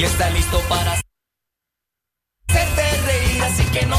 y 0.00 0.04
está 0.04 0.30
listo 0.30 0.58
para 0.66 0.98
hacerte 2.48 3.02
reír, 3.02 3.42
así 3.42 3.64
que 3.64 3.84
no 3.84 3.98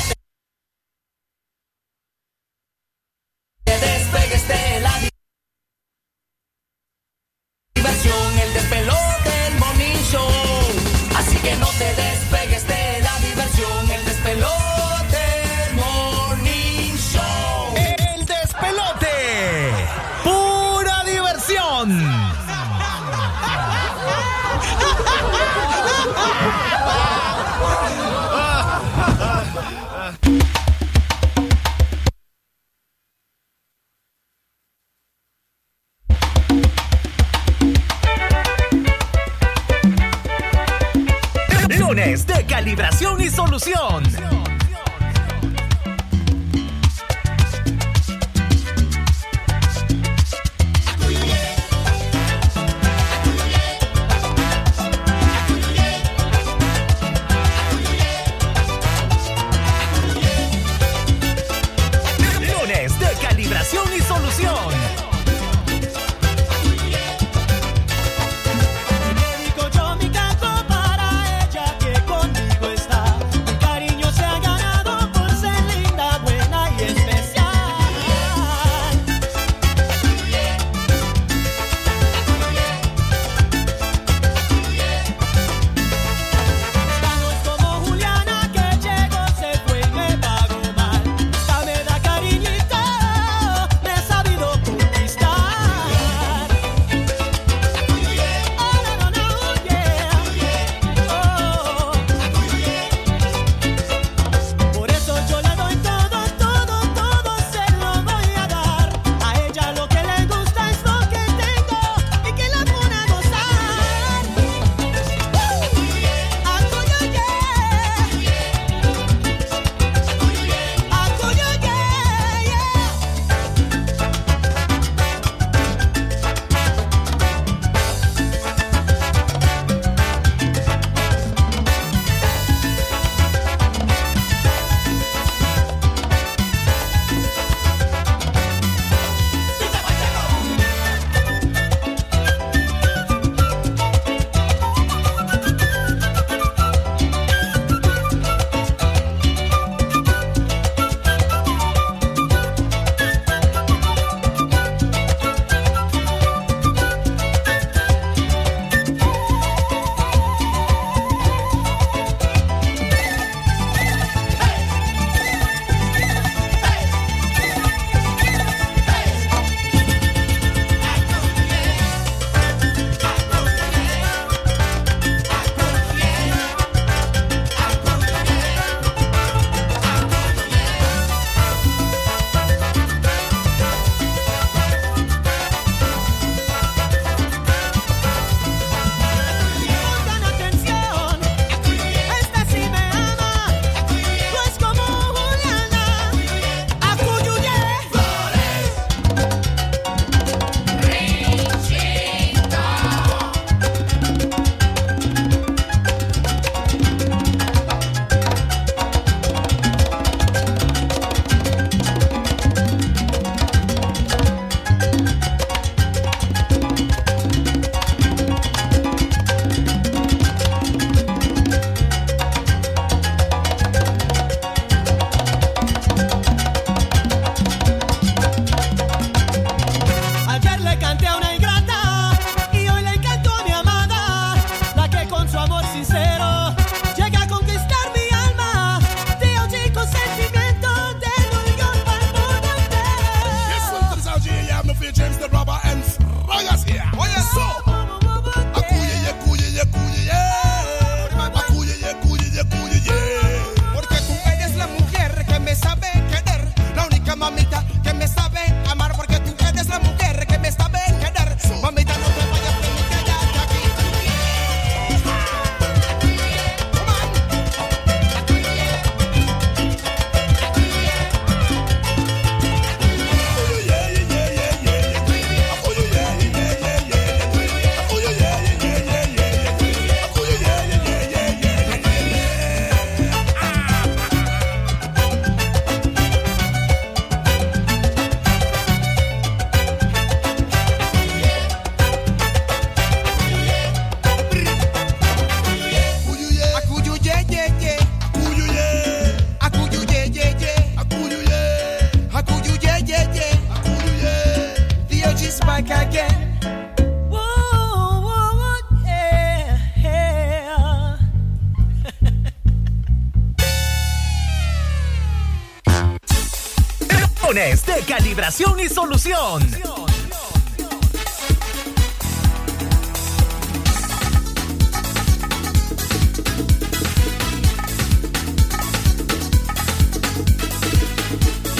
calibración 317.91 318.57
y 318.61 318.69
solución. 318.69 319.45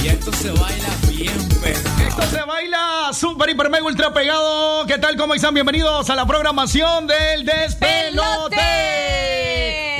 Y 0.01 0.07
esto 0.07 0.31
se 0.31 0.51
baila 0.51 0.87
bien 1.09 1.49
pegado. 1.61 2.07
Esto 2.07 2.21
se 2.21 2.41
baila 2.45 3.09
super, 3.11 3.49
hiper, 3.49 3.69
mega, 3.69 3.83
ultra 3.83 4.13
pegado. 4.13 4.85
¿Qué 4.85 4.97
tal? 4.99 5.17
¿Cómo 5.17 5.33
están? 5.33 5.53
Bienvenidos 5.53 6.09
a 6.09 6.15
la 6.15 6.25
programación 6.25 7.07
del 7.07 7.43
Despelote. 7.43 8.61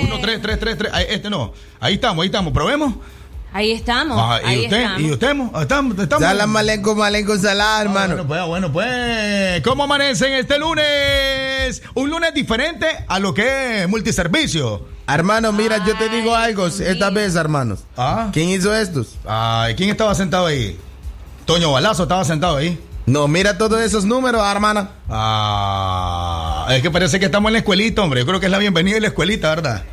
Uno, 0.03 0.17
tres, 0.21 0.41
tres, 0.41 0.59
tres, 0.61 0.77
tres. 0.77 0.93
Ahí, 0.93 1.07
Este 1.09 1.29
no. 1.29 1.51
Ahí 1.81 1.95
estamos, 1.95 2.23
ahí 2.23 2.27
estamos. 2.27 2.53
¿Probemos? 2.53 2.93
Ahí 3.61 3.73
estamos. 3.73 4.17
Ah, 4.19 4.39
¿Y 4.43 4.47
ahí 4.47 4.63
usted? 4.63 4.77
estamos. 4.77 5.01
¿Y 5.01 5.11
usted? 5.11 5.27
¿Estamos? 5.61 5.99
¿Estamos? 5.99 6.23
Salam 6.27 6.55
aleikum, 6.57 6.99
aleikum 6.99 7.37
salam, 7.39 7.67
Ah, 7.77 7.81
hermano. 7.83 8.23
Bueno, 8.23 8.27
pues, 8.27 8.45
bueno, 8.47 8.71
pues. 8.73 9.61
¿Cómo 9.61 9.83
amanecen 9.83 10.33
este 10.33 10.57
lunes? 10.57 11.83
Un 11.93 12.09
lunes 12.09 12.33
diferente 12.33 12.87
a 13.07 13.19
lo 13.19 13.35
que 13.35 13.83
es 13.83 13.87
multiservicio. 13.87 14.87
Hermano, 15.07 15.51
mira, 15.51 15.77
yo 15.85 15.95
te 15.95 16.09
digo 16.09 16.33
algo 16.35 16.65
esta 16.65 17.11
vez, 17.11 17.35
hermanos. 17.35 17.81
Ah. 17.95 18.29
¿Quién 18.33 18.49
hizo 18.49 18.73
estos? 18.73 19.15
Ay, 19.27 19.75
¿quién 19.75 19.91
estaba 19.91 20.15
sentado 20.15 20.47
ahí? 20.47 20.79
Toño 21.45 21.71
Balazo 21.71 22.03
estaba 22.03 22.25
sentado 22.25 22.57
ahí. 22.57 22.79
No, 23.05 23.27
mira 23.27 23.59
todos 23.59 23.79
esos 23.81 24.05
números, 24.05 24.41
hermana. 24.43 24.89
Ah, 25.07 26.65
es 26.71 26.81
que 26.81 26.89
parece 26.89 27.19
que 27.19 27.25
estamos 27.25 27.49
en 27.49 27.53
la 27.53 27.59
escuelita, 27.59 28.01
hombre. 28.01 28.21
Yo 28.21 28.25
creo 28.25 28.39
que 28.39 28.47
es 28.47 28.51
la 28.51 28.57
bienvenida 28.57 28.95
de 28.95 29.01
la 29.01 29.07
escuelita, 29.09 29.49
¿verdad? 29.49 29.83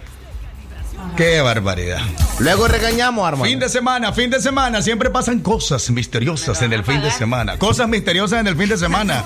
Qué 1.18 1.42
barbaridad. 1.42 2.00
Luego 2.40 2.68
regañamos, 2.68 3.26
hermano. 3.26 3.44
Fin 3.50 3.58
de 3.58 3.68
semana, 3.68 4.12
fin 4.12 4.30
de 4.30 4.40
semana. 4.40 4.80
Siempre 4.80 5.10
pasan 5.10 5.40
cosas 5.40 5.90
misteriosas 5.90 6.62
en 6.62 6.72
el 6.72 6.84
fin 6.84 7.02
de 7.02 7.10
semana. 7.10 7.58
Cosas 7.58 7.88
misteriosas 7.88 8.40
en 8.40 8.46
el 8.46 8.56
fin 8.56 8.68
de 8.68 8.76
semana. 8.78 9.24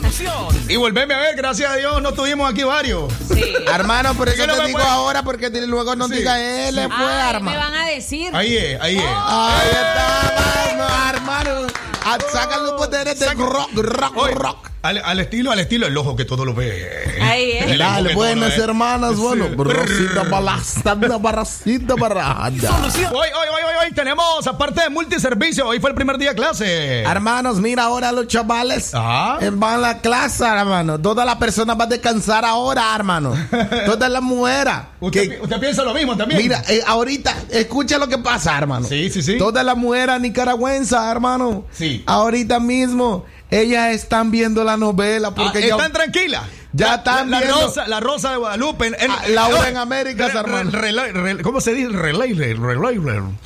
Y 0.69 0.76
volveme 0.76 1.12
a 1.12 1.19
ver, 1.19 1.37
gracias 1.37 1.70
a 1.73 1.76
Dios, 1.76 2.00
no 2.00 2.12
tuvimos 2.12 2.50
aquí 2.50 2.62
varios. 2.62 3.12
Sí. 3.32 3.53
Hermano, 3.73 4.14
por 4.14 4.29
eso 4.31 4.38
¿Qué 4.41 4.47
no 4.47 4.55
te 4.55 4.61
me 4.62 4.67
digo 4.69 4.79
puede- 4.79 4.91
ahora, 4.91 5.23
porque 5.23 5.50
luego 5.50 5.94
no 5.94 6.09
Sí. 6.09 6.14
diga 6.17 6.41
él, 6.41 6.75
le 6.75 6.88
fue, 6.88 6.97
Ay, 7.05 7.23
me 7.25 7.31
hermano. 7.37 7.59
van 7.59 7.75
a 7.75 7.87
decir. 7.88 8.35
Ahí 8.35 8.56
es, 8.56 8.81
ahí 8.81 8.97
es. 8.97 9.05
Ahí 9.05 9.69
está, 9.70 10.70
hermano, 10.70 11.11
hermano. 11.50 11.67
Ah, 12.05 12.19
Saca 12.32 12.56
los 12.58 12.73
poderes 12.73 13.19
de 13.19 13.26
rock, 13.35 13.70
rock, 13.75 14.17
Oye, 14.17 14.35
rock. 14.35 14.62
Al, 14.82 14.99
al 14.99 15.20
estilo, 15.20 15.52
al 15.52 15.61
estilo, 15.61 15.87
el 15.87 15.96
ojo 15.96 16.17
que 16.17 16.25
todo 16.25 16.44
lo 16.44 16.55
ve. 16.55 16.88
Ahí 17.20 17.52
es. 17.52 17.79
Dale, 17.79 18.17
buenas 18.17 18.55
todo 18.56 18.64
hermanas, 18.64 19.17
bueno. 19.17 19.46
Sí. 19.49 19.55
Brosita 19.55 20.25
balasta, 20.29 20.94
barracita 20.96 21.94
barrada. 21.94 22.50
Solución. 22.61 23.12
Hoy, 23.14 23.29
hoy, 23.29 23.49
hoy, 23.49 23.62
hoy, 23.64 23.87
hoy 23.87 23.93
tenemos, 23.94 24.44
aparte 24.44 24.81
de 24.82 24.90
multiservicio, 24.90 25.69
hoy 25.69 25.79
fue 25.79 25.90
el 25.90 25.94
primer 25.94 26.19
día 26.19 26.31
de 26.31 26.34
clase. 26.34 27.02
Hermanos, 27.02 27.58
mira 27.61 27.84
ahora 27.84 28.11
los 28.11 28.26
chavales 28.26 28.93
Ajá. 28.93 29.38
eh, 29.40 29.50
van 29.52 29.75
a 29.75 29.79
la 29.79 30.00
clase, 30.00 30.44
hermano. 30.44 30.99
Todas 31.00 31.26
las 31.26 31.37
personas 31.37 31.76
van 31.76 31.87
a 31.87 31.90
descansar 31.90 32.44
ahora, 32.44 32.93
hermano. 32.96 33.34
Todas 33.87 34.11
las 34.11 34.23
mujeres. 34.23 34.75
¿Usted, 34.99 35.29
que- 35.37 35.40
usted 35.43 35.61
piensa 35.61 35.84
lo 35.84 35.94
mismo 35.94 36.17
también? 36.17 36.43
mira, 36.43 36.61
eh, 36.69 36.81
ahorita, 36.84 37.32
escucha 37.50 37.99
lo 37.99 38.08
que 38.08 38.19
pasa, 38.19 38.58
hermano. 38.58 38.84
Sí, 38.88 39.08
sí, 39.11 39.23
sí. 39.23 39.38
Todas 39.38 39.64
las 39.64 39.76
mujeres 39.76 40.20
nicaragüenses, 40.20 40.99
hermano. 41.00 41.67
Sí. 41.70 42.02
Ahorita 42.05 42.58
mismo, 42.58 43.25
ellas 43.52 43.94
están 43.94 44.31
viendo 44.31 44.64
la 44.64 44.76
novela 44.76 45.28
Ah, 45.28 45.34
porque 45.34 45.60
ya. 45.60 45.76
están 45.76 45.93
tranquilas. 45.93 46.43
ya 46.72 46.87
La- 46.88 46.94
están 46.96 47.31
la, 47.31 47.40
la 47.40 47.46
viendo- 47.46 47.66
rosa, 47.66 47.87
la 47.87 48.00
rosa 48.00 48.31
de 48.31 48.37
Guadalupe. 48.38 48.87
en- 48.87 48.96
en- 48.99 49.10
Ah, 49.10 49.22
Laura 49.28 49.60
oh, 49.60 49.64
en 49.66 49.76
Américas, 49.76 50.32
re- 50.32 51.43
¿Cómo 51.43 51.60
se 51.60 51.75
dice? 51.75 51.90
Relay, 51.90 52.32
relay, 52.32 52.54
relay, 52.94 53.38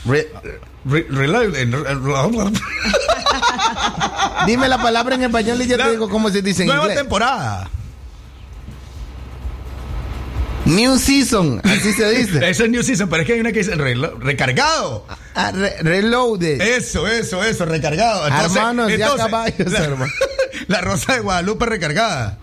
dime 4.47 4.69
la 4.69 4.79
palabra 4.81 5.17
en 5.17 5.25
español 5.25 5.61
y 5.61 5.67
yo 5.67 5.77
te 5.77 5.91
digo 5.91 6.09
cómo 6.09 6.31
se 6.31 6.41
dice 6.43 6.63
en 6.63 6.69
Nueva 6.69 6.83
inglés. 6.85 6.99
temporada. 6.99 7.69
New 10.65 10.99
season, 10.99 11.61
así 11.65 11.93
se 11.93 12.11
dice. 12.11 12.39
Ese 12.51 12.65
es 12.65 12.71
New 12.71 12.83
Season, 12.83 13.09
pero 13.09 13.23
es 13.23 13.27
que 13.27 13.35
hay 13.35 13.41
una 13.41 13.53
que 13.53 13.61
dice 13.61 13.75
recargado. 13.77 15.07
Ah, 15.39 15.53
re- 15.53 15.77
reloaded. 15.83 16.61
Eso, 16.63 17.07
eso, 17.07 17.45
eso, 17.45 17.65
recargado. 17.67 18.27
Hermanos, 18.27 18.91
ya 18.97 19.15
caballos, 19.17 19.71
la, 19.71 19.79
hermano. 19.81 20.13
la 20.69 20.81
rosa 20.81 21.13
de 21.15 21.21
Guadalupe 21.21 21.67
recargada. 21.67 22.39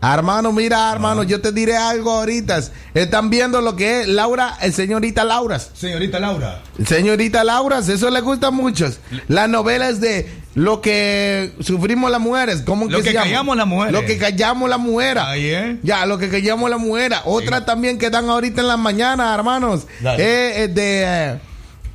Hermano, 0.00 0.52
mira, 0.52 0.92
hermano, 0.92 1.22
yo 1.24 1.40
te 1.40 1.50
diré 1.50 1.76
algo 1.76 2.12
ahorita. 2.12 2.60
Están 2.94 3.30
viendo 3.30 3.60
lo 3.62 3.74
que 3.74 4.02
es 4.02 4.08
Laura, 4.08 4.56
el 4.60 4.72
señorita 4.72 5.24
Lauras. 5.24 5.70
Señorita 5.74 6.20
Laura. 6.20 6.60
Señorita 6.86 7.42
Lauras, 7.42 7.88
eso 7.88 8.10
le 8.10 8.20
gusta 8.20 8.48
a 8.48 8.50
muchos. 8.52 9.00
Las 9.26 9.48
novelas 9.48 10.00
de 10.00 10.30
lo 10.54 10.80
que 10.80 11.52
sufrimos 11.60 12.10
las 12.10 12.20
mujeres. 12.20 12.62
¿Cómo 12.64 12.84
Lo 12.88 12.98
se 12.98 13.04
que 13.04 13.12
llama? 13.14 13.24
callamos 13.24 13.56
las 13.56 13.66
mujeres. 13.66 13.92
Lo 13.94 14.04
que 14.06 14.18
callamos 14.18 14.70
las 14.70 14.78
mujeres. 14.78 15.22
Ahí 15.26 15.48
es. 15.50 15.76
Ya, 15.82 16.06
lo 16.06 16.18
que 16.18 16.28
callamos 16.28 16.70
las 16.70 16.78
mujeres. 16.78 17.18
Otra 17.24 17.64
también 17.64 17.98
que 17.98 18.10
dan 18.10 18.28
ahorita 18.28 18.60
en 18.60 18.68
las 18.68 18.78
mañanas, 18.78 19.34
hermanos. 19.34 19.86
Eh, 20.04 20.52
eh, 20.58 20.68
de. 20.68 21.02
eh, 21.04 21.38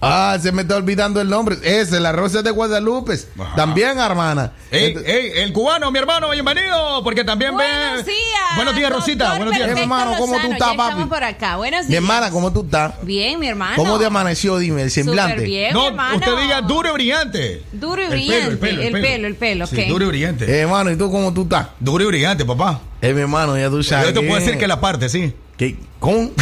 ah, 0.01 0.37
se 0.41 0.51
me 0.51 0.63
está 0.63 0.75
olvidando 0.75 1.21
el 1.21 1.29
nombre. 1.29 1.57
Ese, 1.63 1.99
la 1.99 2.11
Rosa 2.11 2.41
de 2.41 2.51
Guadalupe. 2.51 3.13
Ajá. 3.39 3.55
También, 3.55 3.99
hermana. 3.99 4.51
Ey, 4.71 4.93
Ent- 4.95 5.03
ey, 5.05 5.31
el 5.35 5.53
cubano, 5.53 5.91
mi 5.91 5.99
hermano, 5.99 6.29
bienvenido, 6.29 7.03
porque 7.03 7.23
también 7.23 7.53
Buenos 7.53 8.05
ve. 8.05 8.11
días. 8.11 8.55
Buenos 8.55 8.75
días, 8.75 8.91
Rosita. 8.91 9.29
Buenos 9.37 9.53
días. 9.55 9.67
Perfecto 9.67 9.75
Mi 9.75 9.81
hermano, 9.81 10.11
¿cómo 10.17 10.25
tú 10.27 10.31
Lozano, 10.33 10.53
estás, 10.53 10.67
ya 10.67 10.71
estamos 10.71 10.95
papi? 10.95 11.09
por 11.09 11.23
acá. 11.23 11.55
Buenos 11.57 11.79
días. 11.81 11.89
Mi 11.89 11.95
hermana, 11.95 12.31
¿cómo 12.31 12.51
tú 12.53 12.61
estás? 12.63 12.93
Bien, 13.03 13.39
mi 13.39 13.47
hermano. 13.47 13.75
¿Cómo 13.75 13.97
te 13.99 14.05
amaneció? 14.05 14.57
Dime, 14.57 14.81
el 14.83 14.91
semblante. 14.91 15.33
Súper 15.35 15.47
bien, 15.47 15.73
mi 15.73 15.79
No, 15.79 15.87
hermano. 15.87 16.15
usted 16.17 16.37
diga 16.41 16.61
duro 16.61 16.89
y 16.89 16.93
brillante. 16.93 17.63
Duro 17.71 18.01
y 18.01 18.05
El 18.05 18.11
brillante. 18.11 18.55
pelo, 18.57 18.81
el 18.81 18.91
pelo, 18.91 18.97
El 18.97 19.01
pelo, 19.03 19.27
el 19.27 19.35
pelo, 19.35 19.67
Sí, 19.67 19.83
duro 19.85 20.05
y 20.05 20.07
brillante. 20.07 20.45
Eh, 20.45 20.59
hermano, 20.61 20.91
¿y 20.91 20.95
tú 20.97 21.11
cómo 21.11 21.33
tú 21.33 21.43
estás? 21.43 21.67
Duro 21.79 22.03
y 22.03 22.07
brillante, 22.07 22.43
papá. 22.45 22.81
Eh, 23.01 23.13
mi 23.13 23.21
hermano, 23.21 23.57
ya 23.57 23.69
tú 23.69 23.81
sabes. 23.83 24.07
Yo 24.07 24.13
te 24.13 24.19
puedo 24.27 24.39
que- 24.39 24.45
decir 24.45 24.59
que 24.59 24.67
la 24.67 24.79
parte, 24.81 25.09
sí. 25.09 25.33
¿Qué? 25.57 25.75
¿Cómo? 25.99 26.31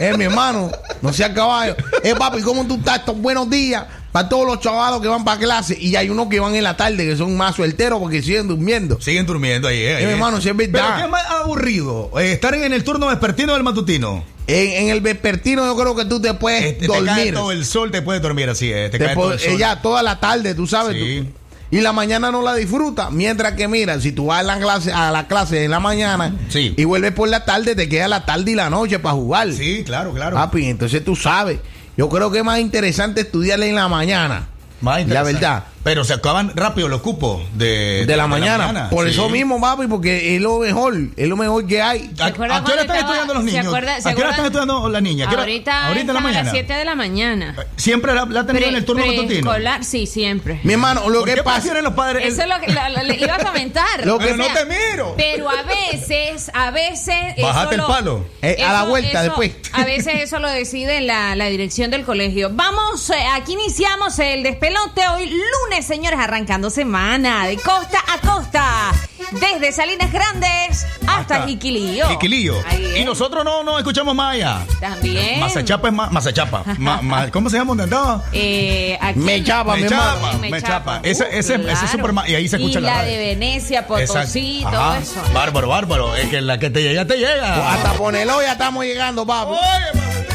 eh, 0.00 0.14
mi 0.16 0.24
hermano, 0.24 0.70
no 1.02 1.12
sea 1.12 1.32
caballo. 1.32 1.76
Eh, 2.02 2.14
papi, 2.16 2.42
¿cómo 2.42 2.66
tú 2.66 2.76
estás? 2.76 3.00
Estos 3.00 3.16
buenos 3.20 3.48
días 3.50 3.84
para 4.12 4.28
todos 4.28 4.46
los 4.46 4.60
chavalos 4.60 5.00
que 5.02 5.08
van 5.08 5.24
para 5.24 5.38
clase. 5.38 5.76
Y 5.78 5.94
hay 5.96 6.08
unos 6.10 6.28
que 6.28 6.40
van 6.40 6.54
en 6.54 6.64
la 6.64 6.76
tarde 6.76 6.96
que 7.06 7.16
son 7.16 7.36
más 7.36 7.54
suelteros 7.56 7.98
porque 8.00 8.22
siguen 8.22 8.48
durmiendo. 8.48 9.00
Siguen 9.00 9.26
durmiendo 9.26 9.68
ahí, 9.68 9.78
eh. 9.80 9.96
ahí, 9.96 10.04
mi 10.04 10.10
eh. 10.10 10.14
hermano, 10.14 10.40
si 10.40 10.48
es 10.48 10.56
verdad. 10.56 10.72
Pero 10.84 10.96
¿qué 10.96 11.02
es 11.04 11.10
más 11.10 11.26
aburrido? 11.30 12.10
Eh, 12.18 12.32
¿Estar 12.32 12.54
en 12.54 12.72
el 12.72 12.82
turno 12.84 13.06
vespertino 13.08 13.52
del 13.54 13.62
matutino? 13.62 14.24
En, 14.46 14.84
en 14.84 14.88
el 14.90 15.00
vespertino 15.00 15.66
yo 15.66 15.76
creo 15.76 15.96
que 15.96 16.04
tú 16.04 16.20
te 16.20 16.32
puedes 16.34 16.64
Este, 16.64 16.86
te 16.86 16.92
cae 16.92 17.02
dormir. 17.04 17.34
todo 17.34 17.52
el 17.52 17.64
sol, 17.64 17.90
te 17.90 18.00
puedes 18.00 18.22
dormir 18.22 18.48
así, 18.48 18.70
eh. 18.72 18.88
Te 18.90 18.98
Te 18.98 19.04
cae 19.06 19.14
po- 19.14 19.22
todo 19.22 19.32
el 19.32 19.40
sol. 19.40 19.52
ella 19.54 19.82
toda 19.82 20.02
la 20.02 20.20
tarde, 20.20 20.54
tú 20.54 20.66
sabes. 20.66 20.96
Sí. 20.96 21.22
tú- 21.24 21.45
y 21.70 21.80
la 21.80 21.92
mañana 21.92 22.30
no 22.30 22.42
la 22.42 22.54
disfruta. 22.54 23.10
Mientras 23.10 23.54
que, 23.54 23.66
mira, 23.68 24.00
si 24.00 24.12
tú 24.12 24.26
vas 24.26 24.40
a 24.40 24.42
la 24.42 24.58
clase, 24.58 24.92
a 24.92 25.10
la 25.10 25.26
clase 25.26 25.64
en 25.64 25.70
la 25.70 25.80
mañana 25.80 26.34
Sí. 26.48 26.74
y 26.76 26.84
vuelves 26.84 27.12
por 27.12 27.28
la 27.28 27.44
tarde, 27.44 27.74
te 27.74 27.88
queda 27.88 28.08
la 28.08 28.24
tarde 28.24 28.52
y 28.52 28.54
la 28.54 28.70
noche 28.70 28.98
para 28.98 29.14
jugar. 29.14 29.52
Sí, 29.52 29.82
claro, 29.84 30.12
claro. 30.12 30.36
Papi, 30.36 30.66
entonces 30.66 31.04
tú 31.04 31.16
sabes. 31.16 31.58
Yo 31.96 32.08
creo 32.08 32.30
que 32.30 32.38
es 32.38 32.44
más 32.44 32.60
interesante 32.60 33.22
estudiarle 33.22 33.68
en 33.68 33.74
la 33.74 33.88
mañana. 33.88 34.48
Más 34.80 34.96
La 34.96 35.00
interesante. 35.02 35.32
verdad. 35.34 35.64
Pero 35.86 36.02
se 36.02 36.14
acaban 36.14 36.50
rápido 36.56 36.88
los 36.88 37.00
cupos 37.00 37.42
de, 37.54 38.06
De, 38.06 38.16
la, 38.16 38.26
mañana. 38.26 38.90
Por 38.90 39.04
sí. 39.06 39.12
eso 39.12 39.28
mismo, 39.28 39.60
papi, 39.60 39.86
porque 39.86 40.34
es 40.34 40.42
lo 40.42 40.58
mejor. 40.58 40.96
Es 41.16 41.28
lo 41.28 41.36
mejor 41.36 41.64
que 41.64 41.80
hay. 41.80 42.10
¿A, 42.18 42.32
qué 42.32 42.42
hora 42.42 42.56
están 42.56 42.78
estaba- 42.80 42.98
estudiando 42.98 43.34
los 43.34 43.44
se 43.44 43.50
niños? 43.52 43.66
acuerda- 43.66 43.96
¿A 43.96 44.14
qué 44.14 44.20
hora 44.20 44.30
están 44.30 44.46
estudiando 44.46 44.88
las 44.88 45.02
niñas? 45.02 45.26
¿A 45.28 45.30
qué 45.30 45.34
hora- 45.36 45.42
Ahorita, 45.44 45.86
ahorita 45.86 46.00
en 46.00 46.06
la 46.08 46.12
están 46.12 46.16
a 46.16 46.20
mañana. 46.28 46.42
las 46.42 46.52
7 46.52 46.72
de 46.74 46.84
la 46.84 46.94
mañana. 46.96 47.56
Siempre 47.76 48.14
la, 48.14 48.24
la 48.26 48.44
tenido 48.44 48.66
en 48.66 48.74
el 48.74 48.84
turno 48.84 49.06
matutino. 49.06 49.28
preescolar, 49.28 49.84
sí, 49.84 50.06
siempre. 50.08 50.58
Mi 50.64 50.72
hermano, 50.72 51.08
lo 51.08 51.20
¿Por 51.20 51.28
que 51.28 51.34
qué 51.36 51.42
pasa. 51.44 51.80
los 51.80 51.94
padres? 51.94 52.32
Eso 52.32 52.42
es 52.42 52.48
lo 52.48 52.58
que 52.60 52.72
la- 52.72 52.88
le 52.88 53.14
iba 53.16 53.36
a 53.36 53.38
comentar. 53.44 54.04
Lo 54.04 54.18
Pero 54.18 54.30
que 54.32 54.36
no 54.36 54.44
O 54.44 54.48
sea, 54.48 54.64
te 54.64 54.66
miro. 54.66 55.14
Pero 55.16 55.48
a 55.48 55.62
veces, 55.62 56.50
a 56.52 56.72
veces. 56.72 57.14
Bájate 57.40 57.76
eso 57.76 57.84
el 57.84 57.88
palo. 57.88 58.26
Eh, 58.42 58.56
a 58.66 58.72
la 58.72 58.82
vuelta 58.86 59.22
después. 59.22 59.52
A 59.72 59.84
veces 59.84 60.14
eso 60.16 60.40
lo 60.40 60.50
decide 60.50 61.00
la, 61.00 61.36
la 61.36 61.46
dirección 61.46 61.92
del 61.92 62.04
colegio. 62.04 62.50
Vamos, 62.52 63.08
eh, 63.10 63.14
aquí 63.34 63.52
iniciamos 63.52 64.18
el 64.18 64.42
despelote 64.42 65.06
hoy 65.14 65.26
lunes, 65.26 65.75
señores, 65.82 66.18
arrancando 66.18 66.70
semana 66.70 67.46
de 67.46 67.56
costa 67.56 67.98
a 68.12 68.20
costa. 68.26 68.92
Desde 69.32 69.72
Salinas 69.72 70.12
Grandes 70.12 70.86
hasta, 71.06 71.46
Jiquilillo. 71.46 72.08
Jiquilillo. 72.10 72.54
Y 72.96 73.04
nosotros 73.04 73.44
no 73.44 73.64
nos 73.64 73.78
escuchamos 73.78 74.14
más 74.14 74.34
allá. 74.34 74.60
También. 74.80 75.40
Mazachapa 75.40 75.88
es 75.88 75.94
más. 75.94 76.12
Mazachapa. 76.12 76.62
Ma- 76.78 77.02
ma- 77.02 77.30
¿Cómo 77.30 77.50
se 77.50 77.56
llama 77.58 77.70
donde 77.70 77.84
andaba? 77.84 78.24
Eh, 78.32 78.96
aquí- 79.00 79.18
Me 79.18 79.42
chapa, 79.42 79.74
Me 79.76 79.88
chapa. 79.88 80.32
Me 80.38 80.62
chapa. 80.62 81.00
Ese- 81.02 81.24
Uh, 81.24 81.26
ese- 81.28 81.38
ese 81.38 81.54
es 81.54 81.60
claro. 81.60 81.88
súper 81.88 82.12
ma- 82.12 82.28
y 82.28 82.34
ahí 82.36 82.48
se 82.48 82.56
escucha 82.56 82.78
y 82.78 82.82
la 82.82 83.02
de 83.02 83.16
Venecia, 83.18 83.86
Potosí, 83.86 84.58
Exacto. 84.60 84.76
todo 84.76 84.90
Ajá. 84.90 84.98
eso. 84.98 85.22
Bárbaro, 85.34 85.68
bárbaro. 85.68 86.16
Es 86.16 86.28
que 86.28 86.40
la 86.40 86.58
que 86.58 86.70
te 86.70 86.82
llega, 86.82 87.04
te 87.06 87.16
llega. 87.16 87.72
Hasta 87.74 87.92
ponerlo 87.94 88.40
ya 88.42 88.52
estamos 88.52 88.84
llegando, 88.84 89.26
papi. 89.26 89.52
Oye, 89.52 90.25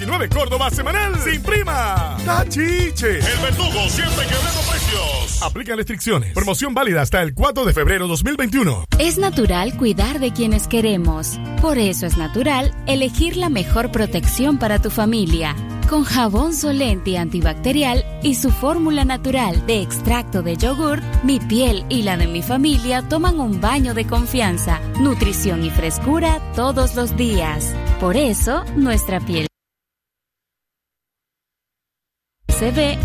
119 0.00 0.28
Córdoba 0.30 0.70
semanal. 0.70 1.14
Sin 1.20 1.42
prima. 1.42 2.16
Tachiche. 2.24 3.18
El 3.18 3.38
verdugo 3.42 3.86
siempre 3.90 4.24
quebrando 4.24 4.60
precios. 4.70 5.42
Aplican 5.42 5.76
restricciones. 5.76 6.32
Promoción 6.32 6.72
válida 6.72 7.02
hasta 7.02 7.20
el 7.20 7.34
4 7.34 7.66
de 7.66 7.74
febrero 7.74 8.08
2021. 8.08 8.86
Es 8.98 9.18
natural 9.18 9.76
cuidar 9.76 10.18
de 10.18 10.32
quienes 10.32 10.68
queremos. 10.68 11.38
Por 11.60 11.76
eso 11.76 12.06
es 12.06 12.16
natural 12.16 12.74
elegir 12.86 13.36
la 13.36 13.50
mejor 13.50 13.92
protección 13.92 14.58
para 14.58 14.80
tu 14.80 14.88
familia. 14.88 15.54
Con 15.90 16.04
jabón 16.04 16.54
Solenti 16.54 17.16
antibacterial 17.16 18.02
y 18.22 18.36
su 18.36 18.50
fórmula 18.50 19.04
natural 19.04 19.66
de 19.66 19.82
extracto 19.82 20.40
de 20.40 20.56
yogur, 20.56 21.02
mi 21.24 21.40
piel 21.40 21.84
y 21.90 22.04
la 22.04 22.16
de 22.16 22.26
mi 22.26 22.40
familia 22.42 23.06
toman 23.06 23.38
un 23.38 23.60
baño 23.60 23.92
de 23.92 24.06
confianza, 24.06 24.80
nutrición 24.98 25.62
y 25.62 25.68
frescura 25.68 26.40
todos 26.54 26.94
los 26.94 27.18
días. 27.18 27.74
Por 27.98 28.16
eso, 28.16 28.64
nuestra 28.76 29.20
piel 29.20 29.49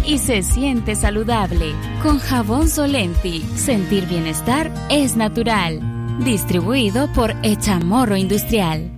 y 0.05 0.19
se 0.19 0.43
siente 0.43 0.95
saludable. 0.95 1.73
Con 2.01 2.19
jabón 2.19 2.69
Solenti, 2.69 3.41
sentir 3.55 4.05
bienestar 4.05 4.71
es 4.89 5.15
natural. 5.15 5.79
Distribuido 6.23 7.11
por 7.13 7.35
Echamorro 7.43 8.15
Industrial. 8.15 8.91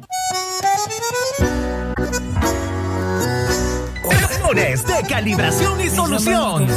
Lunes 4.48 4.88
de 4.88 5.04
calibración 5.10 5.82
y 5.82 5.90
solución. 5.90 6.68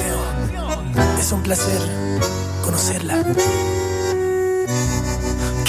Es 1.19 1.33
un 1.33 1.43
placer 1.43 1.81
conocerla. 2.65 3.25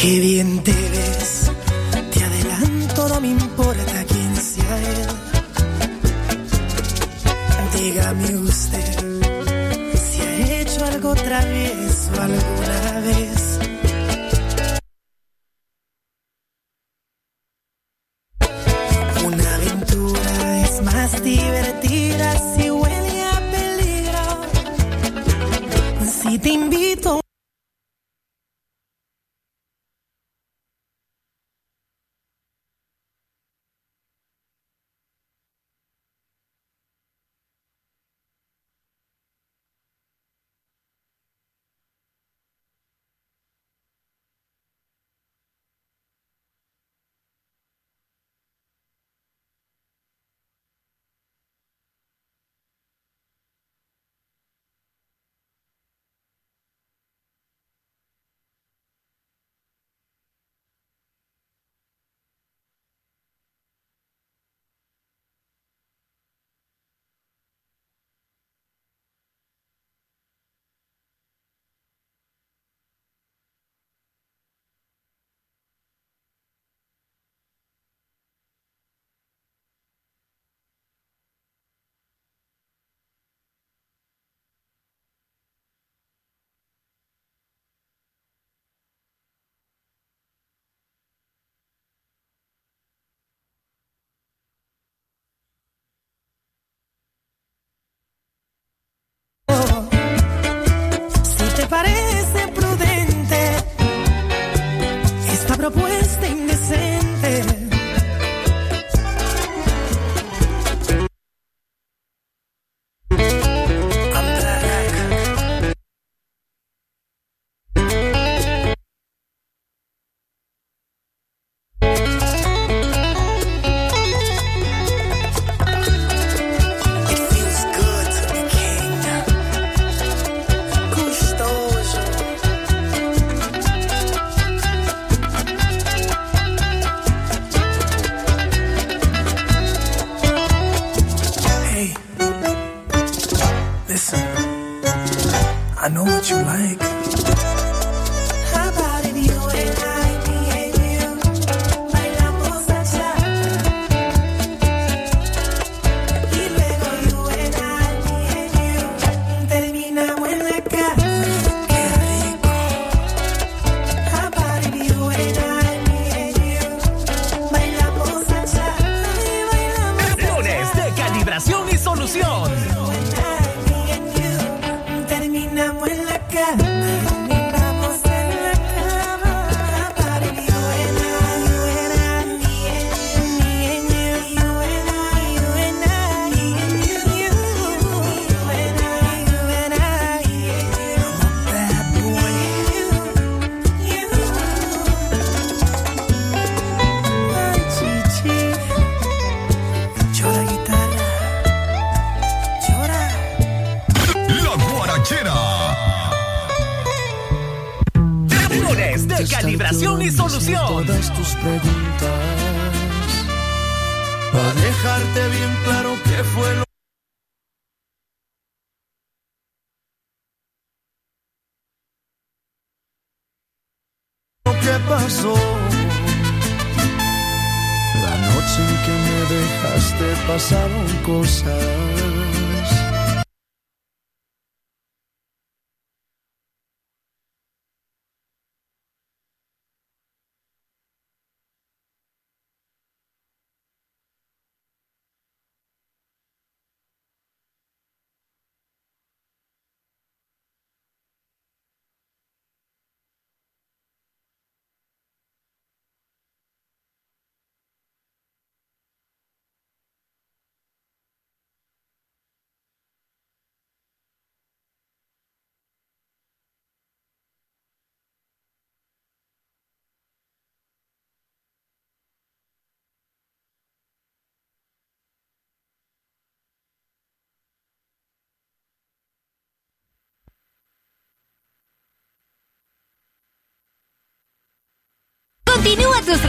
Qué 0.01 0.20
bien 0.20 0.63
te 0.63 0.72
ves. 0.72 1.51
Te 2.12 2.24
adelanto, 2.24 3.10
no 3.10 3.22
me 3.22 3.27
importa 3.27 3.71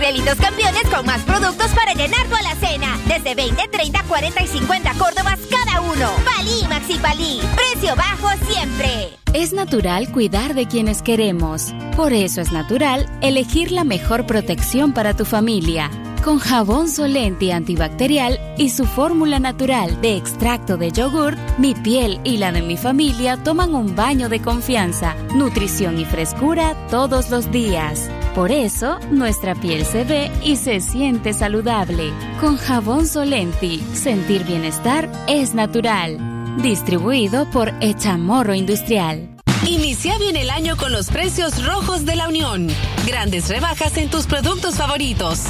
Realitos 0.02 0.34
campeones 0.34 0.82
con 0.92 1.06
más 1.06 1.20
productos 1.20 1.70
para 1.76 1.94
llenar 1.94 2.26
tu 2.26 2.34
alacena. 2.34 2.98
Desde 3.06 3.36
20, 3.36 3.68
30, 3.68 4.02
40 4.02 4.42
y 4.42 4.46
50 4.48 4.94
córdobas 4.94 5.38
cada 5.48 5.80
uno. 5.80 6.10
Palí 6.24 6.66
Maxi 6.68 6.98
Palí. 6.98 7.40
Precio 7.54 7.94
bajo 7.94 8.30
siempre. 8.50 9.16
Es 9.32 9.52
natural 9.52 10.10
cuidar 10.10 10.54
de 10.54 10.66
quienes 10.66 11.02
queremos. 11.02 11.72
Por 11.96 12.12
eso 12.12 12.40
es 12.40 12.50
natural 12.50 13.08
elegir 13.20 13.70
la 13.70 13.84
mejor 13.84 14.26
protección 14.26 14.92
para 14.92 15.14
tu 15.14 15.24
familia. 15.24 15.88
Con 16.24 16.40
jabón 16.40 16.88
Solenti 16.88 17.52
antibacterial 17.52 18.40
y 18.58 18.70
su 18.70 18.86
fórmula 18.86 19.38
natural 19.38 20.00
de 20.00 20.16
extracto 20.16 20.76
de 20.78 20.90
yogur, 20.90 21.36
mi 21.58 21.76
piel 21.76 22.20
y 22.24 22.38
la 22.38 22.50
de 22.50 22.62
mi 22.62 22.76
familia 22.76 23.36
toman 23.36 23.72
un 23.72 23.94
baño 23.94 24.28
de 24.28 24.42
confianza, 24.42 25.14
nutrición 25.36 26.00
y 26.00 26.04
frescura 26.04 26.74
todos 26.90 27.30
los 27.30 27.52
días. 27.52 28.10
Por 28.34 28.50
eso, 28.50 28.98
nuestra 29.10 29.54
piel 29.54 29.84
se 29.84 30.04
ve 30.04 30.30
y 30.42 30.56
se 30.56 30.80
siente 30.80 31.34
saludable. 31.34 32.12
Con 32.40 32.56
jabón 32.56 33.06
Solenti, 33.06 33.84
sentir 33.92 34.44
bienestar 34.44 35.10
es 35.28 35.52
natural. 35.52 36.18
Distribuido 36.62 37.50
por 37.50 37.74
Echamorro 37.80 38.54
Industrial. 38.54 39.28
Inicia 39.68 40.16
bien 40.18 40.36
el 40.36 40.48
año 40.48 40.78
con 40.78 40.92
los 40.92 41.08
precios 41.08 41.64
rojos 41.64 42.06
de 42.06 42.16
la 42.16 42.28
Unión. 42.28 42.68
Grandes 43.06 43.50
rebajas 43.50 43.98
en 43.98 44.08
tus 44.08 44.26
productos 44.26 44.76
favoritos. 44.76 45.40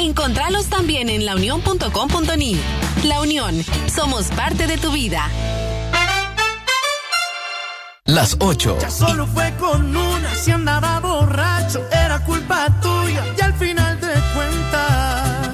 Encontralos 0.00 0.66
también 0.66 1.08
en 1.08 1.24
launión.com.ni. 1.24 2.56
La 3.04 3.20
Unión, 3.20 3.54
somos 3.86 4.26
parte 4.32 4.66
de 4.66 4.76
tu 4.76 4.90
vida. 4.90 5.30
Las 8.14 8.36
8. 8.38 8.78
Ya 8.80 8.90
solo 8.92 9.26
fue 9.26 9.52
con 9.58 9.96
una, 9.96 10.34
si 10.36 10.52
andaba 10.52 11.00
borracho, 11.00 11.82
era 11.90 12.20
culpa 12.20 12.68
tuya. 12.80 13.24
Y 13.36 13.40
al 13.40 13.52
final 13.54 14.00
de 14.00 14.14
cuentas, 14.32 15.48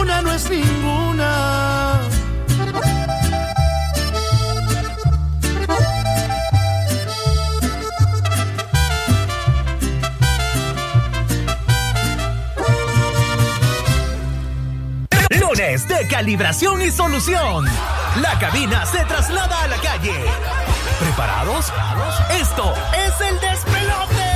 una 0.00 0.22
no 0.22 0.32
es 0.32 0.48
ninguna. 0.48 2.00
Lunes 15.38 15.86
de 15.86 16.08
calibración 16.08 16.80
y 16.80 16.90
solución. 16.90 17.66
La 18.22 18.38
cabina 18.38 18.86
se 18.86 19.04
traslada 19.04 19.64
a 19.64 19.68
la 19.68 19.76
calle. 19.76 20.57
¿Preparados? 21.00 21.72
Esto 22.40 22.74
es 22.92 23.20
el 23.28 23.40
despelote. 23.40 24.28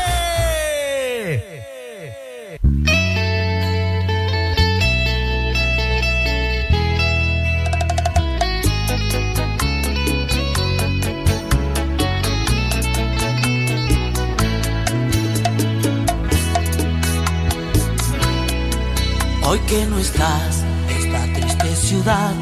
Hoy 19.45 19.59
que 19.61 19.85
no 19.87 19.99
estás, 19.99 20.65
esta 20.89 21.25
triste 21.35 21.77
ciudad 21.77 22.33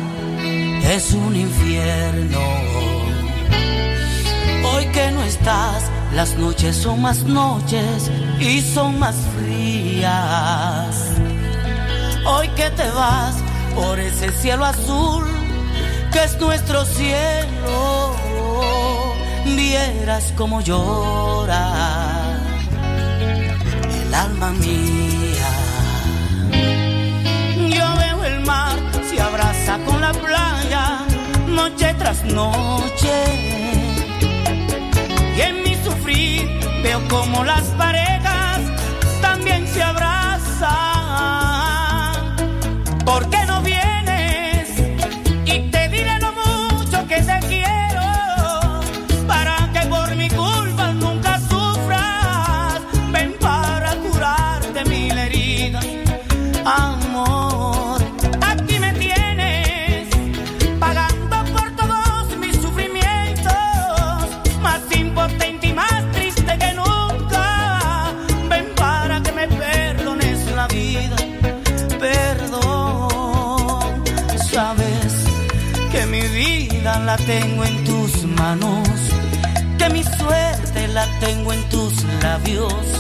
es 0.85 1.13
un 1.13 1.35
infierno. 1.35 2.80
Las 6.15 6.37
noches 6.37 6.77
son 6.77 7.01
más 7.01 7.23
noches 7.23 8.11
y 8.39 8.61
son 8.61 8.99
más 8.99 9.17
frías. 9.37 11.13
Hoy 12.27 12.49
que 12.49 12.69
te 12.71 12.89
vas 12.91 13.37
por 13.75 13.99
ese 13.99 14.31
cielo 14.33 14.67
azul 14.67 15.25
que 16.13 16.25
es 16.25 16.39
nuestro 16.39 16.85
cielo, 16.85 18.15
vieras 19.47 20.33
como 20.37 20.61
llora 20.61 22.37
el 24.05 24.15
alma 24.15 24.51
mía. 24.51 25.53
Yo 27.71 27.97
veo 27.99 28.25
el 28.25 28.41
mar, 28.41 28.79
se 29.09 29.21
abraza 29.21 29.79
con 29.87 30.01
la 30.03 30.13
playa, 30.13 31.07
noche 31.47 31.95
tras 31.99 32.25
noche. 32.25 33.60
Y 35.37 35.41
en 35.41 35.63
mi 35.63 35.75
sufrir 35.85 36.49
veo 36.83 37.01
como 37.09 37.45
las 37.45 37.65
parejas 37.79 38.61
también 39.21 39.67
se 39.67 39.83
abrazan. 39.83 40.71
¿Por 43.05 43.29
qué 43.31 43.40
tengo 77.31 77.65
en 77.65 77.85
tus 77.85 78.25
manos, 78.25 78.89
que 79.79 79.89
mi 79.91 80.03
suerte 80.03 80.89
la 80.89 81.07
tengo 81.21 81.53
en 81.53 81.63
tus 81.69 82.03
labios. 82.21 83.00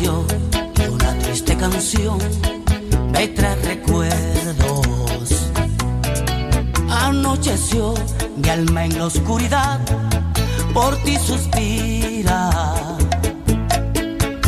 Y 0.00 0.08
una 0.08 1.16
triste 1.20 1.56
canción 1.56 2.18
me 3.12 3.28
trae 3.28 3.54
recuerdos. 3.62 4.88
Anocheció 6.90 7.94
mi 8.36 8.48
alma 8.48 8.86
en 8.86 8.98
la 8.98 9.06
oscuridad, 9.06 9.78
por 10.72 10.96
ti 11.04 11.16
suspira. 11.16 12.50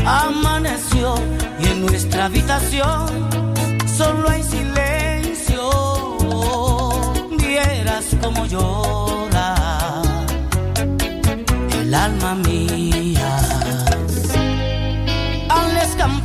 Amaneció 0.05 1.15
y 1.61 1.69
en 1.69 1.87
nuestra 1.87 2.25
habitación 2.25 3.29
solo 3.97 4.29
hay 4.29 4.43
silencio. 4.43 5.71
Vieras 7.39 8.07
como 8.21 8.47
llora 8.47 9.55
el 11.81 11.95
alma 11.95 12.35
mía. 12.35 13.06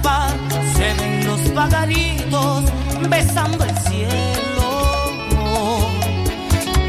Se 0.01 0.93
ven 0.95 1.27
los 1.27 1.39
pagaritos 1.51 2.63
besando 3.07 3.63
el 3.63 3.77
cielo. 3.77 4.69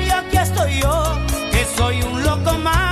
Y 0.07 0.11
aquí 0.11 0.37
estoy 0.39 0.81
yo, 0.81 1.19
que 1.51 1.67
soy 1.77 2.03
un 2.03 2.23
loco 2.23 2.53
más. 2.59 2.92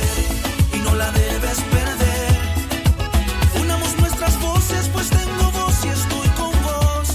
la 1.01 1.11
debes 1.11 1.59
perder. 1.75 2.31
Unamos 3.59 3.91
nuestras 3.97 4.39
voces, 4.39 4.89
pues 4.93 5.09
tengo 5.09 5.51
voz 5.51 5.85
y 5.85 5.87
estoy 5.89 6.29
con 6.39 6.51
vos. 6.63 7.07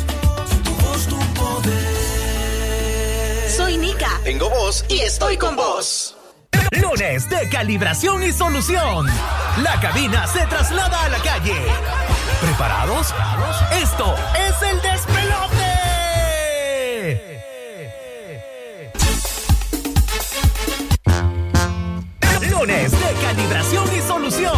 Tu 0.65 0.73
voz, 0.85 1.07
tu 1.07 1.19
poder. 1.41 1.91
Soy 3.57 3.77
Nika. 3.79 4.13
Tengo 4.25 4.51
voz 4.51 4.85
y 4.89 4.99
estoy 5.01 5.37
con 5.37 5.55
vos. 5.57 6.17
Lunes 6.73 7.31
de 7.31 7.49
calibración 7.49 8.23
y 8.25 8.33
solución. 8.33 9.07
La 9.63 9.79
cabina 9.81 10.27
se 10.27 10.45
traslada 10.47 11.05
a 11.05 11.09
la 11.09 11.19
calle. 11.19 11.61
¿Preparados? 12.41 13.15
Esto 13.83 14.15
es 14.49 14.63
el 14.71 14.83
despelote. 14.83 15.67
Lunes 22.51 22.96
de 23.49 23.55
calibración 23.55 23.87
y 23.97 24.01
solución. 24.01 24.53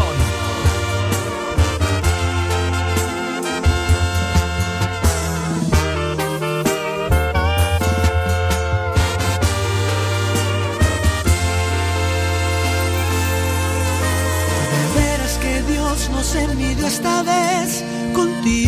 De 14.72 15.00
veras 15.00 15.38
que 15.38 15.62
Dios 15.72 16.10
nos 16.10 16.34
envidió 16.34 16.86
esta 16.86 17.22
vez. 17.22 17.84
Contigo 18.14 18.67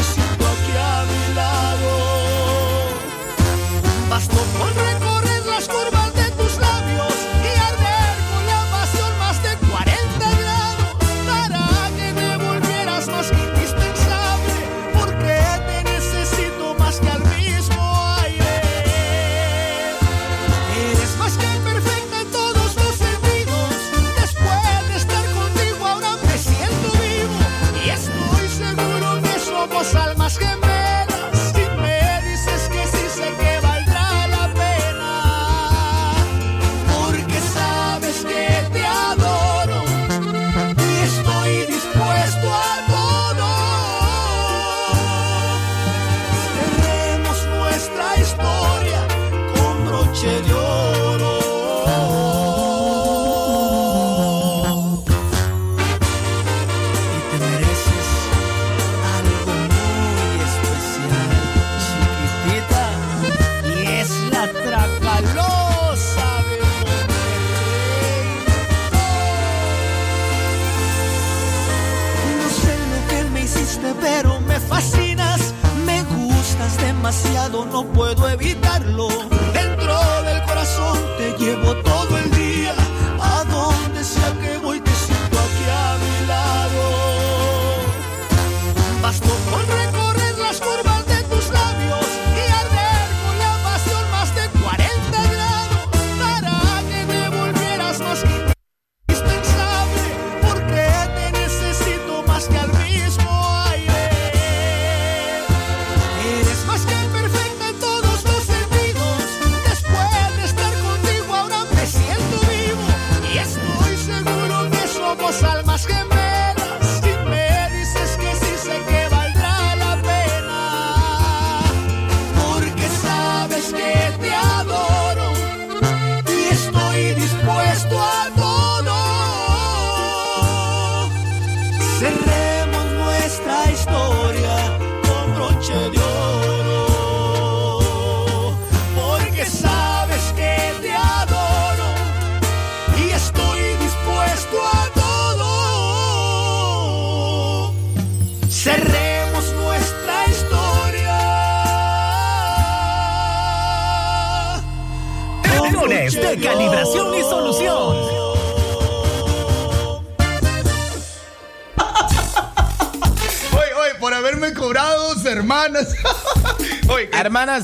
Восток, 4.21 4.45
он 4.61 4.77
родной. 4.77 5.10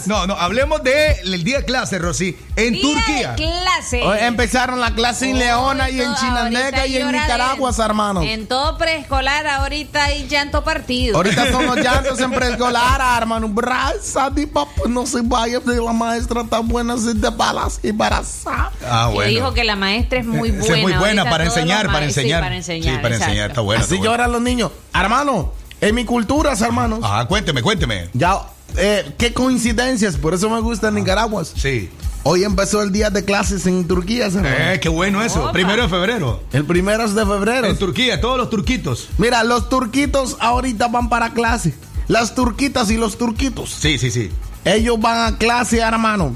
No, 0.06 0.28
no, 0.28 0.34
hablemos 0.36 0.82
del 0.84 1.44
día 1.44 1.60
de 1.60 1.66
clase, 1.66 2.00
Rosy. 2.00 2.38
En 2.56 2.74
Día 2.74 2.82
Turquía. 2.82 3.30
de 3.32 3.36
clase. 3.36 4.04
Hoy 4.04 4.18
empezaron 4.22 4.80
la 4.80 4.92
clase 4.92 5.30
en 5.30 5.38
Leona 5.40 5.90
y 5.90 6.02
en 6.02 6.08
ahorita 6.08 6.88
y 6.88 6.98
en 6.98 7.12
de- 7.12 7.20
Nicaragua, 7.20 7.72
hermanos. 7.78 8.24
En 8.26 8.48
todo 8.48 8.78
preescolar 8.78 9.46
ahorita 9.48 10.06
hay 10.06 10.28
llanto 10.28 10.64
partido. 10.64 11.16
Ahorita 11.18 11.52
son 11.52 11.66
los 11.68 11.76
llantos 11.84 12.20
en 12.20 12.32
preescolar, 12.32 13.02
hermano. 13.22 13.48
Braza, 13.48 14.30
di 14.30 14.46
papá, 14.46 14.72
no 14.88 15.06
se 15.06 15.22
vaya 15.22 15.60
de 15.60 15.82
la 15.82 15.94
maestra 15.94 16.44
tan 16.44 16.68
buena, 16.68 16.98
se 16.98 17.14
te 17.16 17.30
balas 17.30 17.80
y 17.84 17.92
barazá. 17.92 18.72
Ah, 18.86 19.12
que 19.16 19.26
dijo 19.26 19.54
que 19.54 19.64
la 19.64 19.76
maestra 19.76 20.20
es 20.20 20.26
muy 20.26 20.50
Esa 20.50 20.60
buena. 20.60 20.76
es 20.78 20.84
muy 20.84 20.94
buena 20.94 21.30
para 21.30 21.44
enseñar, 21.46 21.86
para 21.88 22.00
sí, 22.00 22.06
enseñar. 22.06 22.42
para 22.42 22.56
enseñar. 22.56 22.96
Sí, 22.96 23.02
para 23.02 23.08
exacto. 23.16 23.26
enseñar, 23.32 23.50
está 23.52 23.62
bueno. 23.62 23.84
Así 23.84 23.94
está 23.96 24.00
bueno. 24.00 24.12
lloran 24.14 24.32
los 24.32 24.42
niños. 24.42 24.72
Hermano, 24.94 25.54
en 25.82 25.94
mi 25.96 26.06
cultura, 26.06 26.54
hermanos. 26.54 27.00
Ajá, 27.04 27.26
cuénteme, 27.28 27.62
cuénteme. 27.62 28.10
Ya, 28.14 28.40
eh, 28.78 29.14
qué 29.18 29.34
coincidencias, 29.34 30.16
por 30.18 30.34
eso 30.34 30.50
me 30.50 30.60
gusta 30.62 30.92
Nicaragua. 30.92 31.44
Sí. 31.46 31.90
Hoy 32.24 32.44
empezó 32.44 32.82
el 32.82 32.92
día 32.92 33.10
de 33.10 33.24
clases 33.24 33.66
en 33.68 33.88
Turquía. 33.88 34.28
Eh, 34.28 34.80
qué 34.82 34.90
bueno 34.90 35.24
eso. 35.24 35.44
Opa. 35.44 35.54
Primero 35.54 35.84
de 35.84 35.90
febrero. 35.90 36.44
El 36.52 36.66
primero 36.66 37.06
es 37.06 37.16
de 37.16 37.26
febrero. 37.26 37.68
En 37.68 37.78
Turquía, 37.78 38.20
todos 38.20 38.38
los 38.38 38.50
turquitos. 38.50 39.08
Mira, 39.18 39.44
los 39.46 39.70
turquitos 39.70 40.36
ahorita 40.40 40.90
van 40.90 41.08
para 41.08 41.34
clase. 41.34 41.74
Las 42.08 42.36
turquitas 42.36 42.92
y 42.92 42.98
los 42.98 43.18
turquitos. 43.18 43.70
Sí, 43.70 43.98
sí, 43.98 44.12
sí. 44.12 44.30
Ellos 44.66 45.00
van 45.00 45.34
a 45.34 45.38
clase, 45.38 45.80
hermano. 45.80 46.36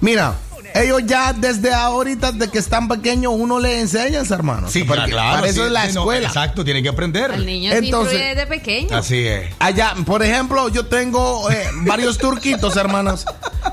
Mira, 0.00 0.36
ellos 0.74 1.02
ya 1.06 1.32
desde 1.32 1.72
ahorita, 1.72 2.32
desde 2.32 2.50
que 2.50 2.58
están 2.58 2.88
pequeños, 2.88 3.32
uno 3.36 3.58
les 3.60 3.80
enseña, 3.80 4.20
hermano. 4.28 4.68
Sí, 4.68 4.84
Porque 4.84 5.10
claro. 5.10 5.36
Para 5.36 5.48
eso 5.48 5.60
sí, 5.62 5.66
es 5.66 5.72
la 5.72 5.86
sí, 5.88 5.94
no, 5.94 6.00
escuela. 6.00 6.28
exacto, 6.28 6.64
tienen 6.64 6.82
que 6.82 6.88
aprender. 6.88 7.30
El 7.32 7.46
niño 7.46 7.70
se 7.72 7.78
Entonces- 7.78 8.12
instruye 8.14 8.34
desde 8.34 8.46
pequeño. 8.46 8.96
Así 8.96 9.26
es. 9.26 9.54
Allá, 9.58 9.94
por 10.06 10.22
ejemplo, 10.22 10.68
yo 10.68 10.86
tengo 10.86 11.50
eh, 11.50 11.66
varios 11.84 12.18
turquitos, 12.18 12.76
hermanos. 12.76 13.24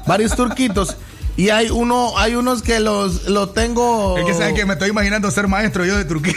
Varios 0.08 0.36
turquitos. 0.36 0.96
Y 1.38 1.50
hay 1.52 1.70
uno, 1.70 2.18
hay 2.18 2.36
unos 2.36 2.62
que 2.62 2.80
los, 2.82 3.24
los 3.30 3.54
tengo. 3.54 4.18
Es 4.18 4.26
que 4.26 4.34
saben 4.34 4.56
que 4.56 4.66
me 4.66 4.74
estoy 4.74 4.90
imaginando 4.90 5.32
ser 5.32 5.48
maestro 5.48 5.86
yo 5.86 5.98
de 5.98 6.04
Turquía. 6.06 6.34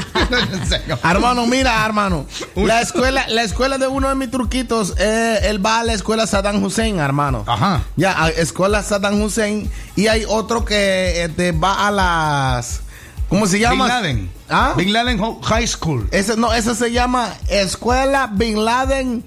Hermano, 1.04 1.46
mira, 1.46 1.84
hermano. 1.84 2.26
La 2.56 2.80
escuela, 2.80 3.24
la 3.28 3.42
escuela 3.42 3.78
de 3.78 3.86
uno 3.86 4.08
de 4.08 4.14
mis 4.14 4.30
turquitos, 4.30 4.94
eh, 4.98 5.40
él 5.44 5.64
va 5.64 5.80
a 5.80 5.84
la 5.84 5.92
escuela 5.92 6.26
Saddam 6.26 6.62
Hussein, 6.62 6.98
hermano. 6.98 7.44
Ajá. 7.46 7.82
Ya, 7.96 8.22
a 8.22 8.28
escuela 8.30 8.82
Saddam 8.82 9.20
Hussein. 9.20 9.70
Y 9.96 10.06
hay 10.08 10.24
otro 10.28 10.64
que 10.64 11.24
este, 11.24 11.52
va 11.52 11.86
a 11.86 11.90
las. 11.90 12.80
¿Cómo 13.28 13.46
se 13.46 13.58
llama? 13.58 13.84
Bin 13.86 13.88
Laden. 13.94 14.30
¿Ah? 14.50 14.74
Bin 14.76 14.92
Laden 14.92 15.40
High 15.42 15.66
School. 15.66 16.08
Ese, 16.10 16.36
no, 16.36 16.52
ese 16.52 16.74
se 16.74 16.92
llama 16.92 17.32
Escuela 17.48 18.28
Bin 18.30 18.62
Laden 18.64 19.24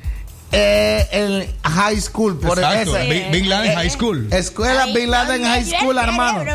eh, 0.51 1.08
el 1.12 1.56
High 1.63 1.99
School. 2.01 2.39
Por 2.39 2.60
Exacto, 2.60 2.95
ese- 2.95 3.10
Bin, 3.10 3.32
Bin 3.32 3.49
Laden 3.49 3.71
eh, 3.71 3.75
High 3.75 3.89
School. 3.89 4.28
Escuela 4.32 4.86
Bin 4.86 5.10
Laden 5.10 5.43
High 5.43 5.65
School, 5.65 5.97
hermano. 5.97 6.41
¡Oye, 6.41 6.47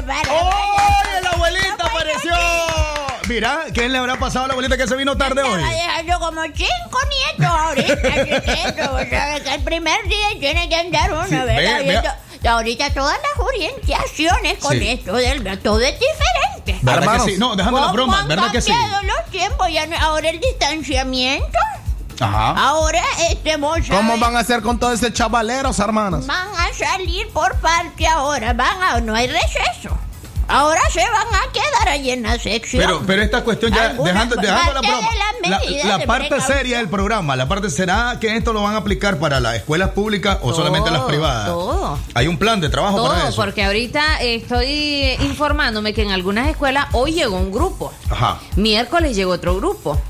la 1.22 1.30
abuelita 1.30 1.84
apareció! 1.86 2.89
Mira, 3.30 3.60
¿quién 3.72 3.92
le 3.92 3.98
habrá 3.98 4.18
pasado 4.18 4.46
a 4.46 4.48
la 4.48 4.54
abuelita 4.54 4.76
que 4.76 4.88
se 4.88 4.96
vino 4.96 5.16
tarde 5.16 5.40
hoy? 5.44 5.62
Yo 6.04 6.18
como 6.18 6.42
cinco 6.42 6.98
nietos 7.08 7.46
ahorita, 7.46 8.24
chiquito. 8.24 8.92
O 8.94 8.98
sea, 9.08 9.38
que 9.40 9.54
el 9.54 9.62
primer 9.62 10.02
día 10.08 10.26
tiene 10.40 10.68
que 10.68 10.74
andar 10.74 11.12
uno, 11.12 11.24
Sí, 11.28 11.36
¿verdad? 11.36 11.46
ve- 11.56 11.82
Y 11.84 11.86
vea. 11.86 12.00
esto- 12.00 12.14
y 12.42 12.46
ahorita 12.48 12.92
todas 12.92 13.16
las 13.16 13.46
orientaciones 13.46 14.58
con 14.58 14.72
Sí. 14.72 14.88
esto 14.88 15.12
del 15.14 15.44
todo 15.60 15.78
es 15.80 15.94
diferente. 16.00 16.80
¿Verdad 16.82 17.02
Hermanos, 17.04 17.26
que 17.26 17.32
sí? 17.34 17.38
No, 17.38 17.54
dejando 17.54 17.78
la 17.78 17.84
¿Cómo 17.86 17.94
broma, 17.94 18.18
han 18.20 18.26
¿verdad 18.28 18.50
que 18.50 18.60
sí? 18.62 18.72
cambiado 18.72 19.02
los 19.04 19.24
tiempos? 19.30 19.68
Ya 19.70 19.86
no- 19.86 19.96
ahora 19.98 20.28
el 20.30 20.40
distanciamiento. 20.40 21.58
Ajá. 22.18 22.50
Ahora 22.50 23.02
este 23.30 23.56
vos 23.58 23.78
¿Cómo 23.88 24.18
van 24.18 24.34
a 24.36 24.40
hacer 24.40 24.60
con 24.60 24.78
todos 24.80 24.94
estos 24.94 25.12
chavaleros, 25.12 25.78
hermanos? 25.78 26.26
van 26.26 26.48
a 26.48 26.68
salir 26.76 27.28
por 27.28 27.54
parte 27.60 28.08
ahora. 28.08 28.52
Van 28.54 28.82
a, 28.82 29.00
no 29.00 29.14
hay 29.14 29.28
receso. 29.28 29.96
Ahora 30.50 30.80
se 30.92 31.00
van 31.00 31.28
a 31.28 31.52
quedar 31.52 31.88
allí 31.88 32.10
en 32.10 32.24
la 32.24 32.38
sección. 32.38 32.82
Pero, 32.82 33.02
pero 33.06 33.22
esta 33.22 33.44
cuestión 33.44 33.72
ya, 33.72 33.90
Algunas 33.90 34.12
dejando, 34.12 34.36
dejando 34.36 34.72
la 34.74 34.80
broma. 34.80 35.08
La, 35.84 36.06
parte 36.06 36.40
seria 36.40 36.78
del 36.78 36.88
programa, 36.88 37.36
la 37.36 37.48
parte, 37.48 37.70
¿será 37.70 38.18
que 38.20 38.36
esto 38.36 38.52
lo 38.52 38.62
van 38.62 38.74
a 38.74 38.78
aplicar 38.78 39.18
para 39.18 39.40
las 39.40 39.56
escuelas 39.56 39.90
públicas 39.90 40.38
o 40.42 40.52
solamente 40.52 40.90
las 40.90 41.02
privadas? 41.02 41.46
todo. 41.46 41.98
Hay 42.14 42.26
un 42.26 42.36
plan 42.36 42.60
de 42.60 42.68
trabajo 42.68 43.06
para 43.06 43.28
eso. 43.28 43.36
porque 43.36 43.64
ahorita 43.64 44.20
estoy 44.20 45.16
informándome 45.20 45.94
que 45.94 46.02
en 46.02 46.10
algunas 46.10 46.48
escuelas 46.48 46.86
hoy 46.92 47.12
llegó 47.12 47.36
un 47.36 47.52
grupo, 47.52 47.92
Ajá. 48.10 48.40
miércoles 48.56 49.14
llegó 49.16 49.32
otro 49.32 49.56
grupo. 49.56 50.00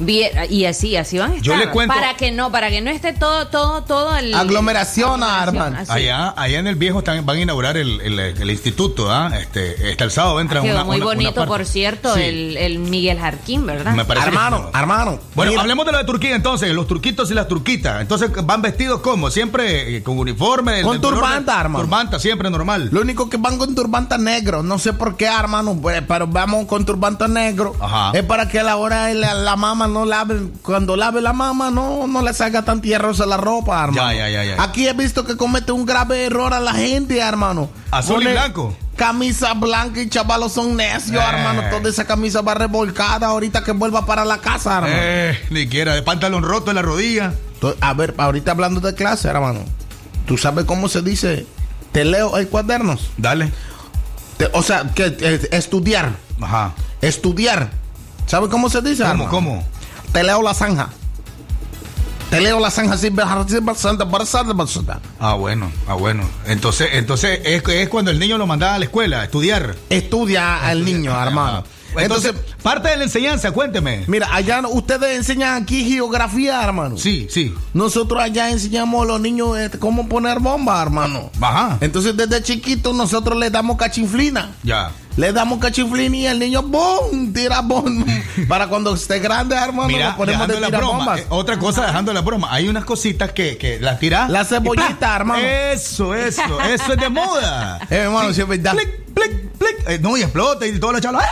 Y 0.00 0.64
así, 0.64 0.96
así 0.96 1.18
van 1.18 1.32
a 1.32 1.34
estar. 1.36 1.44
Yo 1.44 1.56
le 1.56 1.70
cuento- 1.70 1.94
Para 1.94 2.14
que 2.16 2.30
no, 2.32 2.50
para 2.50 2.68
que 2.70 2.80
no 2.80 2.90
esté 2.90 3.12
todo, 3.12 3.48
todo, 3.48 3.82
todo 3.84 4.16
el. 4.16 4.34
Aglomeración, 4.34 5.22
así. 5.22 5.92
Allá, 5.92 6.34
allá 6.36 6.58
en 6.58 6.66
el 6.66 6.74
viejo 6.76 6.98
están- 7.00 7.24
van 7.24 7.36
a 7.36 7.40
inaugurar 7.40 7.76
el, 7.76 8.00
el- 8.00 8.18
el 8.18 8.50
instituto, 8.50 9.10
¿ah? 9.10 9.30
Este, 9.38 9.90
este 9.90 10.04
el 10.04 10.10
sábado 10.10 10.40
entra 10.40 10.62
una, 10.62 10.84
muy 10.84 10.96
una- 10.96 11.04
bonito, 11.06 11.46
por 11.46 11.64
cierto, 11.66 12.14
Sí. 12.14 12.22
el, 12.22 12.56
el 12.56 12.78
Miguel 12.78 13.18
Jarquín, 13.18 13.66
¿verdad? 13.66 13.92
Me 13.94 14.04
parece 14.04 14.24
que 14.30 14.34
Hermano, 14.34 14.70
sí. 14.72 14.78
hermano. 14.78 15.18
Bueno, 15.34 15.50
mira, 15.52 15.62
hablemos 15.62 15.86
de 15.86 15.92
lo 15.92 15.98
de 15.98 16.04
Turquía 16.04 16.34
entonces, 16.34 16.72
los 16.72 16.86
turquitos 16.86 17.30
y 17.30 17.34
las 17.34 17.48
turquitas. 17.48 18.00
Entonces, 18.00 18.30
¿van 18.44 18.62
vestidos 18.62 19.00
como? 19.00 19.30
Siempre 19.30 19.96
eh, 19.96 20.02
con 20.02 20.18
uniforme. 20.18 20.82
Con 20.82 21.00
turbanta, 21.00 21.60
hermano. 21.60 21.84
Turbanta, 21.84 22.18
siempre 22.18 22.50
normal. 22.50 22.88
Lo 22.92 23.00
único 23.00 23.28
que 23.30 23.36
van 23.36 23.58
con 23.58 23.74
turbanta 23.74 24.18
negro, 24.18 24.62
no 24.62 24.78
sé 24.78 24.92
por 24.92 25.16
qué, 25.16 25.26
hermano, 25.26 25.78
pues, 25.80 26.02
pero 26.06 26.26
vamos 26.26 26.66
con 26.66 26.84
turbanta 26.84 27.28
negro. 27.28 27.74
Ajá. 27.80 28.10
Es 28.14 28.24
para 28.24 28.48
que 28.48 28.60
a 28.60 28.62
la 28.64 28.76
hora 28.76 29.06
de 29.06 29.14
la, 29.14 29.34
la 29.34 29.56
mama 29.56 29.83
no 29.88 30.04
lave, 30.04 30.40
cuando 30.62 30.96
lave 30.96 31.20
la 31.20 31.32
mama 31.32 31.70
no, 31.70 32.06
no 32.06 32.22
le 32.22 32.32
salga 32.34 32.62
tan 32.62 32.80
tierrosa 32.80 33.26
la 33.26 33.36
ropa, 33.36 33.82
hermano. 33.84 34.10
Ya, 34.12 34.16
ya, 34.16 34.28
ya, 34.28 34.44
ya. 34.56 34.62
Aquí 34.62 34.86
he 34.86 34.92
visto 34.92 35.24
que 35.24 35.36
comete 35.36 35.72
un 35.72 35.84
grave 35.86 36.24
error 36.26 36.52
a 36.54 36.60
la 36.60 36.72
gente, 36.74 37.18
hermano. 37.18 37.68
Azul 37.90 38.22
y 38.22 38.28
blanco. 38.32 38.76
Camisa 38.96 39.54
blanca 39.54 40.00
y 40.00 40.08
chavalos 40.08 40.52
son 40.52 40.76
necios, 40.76 41.16
Eh. 41.22 41.26
hermano. 41.28 41.62
Toda 41.70 41.90
esa 41.90 42.04
camisa 42.06 42.42
va 42.42 42.54
revolcada 42.54 43.26
ahorita 43.26 43.64
que 43.64 43.72
vuelva 43.72 44.06
para 44.06 44.24
la 44.24 44.38
casa, 44.38 44.74
hermano. 44.76 44.94
Eh, 44.96 45.38
ni 45.50 45.68
quiera, 45.68 45.94
de 45.94 46.02
pantalón 46.02 46.42
roto 46.44 46.70
en 46.70 46.76
la 46.76 46.82
rodilla. 46.82 47.32
A 47.80 47.94
ver, 47.94 48.14
ahorita 48.18 48.50
hablando 48.52 48.80
de 48.80 48.94
clase, 48.94 49.26
hermano. 49.28 49.60
¿Tú 50.26 50.38
sabes 50.38 50.64
cómo 50.64 50.88
se 50.88 51.02
dice? 51.02 51.46
Te 51.92 52.04
leo 52.04 52.36
el 52.38 52.48
cuadernos. 52.48 53.10
Dale. 53.16 53.52
Te- 54.36 54.50
o 54.52 54.62
sea, 54.62 54.90
que 54.94 55.16
eh, 55.20 55.48
estudiar. 55.52 56.12
Ajá. 56.40 56.72
Estudiar. 57.00 57.70
¿Sabes 58.26 58.48
cómo 58.48 58.68
se 58.70 58.80
dice? 58.82 59.02
¿Cómo, 59.02 59.12
hermano? 59.24 59.30
cómo? 59.30 59.68
Te 60.14 60.22
leo 60.22 60.42
la 60.42 60.54
zanja. 60.54 60.90
Te 62.30 62.40
leo 62.40 62.60
la 62.60 62.70
Santa. 62.70 63.26
Ah, 65.18 65.34
bueno, 65.34 65.72
ah, 65.88 65.94
bueno. 65.94 66.22
Entonces, 66.46 66.90
entonces 66.92 67.40
es, 67.44 67.64
es 67.66 67.88
cuando 67.88 68.12
el 68.12 68.20
niño 68.20 68.38
lo 68.38 68.46
mandaba 68.46 68.76
a 68.76 68.78
la 68.78 68.84
escuela 68.84 69.22
a 69.22 69.24
estudiar. 69.24 69.74
Estudia 69.90 70.64
al 70.64 70.84
niño, 70.84 71.20
hermano. 71.20 71.64
Entonces, 71.96 72.32
parte 72.62 72.90
de 72.90 72.96
la 72.96 73.04
enseñanza, 73.04 73.50
cuénteme. 73.50 74.04
Mira, 74.06 74.28
allá 74.32 74.62
ustedes 74.68 75.16
enseñan 75.16 75.62
aquí 75.62 75.84
geografía, 75.84 76.62
hermano. 76.62 76.96
Sí, 76.96 77.26
sí. 77.28 77.52
Nosotros 77.72 78.22
allá 78.22 78.50
enseñamos 78.50 79.02
a 79.02 79.06
los 79.06 79.20
niños 79.20 79.58
eh, 79.58 79.70
cómo 79.80 80.08
poner 80.08 80.38
bombas, 80.38 80.80
hermano. 80.80 81.30
Ajá. 81.40 81.78
Entonces, 81.80 82.16
desde 82.16 82.40
chiquitos 82.40 82.94
nosotros 82.94 83.36
les 83.36 83.50
damos 83.50 83.76
cachinflina. 83.76 84.52
Ya. 84.62 84.92
Le 85.16 85.32
damos 85.32 85.60
cachinflina 85.60 86.16
y 86.16 86.26
el 86.26 86.38
niño, 86.40 86.62
¡boom! 86.62 87.32
Tira 87.32 87.60
bomba. 87.60 88.04
Para 88.48 88.66
cuando 88.66 88.94
esté 88.94 89.20
grande, 89.20 89.54
hermano, 89.54 89.86
Mira, 89.88 90.10
lo 90.10 90.16
ponemos 90.16 90.48
de 90.48 90.58
la 90.60 90.68
broma. 90.70 91.18
eh, 91.18 91.26
otra 91.28 91.56
cosa, 91.58 91.86
dejando 91.86 92.12
la 92.12 92.20
broma. 92.20 92.48
Hay 92.52 92.66
unas 92.68 92.84
cositas 92.84 93.30
que, 93.32 93.56
que 93.56 93.78
las 93.78 94.00
tiras. 94.00 94.28
La 94.28 94.44
cebollita, 94.44 95.14
hermano. 95.14 95.40
Eso, 95.46 96.14
eso, 96.14 96.60
eso 96.62 96.92
es 96.92 96.98
de 97.00 97.08
moda. 97.08 97.78
Eh, 97.90 97.96
hermano, 97.96 98.32
sí 98.32 98.40
es 98.40 98.48
verdad. 98.48 98.72
Plic, 98.72 98.88
plic, 99.14 99.50
plic. 99.52 99.88
Eh, 99.88 99.98
no, 100.00 100.16
y 100.16 100.22
explota 100.22 100.66
y 100.66 100.78
todos 100.80 100.94
los 100.94 101.02
chavos. 101.02 101.22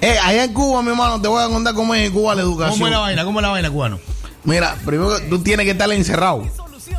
Eh, 0.00 0.18
allá 0.22 0.44
en 0.44 0.52
Cuba, 0.52 0.82
mi 0.82 0.90
hermano, 0.90 1.20
te 1.20 1.26
voy 1.28 1.42
a 1.42 1.48
contar 1.48 1.74
cómo 1.74 1.94
es 1.94 2.06
en 2.06 2.12
Cuba 2.12 2.34
la 2.34 2.42
educación. 2.42 2.74
¿Cómo 2.74 2.86
es 2.86 2.92
la 2.92 2.98
vaina? 2.98 3.24
¿Cómo 3.24 3.40
es 3.40 3.42
la 3.42 3.48
vaina, 3.48 3.70
cubano? 3.70 3.98
Mira, 4.44 4.76
primero 4.84 5.18
tú 5.28 5.42
tienes 5.42 5.64
que 5.64 5.72
estar 5.72 5.90
encerrado. 5.90 6.46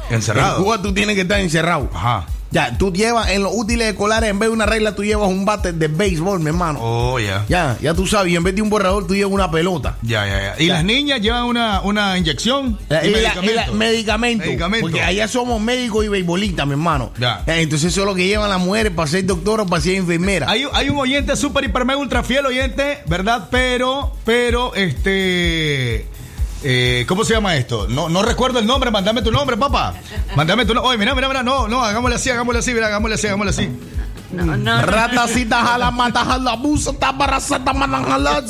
Encerrado. 0.09 0.57
En 0.57 0.63
Cuba 0.63 0.81
tú 0.81 0.93
tienes 0.93 1.15
que 1.15 1.21
estar 1.21 1.39
encerrado. 1.39 1.89
Ajá. 1.93 2.25
Ya, 2.55 2.77
tú 2.77 2.93
llevas 2.93 3.29
en 3.31 3.43
los 3.43 3.51
útiles 3.53 3.85
escolares, 3.89 4.29
en 4.29 4.39
vez 4.39 4.47
de 4.47 4.53
una 4.53 4.65
regla, 4.65 4.95
tú 4.95 5.03
llevas 5.03 5.27
un 5.27 5.43
bate 5.43 5.73
de 5.73 5.89
béisbol, 5.89 6.39
mi 6.39 6.47
hermano. 6.47 6.79
Oh, 6.81 7.19
ya. 7.19 7.43
Ya, 7.49 7.77
ya 7.81 7.93
tú 7.93 8.07
sabes, 8.07 8.31
y 8.31 8.37
en 8.37 8.43
vez 8.43 8.55
de 8.55 8.61
un 8.61 8.69
borrador, 8.69 9.05
tú 9.05 9.13
llevas 9.13 9.33
una 9.33 9.51
pelota. 9.51 9.97
Ya, 10.03 10.25
ya, 10.25 10.41
ya. 10.55 10.63
Y 10.63 10.67
Ya. 10.67 10.75
las 10.75 10.85
niñas 10.85 11.19
llevan 11.19 11.43
una, 11.43 11.81
una 11.81 12.17
inyección 12.17 12.79
Eh, 12.89 13.01
y 13.03 13.07
y 13.07 13.11
la- 13.11 13.17
y 13.19 13.21
la- 13.23 13.31
medicamento. 13.33 13.73
medicamento. 13.73 14.45
Medicamento. 14.45 14.85
Porque 14.87 15.01
allá 15.03 15.27
somos 15.27 15.59
médicos 15.61 16.05
y 16.05 16.07
beisbolistas, 16.07 16.65
mi 16.65 16.71
hermano. 16.71 17.11
Ya. 17.19 17.43
Eh, 17.45 17.59
Entonces 17.61 17.91
eso 17.91 18.01
es 18.03 18.07
lo 18.07 18.15
que 18.15 18.25
llevan 18.25 18.49
las 18.49 18.59
mujeres 18.61 18.93
para 18.95 19.09
ser 19.09 19.25
doctora 19.25 19.63
o 19.63 19.65
para 19.65 19.81
ser 19.81 19.95
enfermera. 19.95 20.49
Hay, 20.49 20.63
hay 20.71 20.87
un 20.89 20.97
oyente 20.97 21.35
súper, 21.35 21.65
hiper, 21.65 21.83
mega, 21.83 21.99
ultra 21.99 22.23
fiel 22.23 22.45
oyente, 22.45 22.99
¿verdad? 23.07 23.49
Pero, 23.51 24.13
pero, 24.23 24.73
este... 24.75 26.05
eh, 26.67 27.05
¿Cómo 27.07 27.23
se 27.23 27.33
llama 27.33 27.55
esto? 27.55 27.87
No, 27.87 28.09
no 28.09 28.23
recuerdo 28.23 28.57
el 28.57 28.65
nombre, 28.65 28.89
mándame 28.89 29.21
tu 29.21 29.31
nombre, 29.31 29.55
papá. 29.55 29.93
Mándame 30.35 30.65
tu 30.65 30.73
nombre. 30.73 30.89
Oye, 30.89 30.97
mira, 30.97 31.13
mira, 31.13 31.27
mira, 31.27 31.43
no, 31.43 31.67
no, 31.67 31.83
hagámosle 31.83 32.15
así, 32.15 32.31
hagámosle 32.31 32.59
así, 32.59 32.73
mira, 32.73 32.87
hagámosle 32.87 33.15
así, 33.15 33.27
hagámosle 33.27 33.49
así. 33.51 33.69
No, 34.31 34.43
no. 34.57 34.81
Ratacita 34.81 35.63
jala 35.63 35.91
mata 35.91 36.25
jala 36.25 36.55
busa 36.55 36.91
tabarasata 36.93 37.73
manajala 37.73 38.41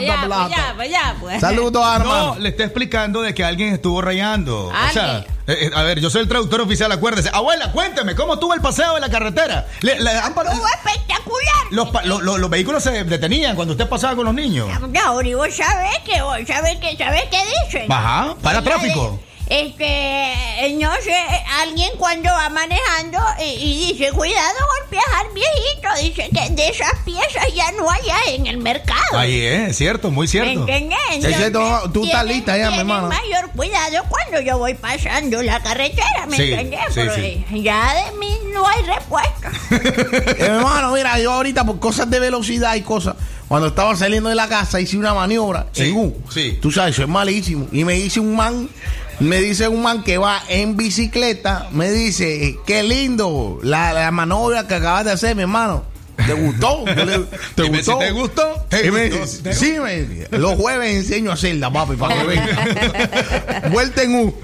ya, 0.00 0.14
pues, 0.46 0.56
ya, 0.56 0.72
pues, 0.76 0.90
ya, 0.90 1.16
pues. 1.20 1.40
Saludos, 1.40 1.86
hermano. 1.96 2.34
No, 2.34 2.40
le 2.40 2.48
está 2.48 2.64
explicando 2.64 3.22
de 3.22 3.34
que 3.34 3.44
alguien 3.44 3.74
estuvo 3.74 4.00
rayando. 4.02 4.68
O 4.68 4.92
sea, 4.92 5.18
eh, 5.46 5.66
eh, 5.66 5.70
a 5.74 5.82
ver, 5.82 6.00
yo 6.00 6.10
soy 6.10 6.22
el 6.22 6.28
traductor 6.28 6.60
oficial, 6.60 6.90
acuérdese. 6.92 7.30
Abuela, 7.32 7.70
cuénteme, 7.72 8.14
¿cómo 8.14 8.38
tuvo 8.38 8.54
el 8.54 8.60
paseo 8.60 8.96
en 8.96 9.02
la 9.02 9.08
carretera? 9.10 9.66
Le- 9.82 10.00
le 10.00 10.10
han 10.10 10.34
parado- 10.34 10.54
Estuvo 10.56 10.68
espectacular. 10.68 11.66
los, 11.70 11.88
pa- 11.90 12.02
lo- 12.02 12.20
lo- 12.20 12.38
los 12.38 12.50
vehículos 12.50 12.82
se 12.82 13.04
detenían 13.04 13.54
cuando 13.56 13.72
usted 13.72 13.88
pasaba 13.88 14.16
con 14.16 14.24
los 14.24 14.34
niños. 14.34 14.68
No, 14.80 15.22
y 15.22 15.34
vos 15.34 15.48
sabés 15.54 15.98
que, 16.04 16.20
vos 16.22 16.38
sabés 16.46 16.78
que, 16.78 16.96
sabés 16.96 17.24
qué 17.30 17.38
dicen. 17.66 17.92
Ajá, 17.92 18.34
para 18.42 18.62
tráfico. 18.62 19.20
Este, 19.50 19.84
eh, 20.64 20.76
no 20.80 20.92
sé, 21.02 21.12
alguien 21.60 21.90
cuando 21.98 22.30
va 22.30 22.48
manejando 22.50 23.18
y, 23.40 23.44
y 23.88 23.92
dice, 23.92 24.12
cuidado 24.12 24.54
golpeas 24.78 25.04
al 25.18 25.34
viejito, 25.34 25.88
dice 26.00 26.30
que 26.32 26.54
de 26.54 26.68
esas 26.68 26.92
piezas 27.04 27.52
ya 27.52 27.72
no 27.72 27.90
hay 27.90 28.36
en 28.36 28.46
el 28.46 28.58
mercado. 28.58 29.00
Ahí 29.18 29.40
es, 29.40 29.76
cierto, 29.76 30.12
muy 30.12 30.26
¿Me 30.26 30.30
cierto. 30.30 30.66
cierto, 31.20 31.90
tú 31.92 32.04
estás 32.04 32.24
lista 32.26 32.56
ya, 32.56 32.70
mi 32.70 32.78
hermano. 32.78 33.08
mayor 33.08 33.50
cuidado 33.50 34.04
cuando 34.08 34.40
yo 34.40 34.56
voy 34.56 34.74
pasando 34.74 35.42
la 35.42 35.60
carretera, 35.60 36.26
¿me 36.28 36.36
Sí, 36.36 36.52
entiendes? 36.52 36.80
sí, 36.94 37.00
Porque 37.04 37.44
ya 37.62 37.92
de 37.94 38.16
mí 38.18 38.38
no 38.52 38.64
hay 38.68 38.82
respuesta. 38.84 39.50
Hermano, 40.38 40.92
mira, 40.92 41.18
yo 41.18 41.32
ahorita 41.32 41.64
por 41.64 41.80
cosas 41.80 42.08
de 42.08 42.20
velocidad 42.20 42.76
y 42.76 42.82
cosas, 42.82 43.16
cuando 43.48 43.66
estaba 43.68 43.96
saliendo 43.96 44.28
de 44.28 44.36
la 44.36 44.48
casa 44.48 44.80
hice 44.80 44.96
una 44.96 45.12
maniobra 45.12 45.66
Sí, 45.72 45.88
en 45.88 45.96
U. 45.96 46.16
sí. 46.32 46.58
Tú 46.62 46.70
sabes, 46.70 46.94
eso 46.94 47.02
es 47.02 47.08
malísimo. 47.08 47.66
Y 47.72 47.84
me 47.84 47.94
dice 47.94 48.20
un 48.20 48.36
man, 48.36 48.68
me 49.20 49.40
dice 49.40 49.68
un 49.68 49.82
man 49.82 50.02
que 50.02 50.18
va 50.18 50.42
en 50.48 50.76
bicicleta, 50.76 51.68
me 51.72 51.90
dice, 51.90 52.46
eh, 52.46 52.58
qué 52.66 52.82
lindo 52.82 53.58
la, 53.62 53.92
la 53.92 54.10
maniobra 54.10 54.66
que 54.66 54.74
acabas 54.74 55.04
de 55.04 55.12
hacer, 55.12 55.36
mi 55.36 55.42
hermano. 55.42 55.89
¿Te 56.34 56.40
gustó? 56.40 56.84
Yo 56.86 57.04
le- 57.04 57.18
¿Te 57.54 57.62
Dime 57.64 57.76
gustó? 57.78 57.92
si 57.92 57.98
te 57.98 58.10
gustó, 58.12 58.66
te 58.68 58.86
Y 58.86 58.90
me 58.90 59.08
gustó, 59.08 59.24
dice, 59.26 59.42
te 59.42 59.52
sí, 59.54 59.76
me 59.80 60.38
los 60.38 60.54
jueves 60.54 60.96
enseño 60.96 61.30
a 61.30 61.34
hacerla, 61.34 61.72
papi, 61.72 61.96
para 61.96 62.14
que 62.14 62.24
venga. 62.24 63.68
Vuelta 63.70 64.02
en 64.02 64.14
U. 64.14 64.34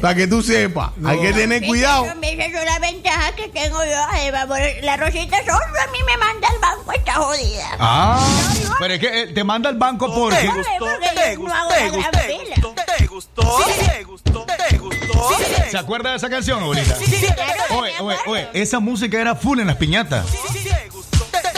para 0.00 0.14
que 0.14 0.26
tú 0.26 0.42
sepas. 0.42 0.90
Hay 1.04 1.20
que 1.20 1.32
tener 1.32 1.64
cuidado. 1.66 2.04
Esa 2.04 2.44
es 2.44 2.64
la 2.66 2.78
ventaja 2.78 3.32
que 3.36 3.48
tengo 3.48 3.78
yo, 3.84 4.82
La 4.82 4.96
Rosita 4.96 5.38
solo 5.38 5.54
a 5.56 5.90
mí 5.92 5.98
me 6.06 6.16
manda 6.18 6.48
al 6.48 6.58
banco 6.58 6.92
esta 6.92 7.14
jodida. 7.14 7.68
Ah, 7.78 8.26
pero 8.78 8.94
es 8.94 9.00
que 9.00 9.22
eh, 9.22 9.26
te 9.28 9.44
manda 9.44 9.68
al 9.70 9.76
banco 9.78 10.12
porque. 10.14 10.44
Yo 10.44 10.52
no 11.38 11.54
hago 11.54 11.70
la 11.70 11.88
gran 11.88 12.12
fila. 12.26 12.74
¿Te 12.98 13.06
gustó? 13.06 13.42
¿Te 13.90 14.04
gustó? 14.04 14.46
¿Te 14.68 14.78
gustó? 14.78 15.28
¿Se 15.70 15.78
acuerda 15.78 16.10
de 16.10 16.16
esa 16.16 16.28
canción, 16.28 16.62
abuelita? 16.62 16.94
Claro, 17.34 17.80
Oye, 17.80 17.92
me 17.92 18.00
oye, 18.00 18.16
acuerdo. 18.18 18.22
oye, 18.32 18.48
esa 18.54 18.78
música 18.80 19.18
era 19.20 19.34
full 19.34 19.60
en 19.60 19.66
las 19.68 19.76
piñatas. 19.76 20.26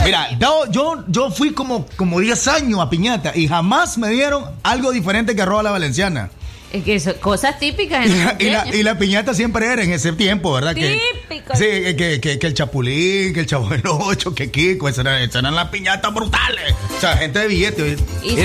Mira, 0.03 0.37
yo, 0.69 1.03
yo, 1.07 1.31
fui 1.31 1.51
como, 1.51 1.87
como 1.97 2.19
10 2.19 2.47
años 2.47 2.79
a 2.79 2.89
piñata 2.89 3.35
y 3.35 3.47
jamás 3.47 3.97
me 3.97 4.09
dieron 4.09 4.45
algo 4.61 4.91
diferente 4.91 5.35
que 5.35 5.41
arroba 5.41 5.63
la 5.63 5.71
valenciana. 5.71 6.29
Es 6.75 6.83
que 6.83 6.99
son 6.99 7.13
cosas 7.15 7.57
típicas 7.59 8.05
Y 8.05 8.09
la, 8.09 8.15
el 8.15 8.19
y, 8.19 8.23
la, 8.23 8.29
cumpleaños. 8.31 8.75
y 8.75 8.83
la 8.83 8.97
piñata 8.97 9.33
siempre 9.33 9.65
era 9.71 9.81
en 9.83 9.91
ese 9.93 10.11
tiempo, 10.13 10.51
¿verdad? 10.53 10.75
Que, 10.75 10.99
Típico. 11.29 11.55
sí, 11.55 11.63
que, 11.95 12.19
que, 12.21 12.37
que 12.39 12.47
el 12.47 12.53
chapulín, 12.53 13.33
que 13.33 13.39
el 13.41 13.45
chavo 13.45 13.69
del 13.69 13.83
ocho, 13.87 14.33
que 14.35 14.51
Kiko, 14.51 14.89
esas 14.89 15.05
eran, 15.05 15.21
esas 15.21 15.35
eran 15.37 15.55
las 15.55 15.69
piñatas 15.69 16.13
brutales. 16.13 16.73
O 16.97 16.99
sea, 16.99 17.17
gente 17.17 17.39
de 17.39 17.47
billete. 17.47 17.97
Y 18.23 18.31
y 18.31 18.35
yo 18.35 18.43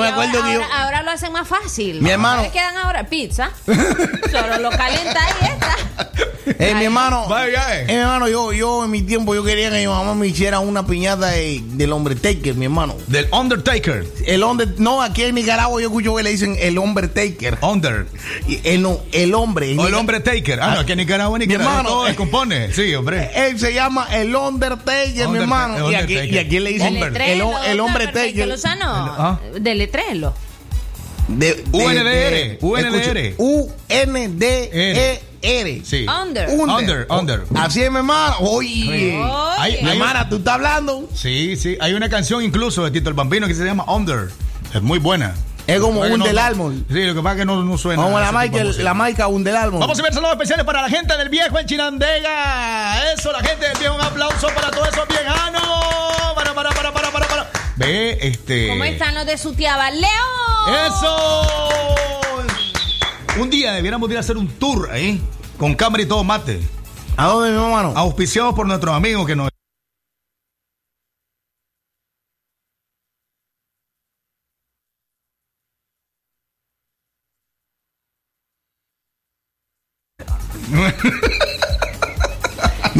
me 0.00 0.06
ahora- 0.06 0.08
acuerdo 0.10 0.42
que 0.44 0.52
yo- 0.54 0.62
ahora, 0.62 0.82
ahora 0.84 1.02
lo 1.02 1.10
hacen 1.10 1.32
más 1.32 1.48
fácil. 1.48 2.00
Mi 2.02 2.10
hermano- 2.10 2.42
¿Qué 2.44 2.50
quedan 2.50 2.76
ahora? 2.76 3.04
Pizza. 3.08 3.50
Solo 3.66 4.58
lo 4.60 4.70
calienta 4.70 5.20
y 5.40 5.44
está. 5.46 5.76
Eh, 6.58 6.74
mi 6.74 6.84
hermano, 6.84 7.26
Vaya, 7.28 7.78
eh, 7.78 7.82
eh. 7.82 7.86
mi 7.86 7.92
hermano, 7.94 8.28
yo, 8.28 8.52
yo 8.52 8.84
en 8.84 8.90
mi 8.90 9.02
tiempo 9.02 9.34
yo 9.34 9.44
quería 9.44 9.70
que 9.70 9.78
mi 9.78 9.86
mamá 9.86 10.14
me 10.14 10.26
hiciera 10.26 10.58
una 10.60 10.84
piñata 10.86 11.28
de- 11.28 11.60
del 11.64 11.92
hombre 11.92 12.14
taker, 12.16 12.54
mi 12.54 12.64
hermano. 12.64 12.96
Del 13.06 13.28
Undertaker. 13.32 14.04
El 14.26 14.42
hombre, 14.42 14.66
no, 14.78 15.02
aquí 15.02 15.22
en 15.22 15.34
Nicaragua 15.36 15.80
yo 15.80 15.86
escucho 15.88 16.14
que 16.16 16.22
le 16.22 16.30
dicen 16.30 16.56
el 16.60 16.78
hombre 16.78 17.08
Under. 17.72 18.06
Y 18.46 18.60
el, 18.64 18.86
el 19.12 19.34
hombre. 19.34 19.76
O 19.78 19.86
el 19.88 19.94
hombre 19.94 20.20
Taker. 20.20 20.60
Ah, 20.60 20.74
no, 20.74 20.80
aquí 20.80 20.92
en 20.92 20.98
Nicaragua, 20.98 21.38
Mi 21.38 21.46
Nicaragua 21.46 21.72
hermano, 21.72 21.88
todo 21.88 22.04
eh. 22.06 22.08
descompone. 22.10 22.72
Sí, 22.72 22.94
hombre. 22.94 23.30
Él 23.34 23.58
se 23.58 23.72
llama 23.74 24.06
el 24.12 24.34
Undertaker, 24.34 25.14
mi 25.14 25.22
Under- 25.24 25.42
hermano. 25.42 25.90
Y 25.90 25.94
aquí, 25.94 26.14
y 26.18 26.38
aquí 26.38 26.58
le 26.60 26.70
dicen 26.72 26.96
el, 26.96 27.16
el 27.66 27.80
hombre 27.80 28.06
taker. 28.08 28.46
Lozano, 28.48 28.84
Ah. 28.86 29.40
deletrelo. 29.60 30.34
De, 31.28 31.54
de- 31.54 31.64
UNDR, 31.72 32.04
de- 32.04 32.58
UNDR. 32.60 33.16
escucha, 33.18 33.42
U-N-D-E-R. 34.52 35.82
Sí. 35.84 36.06
Under. 36.06 36.48
Under, 36.50 37.06
under. 37.10 37.42
Así 37.54 37.82
es, 37.82 37.90
mi 37.90 37.96
hermano. 37.98 38.36
Oye. 38.40 38.88
Oye. 38.88 39.20
Hay- 39.58 39.72
Mi 39.82 39.88
hay- 39.90 39.96
hermana, 39.96 40.28
¿tú 40.28 40.36
estás 40.36 40.54
hablando? 40.54 41.08
Sí, 41.14 41.56
sí. 41.56 41.76
Hay 41.80 41.94
una 41.94 42.08
canción 42.08 42.42
incluso 42.42 42.84
de 42.84 42.90
Tito 42.90 43.08
el 43.08 43.14
Bambino 43.14 43.46
que 43.46 43.54
se 43.54 43.64
llama 43.64 43.84
Under. 43.92 44.30
Es 44.74 44.82
muy 44.82 44.98
buena. 44.98 45.34
Es 45.66 45.80
como 45.80 46.00
un 46.00 46.18
no- 46.18 46.24
del 46.24 46.38
árbol. 46.38 46.84
Sí, 46.90 47.04
lo 47.04 47.14
que 47.14 47.20
pasa 47.22 47.34
es 47.34 47.38
que 47.40 47.44
no, 47.44 47.62
no 47.62 47.78
suena. 47.78 48.02
Como 48.02 48.18
la 48.18 48.32
música. 48.32 48.82
la 48.82 48.94
Maica 48.94 49.26
un 49.28 49.44
del 49.44 49.56
álbum. 49.56 49.78
Vamos 49.80 49.98
a 49.98 50.02
ver 50.02 50.12
saludos 50.12 50.32
especiales 50.32 50.64
para 50.66 50.82
la 50.82 50.88
gente 50.88 51.16
del 51.16 51.28
viejo 51.28 51.58
en 51.58 51.66
Chinandega. 51.66 53.12
Eso, 53.12 53.30
la 53.32 53.40
gente 53.40 53.68
del 53.68 53.78
viejo. 53.78 53.94
Un 53.94 54.00
aplauso 54.00 54.48
para 54.54 54.70
todos 54.70 54.88
esos 54.88 55.06
viejanos. 55.08 55.62
Para, 56.34 56.52
para, 56.54 56.70
para, 56.70 56.92
para, 56.92 57.10
para, 57.10 57.26
para. 57.28 57.50
Ve, 57.76 58.18
este. 58.20 58.68
¿Cómo 58.68 58.84
están 58.84 59.14
los 59.14 59.24
de 59.24 59.38
Sutiaba? 59.38 59.90
¡Leo! 59.90 60.08
¡Eso! 60.88 61.96
Un 63.38 63.48
día 63.48 63.72
debiéramos 63.72 64.10
ir 64.10 64.16
a 64.16 64.20
hacer 64.20 64.36
un 64.36 64.48
tour 64.48 64.90
ahí. 64.92 65.22
Con 65.58 65.74
cámara 65.74 66.02
y 66.02 66.06
todo 66.06 66.24
mate. 66.24 66.60
¿A 67.16 67.26
dónde, 67.26 67.50
mi 67.50 67.56
hermano? 67.64 67.92
Auspiciados 67.94 68.54
por 68.54 68.66
nuestros 68.66 68.94
amigos 68.94 69.26
que 69.26 69.36
nos. 69.36 69.51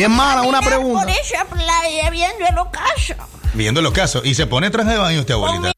Mi 0.02 0.14
hermana, 0.14 0.42
una 0.42 0.58
Por 0.60 0.68
pregunta. 0.68 1.12
esa 1.12 1.44
playa 1.44 2.10
viendo 2.10 2.44
el 2.44 2.58
ocaso. 2.58 3.14
Viendo 3.54 3.80
los 3.82 3.92
casos. 3.92 4.24
Y 4.24 4.34
se 4.34 4.48
pone 4.48 4.68
traje 4.68 4.90
de 4.90 4.98
baño 4.98 5.20
usted, 5.20 5.34
abuelita. 5.34 5.72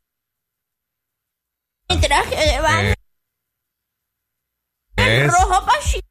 Mi 1.91 2.01
traje 2.01 2.35
de 2.35 2.61
baño 2.61 2.95
Es- 4.97 5.27
rojo 5.31 5.66
pasillo. 5.66 6.03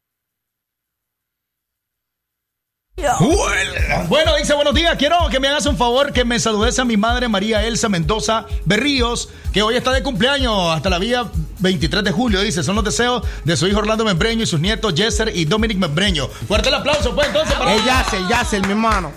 Bueno, 4.08 4.34
dice, 4.36 4.54
buenos 4.54 4.74
días, 4.74 4.96
quiero 4.98 5.16
que 5.30 5.40
me 5.40 5.48
hagas 5.48 5.66
un 5.66 5.76
favor, 5.76 6.12
que 6.12 6.24
me 6.24 6.38
saludes 6.38 6.78
a 6.78 6.84
mi 6.84 6.96
madre 6.96 7.28
María 7.28 7.64
Elsa 7.64 7.88
Mendoza 7.88 8.46
Berríos, 8.64 9.28
que 9.52 9.62
hoy 9.62 9.76
está 9.76 9.92
de 9.92 10.02
cumpleaños 10.02 10.74
hasta 10.74 10.88
la 10.90 10.98
vía 10.98 11.26
23 11.58 12.02
de 12.04 12.12
julio, 12.12 12.40
dice, 12.40 12.62
son 12.62 12.76
los 12.76 12.84
deseos 12.84 13.22
de 13.44 13.56
su 13.56 13.66
hijo 13.66 13.78
Orlando 13.78 14.04
Membreño 14.04 14.42
y 14.42 14.46
sus 14.46 14.60
nietos 14.60 14.94
Jesser 14.96 15.34
y 15.34 15.44
Dominic 15.44 15.78
Membreño. 15.78 16.28
Fuerte 16.28 16.68
el 16.68 16.74
aplauso, 16.74 17.14
pues, 17.14 17.28
entonces, 17.28 17.54
para... 17.54 17.74
Mi 17.74 18.70
hermano. 18.70 19.12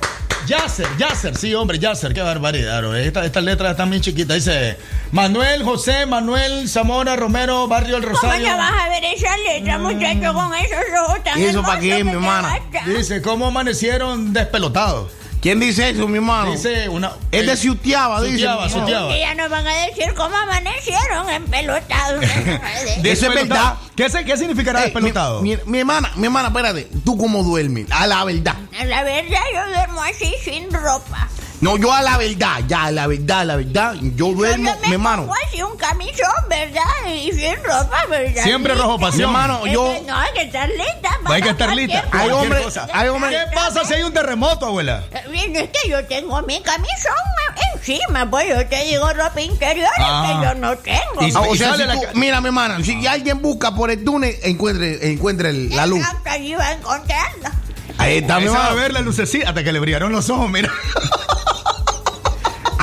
Yasser, 0.48 0.88
Yasser, 0.98 1.36
sí, 1.36 1.54
hombre, 1.54 1.78
Yasser, 1.78 2.14
qué 2.14 2.22
barbaridad. 2.22 2.80
bro. 2.80 2.95
Esta- 2.95 3.26
Estas 3.26 3.43
letras 3.43 3.72
están 3.72 3.89
bien 3.89 4.02
chiquitas. 4.02 4.36
Dice 4.38 4.78
Manuel 5.12 5.64
José, 5.64 6.06
Manuel 6.06 6.70
Zamora 6.70 7.16
Romero, 7.16 7.68
Barrio 7.68 7.98
El 7.98 8.04
¿Cómo 8.04 8.16
Rosario. 8.16 8.50
no 8.52 8.58
vas 8.58 8.72
a 8.86 8.89
ver 8.89 9.04
esa 9.04 9.36
letra, 9.38 9.78
muchacho, 9.78 10.34
con 10.34 10.54
esos 10.56 10.78
ojos 11.06 11.24
tan 11.24 11.39
¿Y 11.39 11.43
eso 11.45 11.62
para 11.62 11.80
qué, 11.80 12.04
mi 12.04 12.12
hermana? 12.12 12.60
Dice, 12.86 13.22
¿cómo 13.22 13.48
amanecieron 13.48 14.32
despelotados? 14.34 15.12
¿Quién 15.48 15.62
dice 15.62 15.89
eso, 15.91 16.10
mi 16.10 16.18
hermano? 16.18 16.52
Dice 16.52 16.89
una. 16.89 17.14
Es 17.32 17.45
de 17.48 17.56
Ciutiaba, 17.56 18.22
dice. 18.22 18.45
Ciutiaba. 18.70 19.08
Que 19.14 19.20
ya 19.22 19.34
nos 19.34 19.50
van 19.50 19.66
a 19.66 19.74
decir 19.86 20.14
cómo 20.14 20.36
amanecieron 20.36 21.30
empelotados. 21.30 22.22
Eso 23.02 23.28
es 23.28 23.34
verdad. 23.34 23.76
¿Qué, 23.95 24.10
se- 24.10 24.26
qué 24.26 24.36
significará 24.36 24.82
Eh, 24.82 24.84
despelotado? 24.88 25.41
Mi, 25.41 25.56
mi- 25.56 25.64
mi 25.66 25.80
hermana, 25.80 26.12
mi 26.18 26.26
hermana, 26.26 26.50
espérate. 26.50 26.89
¿Tú 27.06 27.18
cómo 27.18 27.43
duermes? 27.43 27.88
A 27.91 28.08
la 28.08 28.26
verdad. 28.26 28.56
La 28.88 29.04
verdad, 29.04 29.39
yo 29.54 29.68
duermo 29.74 30.02
así 30.02 30.34
sin 30.43 30.70
ropa. 30.70 31.30
No, 31.60 31.76
yo 31.78 31.91
a 31.91 32.01
la 32.03 32.18
verdad, 32.18 32.60
ya, 32.68 32.86
a 32.86 32.91
la 32.91 33.08
verdad, 33.08 33.39
a 33.39 33.45
la 33.45 33.55
verdad. 33.55 33.95
Yo 33.99 34.28
duermo, 34.34 34.70
Yo 34.70 34.80
me 34.82 34.88
mi 34.88 34.93
hermano. 34.93 35.28
así 35.47 35.62
un 35.64 35.76
camisón, 35.76 36.30
¿verdad? 36.49 36.84
Y 37.12 37.32
sin 37.34 37.55
ropa, 37.64 38.05
¿verdad? 38.10 38.43
Siempre 38.43 38.76
rojo 38.76 38.99
pasión. 38.99 39.32
Mi 39.32 39.36
hermano, 39.36 39.66
Es 39.66 39.74
yo- 39.74 39.93
que 39.93 40.01
No, 40.08 40.18
hay 40.18 40.34
que 40.34 40.41
estar 40.43 40.70
lista. 40.70 41.10
Hay 41.18 41.24
para 41.24 41.41
que 41.41 41.49
estar 41.49 41.76
lista. 41.76 42.03
Hay 42.12 42.30
cosa. 42.64 42.88
hay 42.93 43.08
hombres- 43.10 43.32
¿Qué 43.49 43.55
pasa 43.55 43.84
si 43.86 43.93
hay 43.95 44.03
un 44.03 44.14
terremoto, 44.14 44.68
abuela? 44.68 45.03
Eh, 45.12 45.51
es 45.55 45.70
que 45.82 45.89
yo 45.89 46.05
tengo 46.05 46.41
mi 46.43 46.62
camisón 46.62 47.14
encima, 47.74 48.30
pues 48.30 48.47
yo 48.49 48.66
te 48.68 48.84
digo 48.86 49.12
ropa 49.14 49.41
interior 49.41 49.89
Ah. 49.99 50.26
que 50.41 50.45
yo 50.47 50.53
no 50.55 50.78
tengo. 50.78 51.22
Y- 51.22 51.32
Ah, 51.36 51.41
o 51.41 51.55
sea, 51.55 51.72
sale 51.72 51.84
si 51.84 51.88
la 51.88 51.93
tú- 51.95 52.01
ca- 52.03 52.12
mira, 52.14 52.39
mi 52.41 52.47
hermana, 52.47 52.84
si 52.84 53.05
alguien 53.08 53.41
busca 53.41 53.74
por 53.74 53.89
el 53.89 54.03
túnel, 54.03 54.36
encuentre, 54.43 55.12
encuentre 55.12 55.49
el- 55.49 55.70
la 55.76 55.86
luz. 55.86 55.99
Exacto, 55.99 56.30
allí 56.30 56.53
va 56.53 56.68
a 56.68 56.74
encontrarla. 56.74 57.51
Ahí 57.97 58.18
está, 58.20 58.39
mi 58.39 58.47
a 58.47 58.74
ver 58.74 58.93
la 58.93 59.01
lucecita 59.01 59.49
hasta 59.49 59.64
que 59.64 59.72
le 59.72 59.80
brillaron 59.80 60.12
los 60.12 60.30
ojos, 60.30 60.49
mira. 60.49 60.72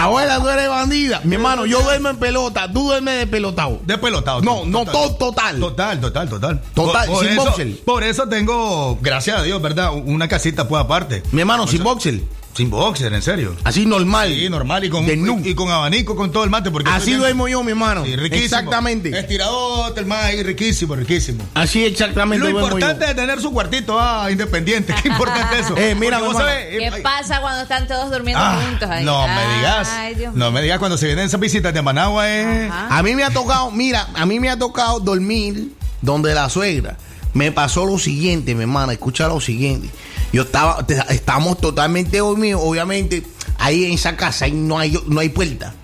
Abuela, 0.05 0.39
tú 0.39 0.49
eres 0.49 0.69
bandida. 0.69 1.23
Mi 1.25 1.37
hermano, 1.37 1.65
yo 1.65 1.83
duermo 1.83 2.11
en 2.11 2.19
pelota. 2.19 2.71
Tú 2.71 2.85
duermes 2.85 3.21
de 3.21 3.27
pelotado. 3.27 3.81
Despelotado. 3.87 4.43
No, 4.43 4.67
no, 4.67 4.85
todo 4.85 5.15
total. 5.15 5.59
Total, 5.59 5.99
total, 5.99 6.29
total. 6.29 6.63
Total, 6.75 7.09
sin 7.21 7.29
eso, 7.29 7.45
boxer. 7.45 7.79
Por 7.87 8.05
eso 8.05 8.29
tengo, 8.29 8.99
gracias 9.01 9.39
a 9.39 9.43
Dios, 9.43 9.63
¿verdad? 9.63 9.93
Una 9.95 10.29
casita 10.29 10.69
pues 10.69 10.83
aparte. 10.83 11.23
Mi 11.33 11.41
hermano, 11.41 11.67
sin 11.67 11.83
boxer. 11.83 12.21
Sin 12.57 12.71
boxer, 12.71 13.13
en 13.13 13.21
serio. 13.21 13.57
Así 13.65 13.85
normal. 13.85 14.33
Sí, 14.33 14.49
normal 14.49 14.85
y 14.85 14.89
con, 14.89 15.05
y, 15.05 15.49
y 15.49 15.55
con 15.57 15.71
abanico, 15.71 16.15
con 16.15 16.31
todo 16.31 16.45
el 16.45 16.51
mate. 16.51 16.71
Porque 16.71 16.89
Así 16.89 17.07
bien- 17.07 17.19
duermo 17.19 17.49
yo, 17.49 17.65
mi 17.65 17.73
hermano. 17.73 18.05
Sí, 18.05 18.15
riquísimo. 18.15 18.45
Exactamente. 18.45 19.19
Estiradote, 19.19 20.01
el 20.01 20.07
más 20.07 20.25
ahí, 20.25 20.43
riquísimo, 20.43 20.95
riquísimo. 20.95 21.45
Así 21.55 21.85
exactamente 21.85 22.45
Lo 22.47 22.53
duermo 22.53 22.79
importante 22.79 23.07
es 23.07 23.17
tener 23.17 23.41
su 23.41 23.53
cuartito 23.53 23.99
ah, 23.99 24.31
independiente. 24.31 24.95
Qué 25.03 25.09
importante 25.09 25.59
eso. 25.59 25.75
Eh, 25.85 25.95
mira, 25.97 26.21
vos 26.21 26.37
sabés, 26.37 26.67
eh, 26.71 26.91
¿Qué 26.95 27.03
pasa 27.03 27.41
cuando 27.41 27.63
están 27.63 27.87
todos 27.89 28.11
durmiendo 28.11 28.43
ah, 28.43 28.63
juntos 28.65 28.89
ahí? 28.89 29.05
no 29.05 29.27
me 29.27 29.57
digas. 29.57 29.89
Ay, 29.91 30.15
Dios 30.15 30.35
no 30.35 30.51
me 30.53 30.63
digas 30.63 30.79
cuando 30.79 30.97
se 30.97 31.07
vienen 31.07 31.27
esas 31.27 31.41
visitas 31.41 31.75
de 31.75 31.83
Managua. 31.83 32.31
Eh. 32.31 32.71
A 32.71 33.03
mí 33.03 33.15
me 33.15 33.25
ha 33.25 33.31
tocado, 33.31 33.71
mira, 33.73 34.09
a 34.15 34.25
mí 34.25 34.39
me 34.39 34.49
ha 34.49 34.59
tocado 34.59 35.01
dormir 35.01 35.73
donde 36.01 36.33
la 36.33 36.49
suegra. 36.49 36.97
Me 37.35 37.51
pasó 37.51 37.85
lo 37.85 37.99
siguiente, 37.99 38.55
mi 38.55 38.63
hermana, 38.63 38.93
escucha 38.93 39.27
lo 39.27 39.41
siguiente. 39.41 39.91
Yo 40.35 40.43
estaba, 40.43 40.85
estamos 41.11 41.61
totalmente 41.61 42.19
dormidos, 42.19 42.61
obviamente, 42.65 43.23
ahí 43.57 43.85
en 43.85 43.93
esa 43.93 44.17
casa 44.17 44.47
ahí 44.47 44.51
no 44.51 44.81
hay, 44.81 44.99
no 45.07 45.21
hay 45.21 45.29
puerta. 45.29 45.75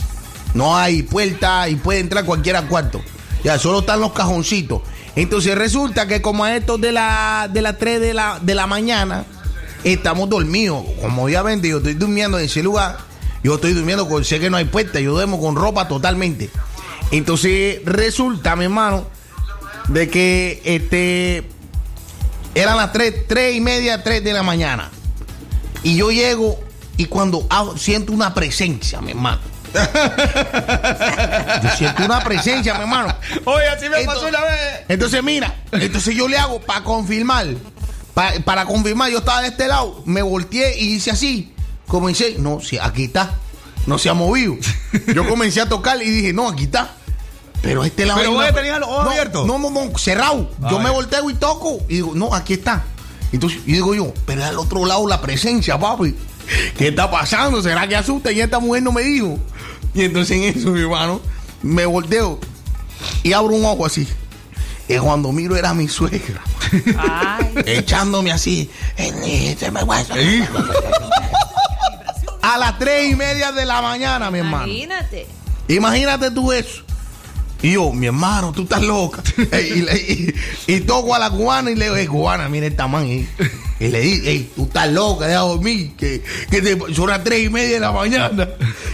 No 0.54 0.76
hay 0.76 1.04
puerta 1.04 1.68
y 1.68 1.76
puede 1.76 2.00
entrar 2.00 2.24
cualquiera 2.24 2.58
al 2.58 2.66
cuarto. 2.66 3.00
Ya, 3.44 3.60
solo 3.60 3.78
están 3.78 4.00
los 4.00 4.10
cajoncitos. 4.10 4.82
Entonces 5.14 5.56
resulta 5.56 6.08
que 6.08 6.20
como 6.20 6.42
a 6.42 6.56
estos 6.56 6.80
de 6.80 6.90
la, 6.90 7.48
de 7.48 7.62
las 7.62 7.78
3 7.78 8.00
de 8.00 8.12
la, 8.12 8.40
de 8.42 8.56
la 8.56 8.66
mañana, 8.66 9.24
estamos 9.84 10.28
dormidos. 10.28 10.84
Como 11.00 11.26
obviamente 11.26 11.68
yo 11.68 11.76
estoy 11.76 11.94
durmiendo 11.94 12.36
en 12.36 12.46
ese 12.46 12.64
lugar, 12.64 12.98
yo 13.44 13.54
estoy 13.54 13.72
durmiendo 13.72 14.08
con, 14.08 14.24
sé 14.24 14.40
que 14.40 14.50
no 14.50 14.56
hay 14.56 14.64
puerta, 14.64 14.98
yo 14.98 15.12
duermo 15.12 15.40
con 15.40 15.54
ropa 15.54 15.86
totalmente. 15.86 16.50
Entonces 17.12 17.82
resulta, 17.84 18.56
mi 18.56 18.64
hermano, 18.64 19.06
de 19.86 20.10
que 20.10 20.60
este 20.64 21.48
eran 22.54 22.76
las 22.76 22.92
3, 22.92 23.26
tres 23.28 23.54
y 23.56 23.60
media, 23.60 24.02
3 24.02 24.22
de 24.24 24.32
la 24.32 24.42
mañana. 24.42 24.90
Y 25.82 25.96
yo 25.96 26.10
llego 26.10 26.58
y 26.96 27.06
cuando 27.06 27.46
hago- 27.48 27.76
siento 27.78 28.12
una 28.12 28.34
presencia, 28.34 29.00
mi 29.00 29.10
hermano. 29.12 29.40
Yo 31.62 31.70
siento 31.76 32.04
una 32.04 32.20
presencia, 32.24 32.74
mi 32.74 32.80
hermano. 32.80 33.14
Oye, 33.44 33.68
así 33.68 33.88
me 33.88 34.04
pasó 34.04 34.26
una 34.26 34.40
vez. 34.40 34.80
Entonces, 34.88 35.22
mira, 35.22 35.54
entonces 35.72 36.14
yo 36.14 36.26
le 36.28 36.36
hago 36.38 36.60
para 36.60 36.82
confirmar. 36.82 37.46
pa- 38.14 38.32
para 38.44 38.64
confirmar, 38.64 39.10
yo 39.10 39.18
estaba 39.18 39.42
de 39.42 39.48
este 39.48 39.68
lado, 39.68 40.02
me 40.06 40.22
volteé 40.22 40.76
y 40.78 40.94
hice 40.94 41.10
así. 41.12 41.54
Comencé, 41.86 42.36
no, 42.38 42.60
si 42.60 42.78
aquí 42.78 43.04
está. 43.04 43.34
No 43.86 43.96
se 43.98 44.08
ha 44.10 44.14
movido. 44.14 44.56
Yo 45.14 45.26
comencé 45.28 45.60
a 45.60 45.68
tocar 45.68 46.02
y 46.02 46.10
dije, 46.10 46.32
no, 46.32 46.48
aquí 46.48 46.64
está. 46.64 46.90
Pero 47.62 47.82
a 47.82 47.86
este 47.86 48.06
lado. 48.06 48.20
Pero 48.20 48.54
tenías 48.54 48.80
los 48.80 48.88
ojos 48.88 49.04
no, 49.04 49.10
abiertos. 49.10 49.46
No, 49.46 49.58
no, 49.58 49.70
no, 49.70 49.98
cerrado. 49.98 50.50
Yo 50.70 50.78
me 50.78 50.90
volteo 50.90 51.28
y 51.30 51.34
toco. 51.34 51.78
Y 51.88 51.96
digo, 51.96 52.12
no, 52.14 52.34
aquí 52.34 52.54
está. 52.54 52.84
Entonces, 53.32 53.60
y 53.66 53.72
digo 53.72 53.94
yo, 53.94 54.12
pero 54.26 54.44
al 54.44 54.58
otro 54.58 54.84
lado 54.86 55.06
la 55.06 55.20
presencia, 55.20 55.78
papi. 55.78 56.14
¿Qué 56.76 56.88
está 56.88 57.10
pasando? 57.10 57.62
¿Será 57.62 57.86
que 57.86 57.94
asusta? 57.96 58.32
Y 58.32 58.40
esta 58.40 58.58
mujer 58.58 58.82
no 58.82 58.92
me 58.92 59.02
dijo. 59.02 59.38
Y 59.94 60.02
entonces 60.02 60.36
en 60.36 60.58
eso, 60.58 60.70
mi 60.70 60.80
hermano, 60.80 61.20
me 61.62 61.86
volteo 61.86 62.40
y 63.22 63.32
abro 63.32 63.54
un 63.54 63.64
ojo 63.64 63.86
así. 63.86 64.06
Y 64.88 64.98
cuando 64.98 65.30
miro 65.30 65.56
era 65.56 65.72
mi 65.72 65.88
suegra. 65.88 66.42
Echándome 67.66 68.32
así. 68.32 68.68
A 72.42 72.58
las 72.58 72.78
tres 72.78 73.12
y 73.12 73.14
media 73.14 73.52
de 73.52 73.64
la 73.64 73.80
mañana, 73.80 74.30
mi 74.30 74.40
hermano. 74.40 74.66
Imagínate. 74.66 75.26
Imagínate 75.68 76.30
tú 76.32 76.52
eso. 76.52 76.82
Y 77.62 77.72
yo, 77.72 77.92
mi 77.92 78.06
hermano, 78.06 78.52
tú 78.52 78.62
estás 78.62 78.82
loca. 78.82 79.22
Y, 79.36 79.82
le- 79.82 79.96
y- 79.98 80.34
y 80.66 80.80
toco 80.80 81.14
a 81.14 81.18
la 81.18 81.30
cubana 81.30 81.70
y 81.70 81.74
le 81.74 81.84
digo, 81.86 81.96
hey, 81.96 82.06
cubana, 82.06 82.48
mira 82.48 82.66
esta 82.66 82.86
man. 82.86 83.06
eh". 83.06 83.26
Y 83.78 83.88
le 83.88 84.00
digo, 84.00 84.24
hey, 84.26 84.50
tú 84.56 84.64
estás 84.64 84.88
loca, 84.90 85.26
deja 85.26 85.40
dormir. 85.40 85.92
Que, 85.96 86.22
que 86.50 86.60
te- 86.62 86.94
son 86.94 87.08
las 87.08 87.22
tres 87.24 87.44
y 87.44 87.48
media 87.50 87.74
de 87.74 87.80
la 87.80 87.92
mañana. 87.92 88.48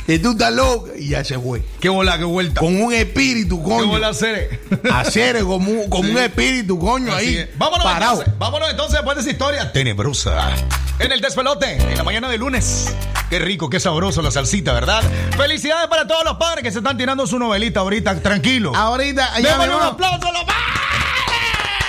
Que 0.07 0.19
tú 0.19 0.33
estás 0.33 0.53
loca. 0.53 0.93
Y 0.99 1.09
ya 1.09 1.25
se 1.25 1.39
fue. 1.39 1.62
Qué 1.81 1.89
bola, 1.89 2.19
qué 2.19 2.25
vuelta. 2.25 2.61
Con 2.61 2.81
un 2.81 2.93
espíritu, 2.93 3.59
Qué 3.62 3.69
coño. 3.69 3.87
bola 3.89 4.09
hacer. 4.09 4.61
Hacer 4.93 5.41
como, 5.45 5.89
como 5.89 6.11
un 6.11 6.19
espíritu, 6.19 6.79
coño, 6.79 7.12
Así 7.14 7.27
ahí. 7.27 7.37
es. 7.39 7.59
Vámonos 7.59 7.85
parado. 7.85 8.19
entonces, 8.21 8.39
vámonos 8.39 8.71
entonces 8.71 8.93
después 8.95 9.17
de 9.17 9.21
esa 9.23 9.31
historia 9.31 9.73
tenebrosa. 9.73 10.51
En 10.99 11.12
el 11.12 11.21
despelote, 11.21 11.73
en 11.77 11.97
la 11.97 12.05
mañana 12.05 12.29
de 12.31 12.39
lunes. 12.39 12.95
Qué 13.29 13.39
rico, 13.41 13.69
qué 13.69 13.81
sabroso 13.81 14.23
la 14.23 14.31
salsita, 14.31 14.73
¿verdad? 14.73 15.03
Felicidades 15.37 15.89
para 15.89 16.07
todos 16.07 16.25
los 16.25 16.37
padres 16.37 16.62
que 16.62 16.71
se 16.71 16.79
están 16.79 16.97
tirando 16.97 17.27
su 17.27 17.39
novelita 17.41 17.81
ahorita, 17.81 18.21
tranquilo. 18.23 18.55
Ahorita, 18.74 19.30
ya, 19.34 19.57
mi 19.59 19.64
Démosle 19.64 19.74
un 19.76 19.82
aplauso 19.82 20.28
a 20.28 20.32
los 20.32 20.44
padres. 20.44 20.57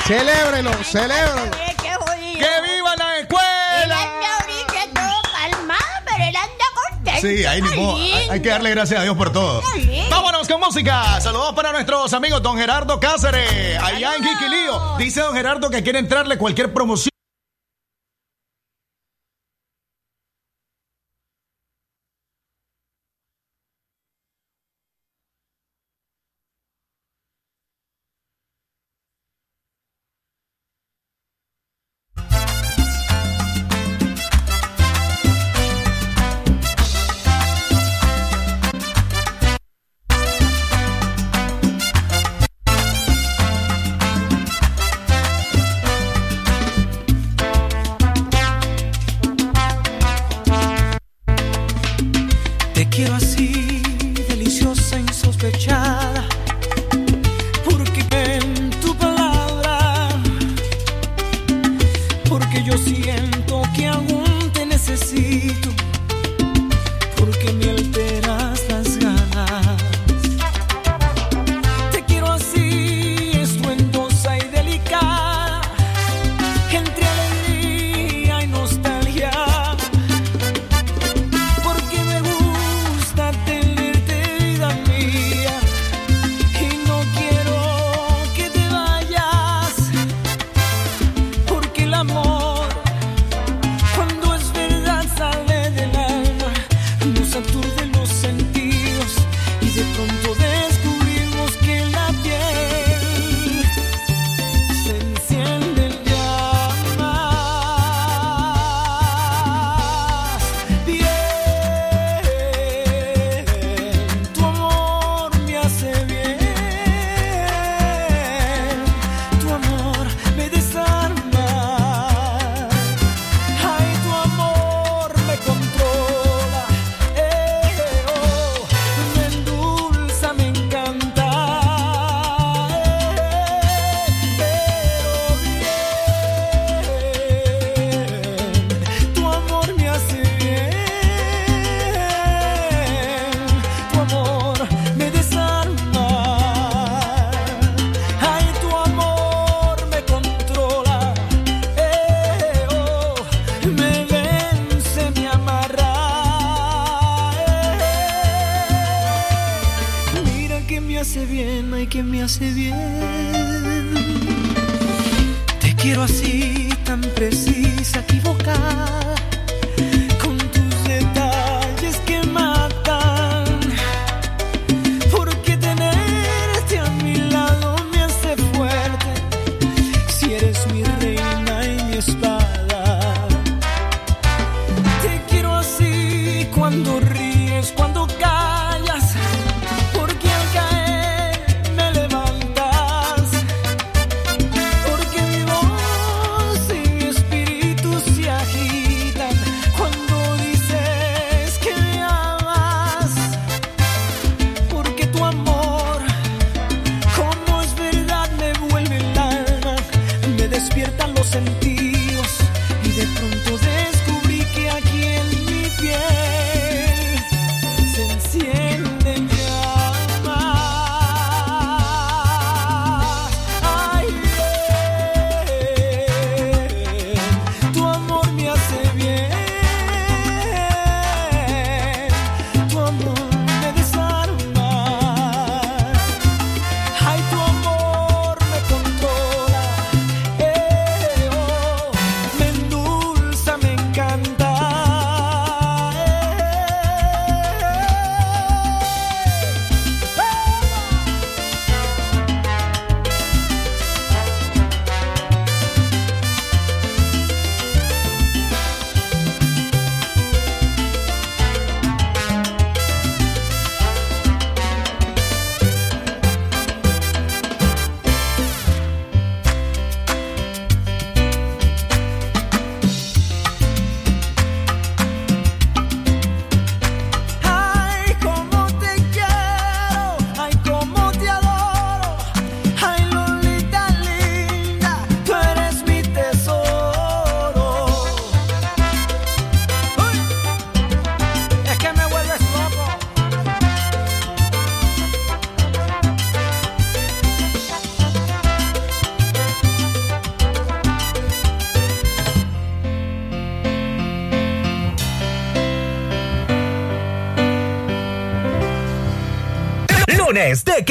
Celébrelo, 0.05 0.72
celébrelo. 0.84 1.41
Mire 1.45 1.76
qué 1.82 1.93
jodido. 1.95 2.39
¡Que 2.39 2.61
viva 2.61 2.95
la 2.97 3.15
Él 3.18 3.22
escuela! 3.24 4.01
anda 4.01 4.28
ahorita 4.39 5.01
todo 5.01 5.22
calmado, 5.34 5.84
pero 6.05 6.24
él 6.24 6.36
anda 6.36 6.65
contento. 6.91 7.22
Sí, 7.22 7.45
ahí 7.45 7.61
modo. 7.61 7.97
Hay 8.32 8.41
que 8.41 8.49
darle 8.49 8.70
gracias 8.72 8.99
a 8.99 9.03
Dios 9.03 9.18
por 9.18 9.32
todo. 9.32 9.61
Vámonos 10.09 10.47
con 10.47 10.59
música. 10.61 11.20
Saludos 11.22 11.53
para 11.55 11.72
nuestros 11.72 12.13
amigos 12.13 12.41
Don 12.41 12.57
Gerardo 12.57 12.99
Cáceres, 12.99 13.78
allá 13.82 14.15
en 14.15 14.24
Jiquilío. 14.24 14.95
Dice 14.97 15.22
Don 15.22 15.34
Gerardo 15.36 15.70
que 15.70 15.84
quiere 15.84 15.99
entrarle 15.99 16.38
cualquier 16.38 16.74
promoción. 16.74 17.11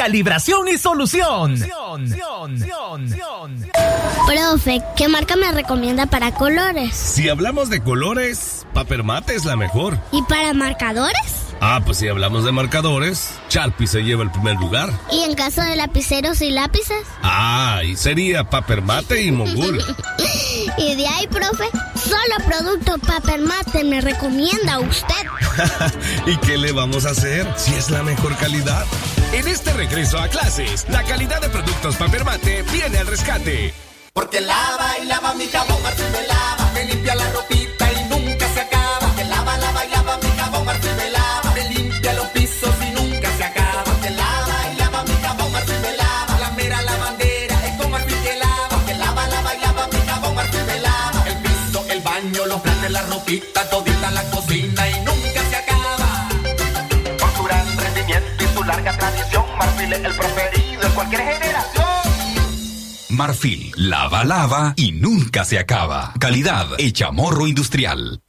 calibración 0.07 0.69
y 0.69 0.79
solución. 0.79 1.59
Profe, 4.25 4.81
¿qué 4.97 5.09
marca 5.09 5.35
me 5.35 5.51
recomienda 5.51 6.07
para 6.07 6.31
colores? 6.31 6.95
Si 6.95 7.29
hablamos 7.29 7.71
de 7.71 7.83
colores, 7.83 8.65
Papermate 8.73 9.35
es 9.35 9.45
la 9.45 9.57
mejor. 9.57 9.99
¿Y 10.13 10.23
para 10.23 10.53
marcadores? 10.53 11.47
Ah, 11.61 11.81
pues 11.85 11.99
si 11.99 12.07
hablamos 12.07 12.45
de 12.45 12.53
marcadores, 12.53 13.31
Sharpie 13.51 13.89
se 13.89 14.05
lleva 14.05 14.23
el 14.23 14.31
primer 14.31 14.55
lugar. 14.59 14.91
¿Y 15.11 15.25
en 15.25 15.35
caso 15.35 15.61
de 15.63 15.75
lapiceros 15.75 16.41
y 16.41 16.51
lápices? 16.51 17.03
Ah, 17.25 17.81
y 17.85 17.97
sería 17.97 18.49
Papermate 18.49 19.23
y 19.23 19.33
Mongul. 19.33 19.83
y 20.79 20.95
de 20.95 21.09
ahí, 21.09 21.27
profe, 21.27 21.65
solo 21.97 22.47
producto 22.47 22.97
Papermate 22.99 23.83
me 23.83 24.01
recomienda 24.01 24.79
usted. 24.79 25.27
¿Y 26.27 26.37
qué 26.37 26.59
le 26.59 26.71
vamos 26.71 27.07
a 27.07 27.11
hacer 27.11 27.53
si 27.57 27.75
es 27.75 27.91
la 27.91 28.05
mejor 28.05 28.37
calidad? 28.37 28.87
En 29.33 29.49
este 29.49 29.73
regreso 29.73 30.19
a 30.19 30.29
clases, 30.29 30.87
la 30.89 31.03
calidad 31.03 31.41
de 31.41 31.49
productos 31.49 31.97
papel 31.97 32.25
mate 32.25 32.63
viene 32.73 32.99
al 32.99 33.07
rescate. 33.07 33.75
Porque 34.13 34.41
lava 34.41 34.99
y 35.03 35.07
lava 35.07 35.35
mi 35.35 35.47
jabón, 35.47 35.85
así 35.85 36.03
me 36.13 36.27
lava, 36.27 36.71
me 36.73 36.85
limpia 36.85 37.15
la 37.15 37.31
ropa 37.33 37.56
Marfil, 63.11 63.73
lava, 63.77 64.25
lava 64.25 64.75
y 64.77 64.93
nunca 64.93 65.45
se 65.45 65.59
acaba. 65.59 66.13
Calidad 66.19 66.67
hecha 66.79 67.11
morro 67.11 67.47
industrial. 67.47 68.21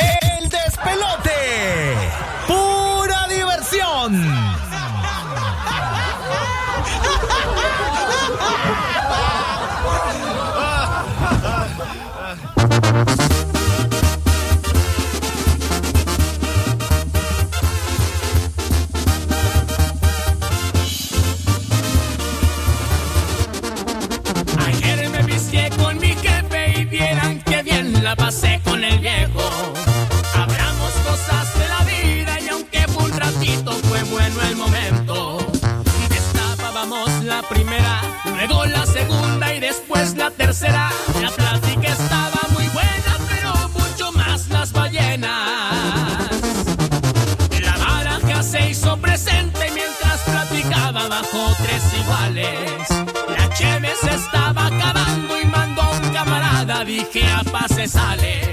se 57.77 57.87
sale. 57.87 58.46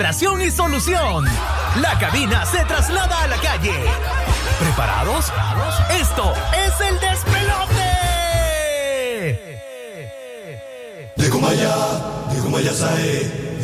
vibración 0.00 0.40
y 0.40 0.50
solución. 0.50 1.26
La 1.76 1.98
cabina 1.98 2.46
se 2.46 2.64
traslada 2.64 3.22
a 3.22 3.26
la 3.26 3.36
calle. 3.36 3.84
¿Preparados? 4.58 5.30
Esto 5.90 6.32
es 6.56 6.80
el 6.88 6.98
despelote. 7.00 7.84
De 11.16 11.28
Gumaya, 11.28 11.76
de 12.32 12.40
Gumaya 12.40 12.72
Sae, 12.72 13.58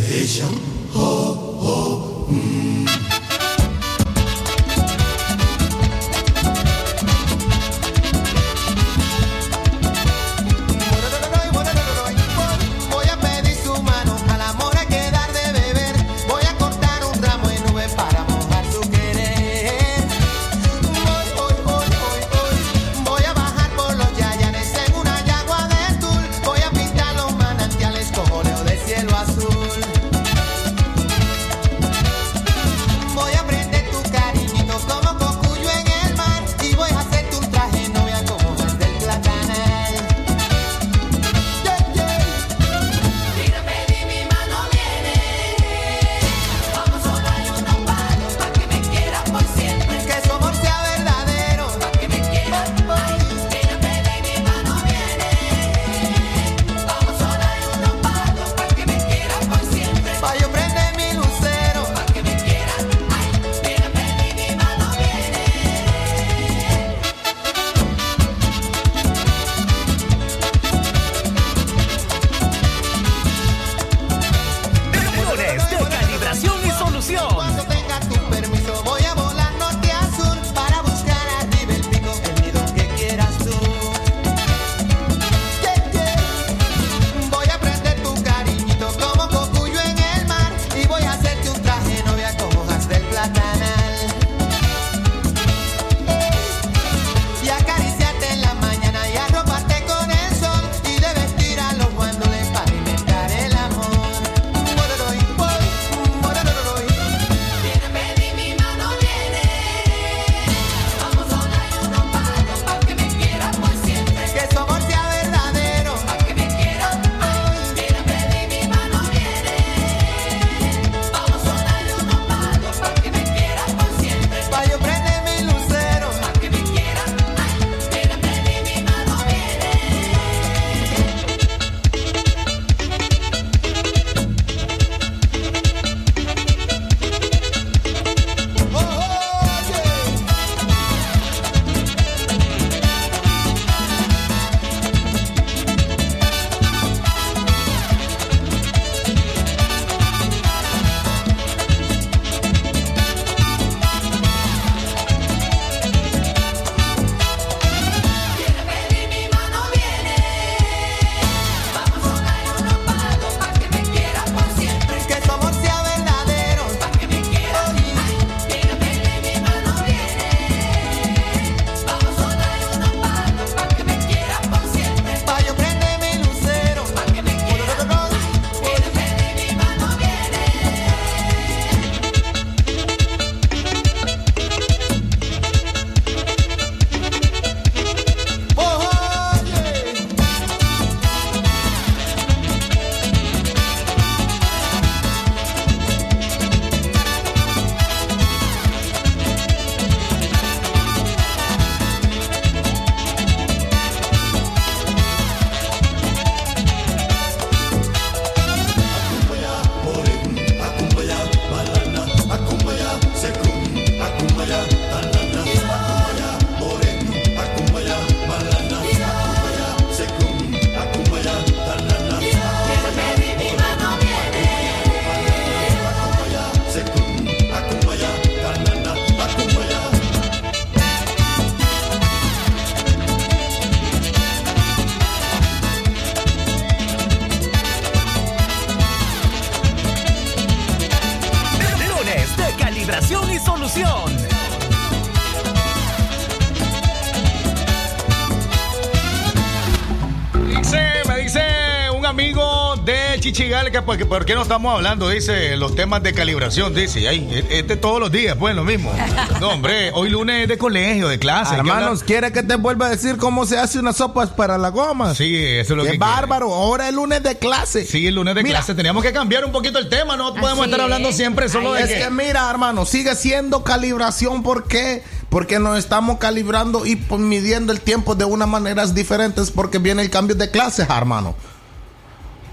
porque, 253.66 253.82
pues, 253.82 254.04
por 254.04 254.24
qué 254.24 254.34
no 254.36 254.42
estamos 254.42 254.72
hablando, 254.72 255.08
dice, 255.08 255.56
los 255.56 255.74
temas 255.74 256.00
de 256.00 256.12
calibración, 256.12 256.72
dice, 256.72 257.08
ahí, 257.08 257.44
este 257.50 257.74
todos 257.76 257.98
los 257.98 258.12
días, 258.12 258.36
pues 258.38 258.54
lo 258.54 258.64
mismo. 258.64 258.92
No, 259.40 259.50
hombre, 259.50 259.90
hoy 259.92 260.08
lunes 260.08 260.42
es 260.42 260.48
de 260.48 260.56
colegio, 260.56 261.08
de 261.08 261.18
clase. 261.18 261.56
Hermanos, 261.56 262.02
¿quiere 262.02 262.32
que 262.32 262.42
te 262.42 262.54
vuelva 262.56 262.86
a 262.86 262.88
decir 262.90 263.16
cómo 263.16 263.44
se 263.44 263.58
hace 263.58 263.78
unas 263.78 263.96
sopas 263.96 264.30
para 264.30 264.56
la 264.56 264.70
goma? 264.70 265.14
Sí, 265.14 265.36
eso 265.36 265.74
es 265.74 265.76
lo 265.76 265.84
qué 265.84 265.92
que. 265.92 265.98
bárbaro, 265.98 266.54
ahora 266.54 266.88
es 266.88 266.94
lunes 266.94 267.22
de 267.22 267.36
clase. 267.36 267.84
Sí, 267.84 268.06
el 268.06 268.14
lunes 268.14 268.34
de 268.34 268.42
mira, 268.42 268.58
clase, 268.58 268.74
teníamos 268.74 269.02
que 269.02 269.12
cambiar 269.12 269.44
un 269.44 269.52
poquito 269.52 269.78
el 269.78 269.88
tema, 269.88 270.16
no 270.16 270.32
podemos 270.34 270.64
estar 270.64 270.80
hablando 270.80 271.12
siempre 271.12 271.48
solo 271.48 271.74
Ay, 271.74 271.82
de. 271.82 271.94
Es 271.94 272.04
que 272.04 272.10
mira, 272.10 272.48
hermano, 272.48 272.86
sigue 272.86 273.14
siendo 273.14 273.62
calibración 273.62 274.42
porque 274.42 275.02
porque 275.28 275.58
nos 275.58 275.78
estamos 275.78 276.18
calibrando 276.18 276.86
y 276.86 276.96
pues 276.96 277.20
midiendo 277.20 277.72
el 277.72 277.80
tiempo 277.80 278.14
de 278.14 278.24
unas 278.24 278.48
maneras 278.48 278.94
diferentes 278.94 279.50
porque 279.50 279.78
viene 279.78 280.02
el 280.02 280.08
cambio 280.10 280.36
de 280.36 280.50
clases, 280.50 280.88
hermano. 280.88 281.34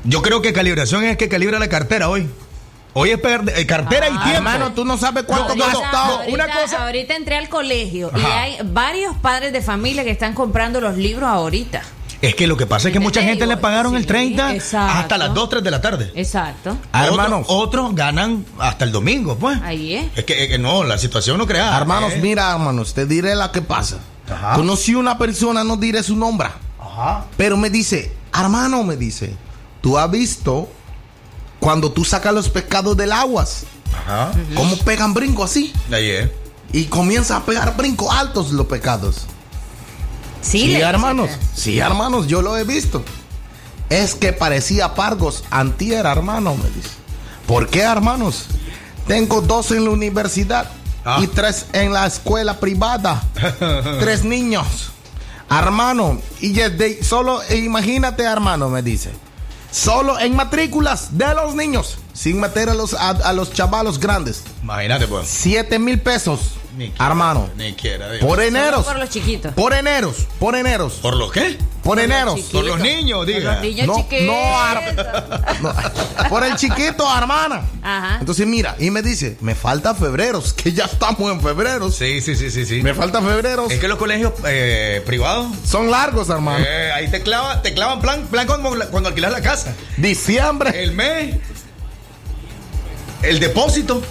Yo 0.04 0.22
creo 0.22 0.42
que 0.42 0.54
calibración 0.54 1.06
es 1.06 1.18
que 1.18 1.30
calibra 1.30 1.60
la 1.60 1.70
cartera 1.70 2.10
hoy. 2.10 2.28
Hoy 2.96 3.10
es 3.10 3.20
eh, 3.20 3.66
cartera 3.66 4.08
y 4.08 4.14
ah, 4.16 4.24
tiempo. 4.24 4.50
Hermano, 4.50 4.74
tú 4.74 4.86
no 4.86 4.98
sabes 4.98 5.24
cuánto 5.24 5.56
no, 5.56 5.66
costado. 5.66 6.22
Una 6.28 6.48
cosa. 6.48 6.86
Ahorita 6.86 7.16
entré 7.16 7.38
al 7.38 7.50
colegio 7.50 8.12
y 8.16 8.22
hay 8.22 8.58
varios 8.66 9.16
padres 9.18 9.52
de 9.52 9.62
familia 9.62 10.04
que 10.04 10.12
están 10.12 10.34
comprando 10.34 10.80
los 10.80 10.96
libros 10.98 11.28
ahorita. 11.28 11.82
Es 12.22 12.36
que 12.36 12.48
lo 12.48 12.56
que 12.56 12.66
pasa 12.66 12.88
es 12.88 12.94
que 12.94 13.00
este 13.00 13.04
mucha 13.04 13.22
gente 13.22 13.46
le 13.46 13.58
pagaron 13.58 13.96
el 13.98 14.06
30 14.06 14.52
hasta 14.52 15.18
las 15.18 15.34
2, 15.34 15.50
3 15.50 15.64
de 15.64 15.72
la 15.72 15.82
tarde. 15.82 16.12
Exacto. 16.16 16.78
A 16.92 17.06
hermanos, 17.06 17.48
otros, 17.50 17.94
ganan 17.96 18.46
hasta 18.60 18.86
el 18.86 18.92
domingo, 18.92 19.38
pues. 19.38 19.60
Ahí 19.62 19.96
es. 19.96 20.06
Es 20.16 20.24
que, 20.24 20.58
no, 20.58 20.84
la 20.84 20.98
situación 20.98 21.38
no 21.38 21.48
crea. 21.48 21.76
Hermanos, 21.76 22.14
eh. 22.14 22.20
mira, 22.22 22.52
hermanos, 22.52 22.94
te 22.94 23.06
diré 23.06 23.36
la 23.36 23.52
que 23.52 23.62
pasa. 23.62 23.98
Ajá. 24.32 24.54
Conocí 24.54 24.96
una 24.96 25.18
persona, 25.18 25.66
no 25.66 25.76
diré 25.76 26.02
su 26.02 26.16
nombre. 26.16 26.48
Ajá. 26.80 27.26
Pero 27.36 27.58
me 27.58 27.70
dice, 27.70 28.14
hermano, 28.34 28.84
me 28.84 28.96
dice, 28.96 29.36
tú 29.84 29.98
has 30.00 30.10
visto 30.10 30.68
cuando 31.60 31.92
tú 31.92 32.04
sacas 32.04 32.34
los 32.34 32.50
pescados 32.50 32.98
del 32.98 33.12
aguas, 33.12 33.66
Ajá. 33.94 34.32
cómo 34.56 34.76
pegan 34.78 35.14
brinco 35.14 35.44
así, 35.44 35.72
Ahí 35.92 36.10
es. 36.10 36.30
y 36.72 36.86
comienza 36.86 37.38
a 37.38 37.46
pegar 37.46 37.78
brinco 37.78 38.12
altos 38.12 38.52
los 38.52 38.66
pescados. 38.66 39.26
Sí, 40.42 40.76
hermanos, 40.76 41.30
sí, 41.56 41.78
hermanos, 41.80 42.28
yo 42.28 42.42
lo 42.42 42.58
he 42.58 42.64
visto. 42.64 43.04
Es 43.90 44.16
que 44.16 44.34
parecía 44.34 44.96
pargos 44.96 45.44
antier, 45.52 46.06
hermano, 46.06 46.56
me 46.56 46.70
dice. 46.72 46.90
¿Por 47.46 47.70
qué, 47.70 47.82
hermanos? 47.82 48.46
Tengo 49.08 49.42
dos 49.42 49.72
en 49.72 49.84
la 49.84 49.92
universidad 49.92 50.70
Ah. 51.06 51.20
y 51.22 51.28
tres 51.28 51.66
en 51.74 51.92
la 51.92 52.08
escuela 52.08 52.60
privada. 52.62 53.22
tres 54.00 54.24
niños. 54.24 54.92
Hermano, 55.50 56.20
y 56.40 56.54
desde 56.54 57.04
solo, 57.04 57.42
imagínate, 57.54 58.24
hermano, 58.24 58.70
me 58.70 58.82
dice. 58.82 59.12
Solo 59.74 60.20
en 60.20 60.36
matrículas 60.36 61.18
de 61.18 61.34
los 61.34 61.56
niños, 61.56 61.98
sin 62.14 62.40
meter 62.40 62.70
a 62.70 62.76
los, 62.76 62.94
a, 62.94 63.10
a 63.10 63.34
los 63.34 63.52
chavalos 63.52 64.00
grandes. 64.00 64.44
Imagínate, 64.62 65.08
pues. 65.08 65.28
Siete 65.28 65.80
mil 65.80 66.00
pesos, 66.00 66.52
quiera, 66.90 67.06
hermano. 67.08 67.50
Ni 67.58 67.74
quiera. 67.74 68.10
Dios. 68.12 68.22
Por 68.26 68.38
Solo 68.38 68.42
eneros. 68.44 68.86
por 68.86 69.00
los 69.00 69.10
chiquitos. 69.10 69.54
Por 69.54 69.74
eneros. 69.74 70.16
Por 70.40 70.56
eneros. 70.56 70.94
¿Por 71.02 71.16
los 71.16 71.32
qué? 71.32 71.58
Por 71.84 72.00
eneros. 72.00 72.40
Por 72.52 72.64
los 72.64 72.80
niños, 72.80 73.20
Por 73.20 73.28
diga. 73.28 73.54
los 73.56 73.62
niños 73.62 73.88
No, 73.88 73.96
chiquitos. 73.98 74.26
no, 74.26 74.60
ar- 74.62 75.60
No, 75.62 76.30
por 76.30 76.44
el 76.46 76.56
chiquito, 76.56 77.06
hermana. 77.18 77.62
Ajá. 77.82 78.18
Entonces 78.22 78.48
mira, 78.48 78.76
y 78.80 78.90
me 78.90 79.02
dice, 79.02 79.38
me 79.42 79.54
falta 79.54 79.94
febreros, 79.94 80.54
que 80.54 80.72
ya 80.72 80.86
estamos 80.86 81.30
en 81.32 81.42
febrero. 81.42 81.92
Sí, 81.92 82.22
sí, 82.22 82.36
sí, 82.36 82.50
sí, 82.52 82.66
sí. 82.66 82.82
Me 82.82 82.94
falta 82.94 83.22
febreros. 83.22 83.70
Es 83.72 83.80
que 83.80 83.88
los 83.90 83.98
colegios 83.98 84.32
eh, 84.46 85.02
privados 85.06 85.48
Son 85.66 85.92
largos, 85.92 86.30
hermano. 86.30 86.64
eh, 86.68 86.92
ahí 86.94 87.10
te 87.12 87.22
clavan, 87.22 87.62
te 87.62 87.74
clavan 87.74 88.00
plan, 88.00 88.28
plan 88.28 88.48
cuando, 88.48 88.72
cuando 88.90 89.10
alquilas 89.10 89.32
la 89.34 89.42
casa. 89.42 89.76
Diciembre. 89.98 90.82
El 90.84 90.94
mes, 90.94 91.36
el 93.24 93.40
depósito 93.40 94.02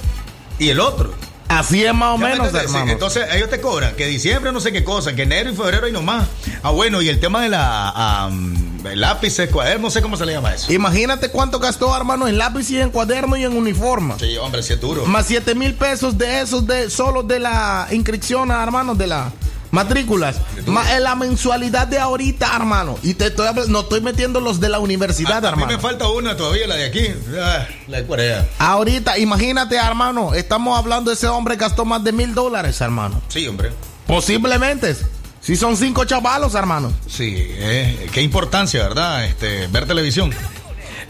y 0.58 0.68
el 0.68 0.80
otro. 0.80 1.14
Así 1.58 1.84
es 1.84 1.94
más 1.94 2.14
o 2.14 2.18
¿Ya 2.18 2.24
me 2.26 2.30
menos, 2.30 2.54
hermano. 2.54 2.90
entonces 2.90 3.26
ellos 3.32 3.50
te 3.50 3.60
cobran 3.60 3.94
que 3.94 4.06
diciembre 4.06 4.52
no 4.52 4.60
sé 4.60 4.72
qué 4.72 4.84
cosa, 4.84 5.14
que 5.14 5.22
enero 5.22 5.50
y 5.50 5.54
febrero 5.54 5.86
y 5.88 5.92
nomás. 5.92 6.26
Ah, 6.62 6.70
bueno, 6.70 7.02
y 7.02 7.08
el 7.08 7.20
tema 7.20 7.42
de 7.42 7.48
la 7.48 7.90
am, 8.24 8.82
lápices, 8.94 9.50
cuadernos, 9.50 9.82
no 9.82 9.90
sé 9.90 10.02
cómo 10.02 10.16
se 10.16 10.24
le 10.26 10.32
llama 10.32 10.54
eso. 10.54 10.72
Imagínate 10.72 11.28
cuánto 11.28 11.58
gastó, 11.58 11.94
hermano, 11.96 12.26
en 12.28 12.38
lápiz 12.38 12.70
y 12.70 12.80
en 12.80 12.90
cuaderno 12.90 13.36
y 13.36 13.44
en 13.44 13.56
uniforme. 13.56 14.14
Sí, 14.18 14.36
hombre, 14.38 14.62
sí 14.62 14.72
es 14.72 14.80
duro. 14.80 15.04
Más 15.06 15.26
7 15.26 15.54
mil 15.54 15.74
pesos 15.74 16.16
de 16.16 16.40
esos 16.40 16.66
de 16.66 16.88
solo 16.90 17.22
de 17.22 17.38
la 17.38 17.88
inscripción, 17.90 18.50
hermano, 18.50 18.94
de 18.94 19.06
la 19.06 19.32
matrículas. 19.72 20.36
Más 20.66 20.88
en 20.92 21.02
la 21.02 21.16
mensualidad 21.16 21.88
de 21.88 21.98
ahorita, 21.98 22.54
hermano. 22.54 22.96
Y 23.02 23.14
te 23.14 23.26
estoy 23.26 23.48
no 23.68 23.80
estoy 23.80 24.00
metiendo 24.00 24.40
los 24.40 24.60
de 24.60 24.68
la 24.68 24.78
universidad, 24.78 25.44
a, 25.44 25.48
a 25.48 25.56
mí 25.56 25.62
hermano. 25.62 25.72
me 25.72 25.78
falta 25.82 26.08
una 26.08 26.36
todavía, 26.36 26.68
la 26.68 26.76
de 26.76 26.84
aquí. 26.84 27.08
Ah, 27.40 27.66
la 27.88 27.96
de 27.96 28.06
Corea. 28.06 28.48
Ahorita, 28.58 29.18
imagínate, 29.18 29.74
hermano, 29.76 30.34
estamos 30.34 30.78
hablando 30.78 31.10
de 31.10 31.16
ese 31.16 31.26
hombre 31.26 31.56
que 31.56 31.62
gastó 31.64 31.84
más 31.84 32.04
de 32.04 32.12
mil 32.12 32.34
dólares, 32.34 32.80
hermano. 32.80 33.20
Sí, 33.28 33.48
hombre. 33.48 33.72
Posiblemente. 34.06 34.94
Si 35.40 35.56
son 35.56 35.76
cinco 35.76 36.04
chavalos, 36.04 36.54
hermano. 36.54 36.92
Sí, 37.08 37.34
eh, 37.36 38.08
qué 38.12 38.22
importancia, 38.22 38.80
¿verdad? 38.84 39.24
Este, 39.24 39.66
ver 39.66 39.86
televisión. 39.86 40.30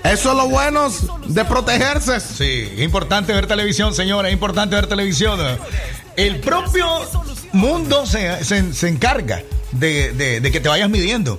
Eso 0.05 0.31
es 0.31 0.37
lo 0.37 0.49
bueno 0.49 0.89
de 1.27 1.45
protegerse. 1.45 2.19
Sí, 2.19 2.71
es 2.75 2.81
importante 2.81 3.33
ver 3.33 3.47
televisión, 3.47 3.95
señora, 3.95 4.29
es 4.29 4.33
importante 4.35 4.75
ver 4.75 4.87
televisión. 4.87 5.39
El 6.17 6.41
propio 6.41 6.87
mundo 7.53 8.07
se, 8.07 8.45
se- 8.45 8.73
se 8.73 8.89
encarga 8.89 9.43
de, 9.73 10.13
de- 10.13 10.41
de 10.41 10.51
que 10.53 10.61
te 10.61 10.69
vayas 10.69 10.89
midiendo. 10.91 11.39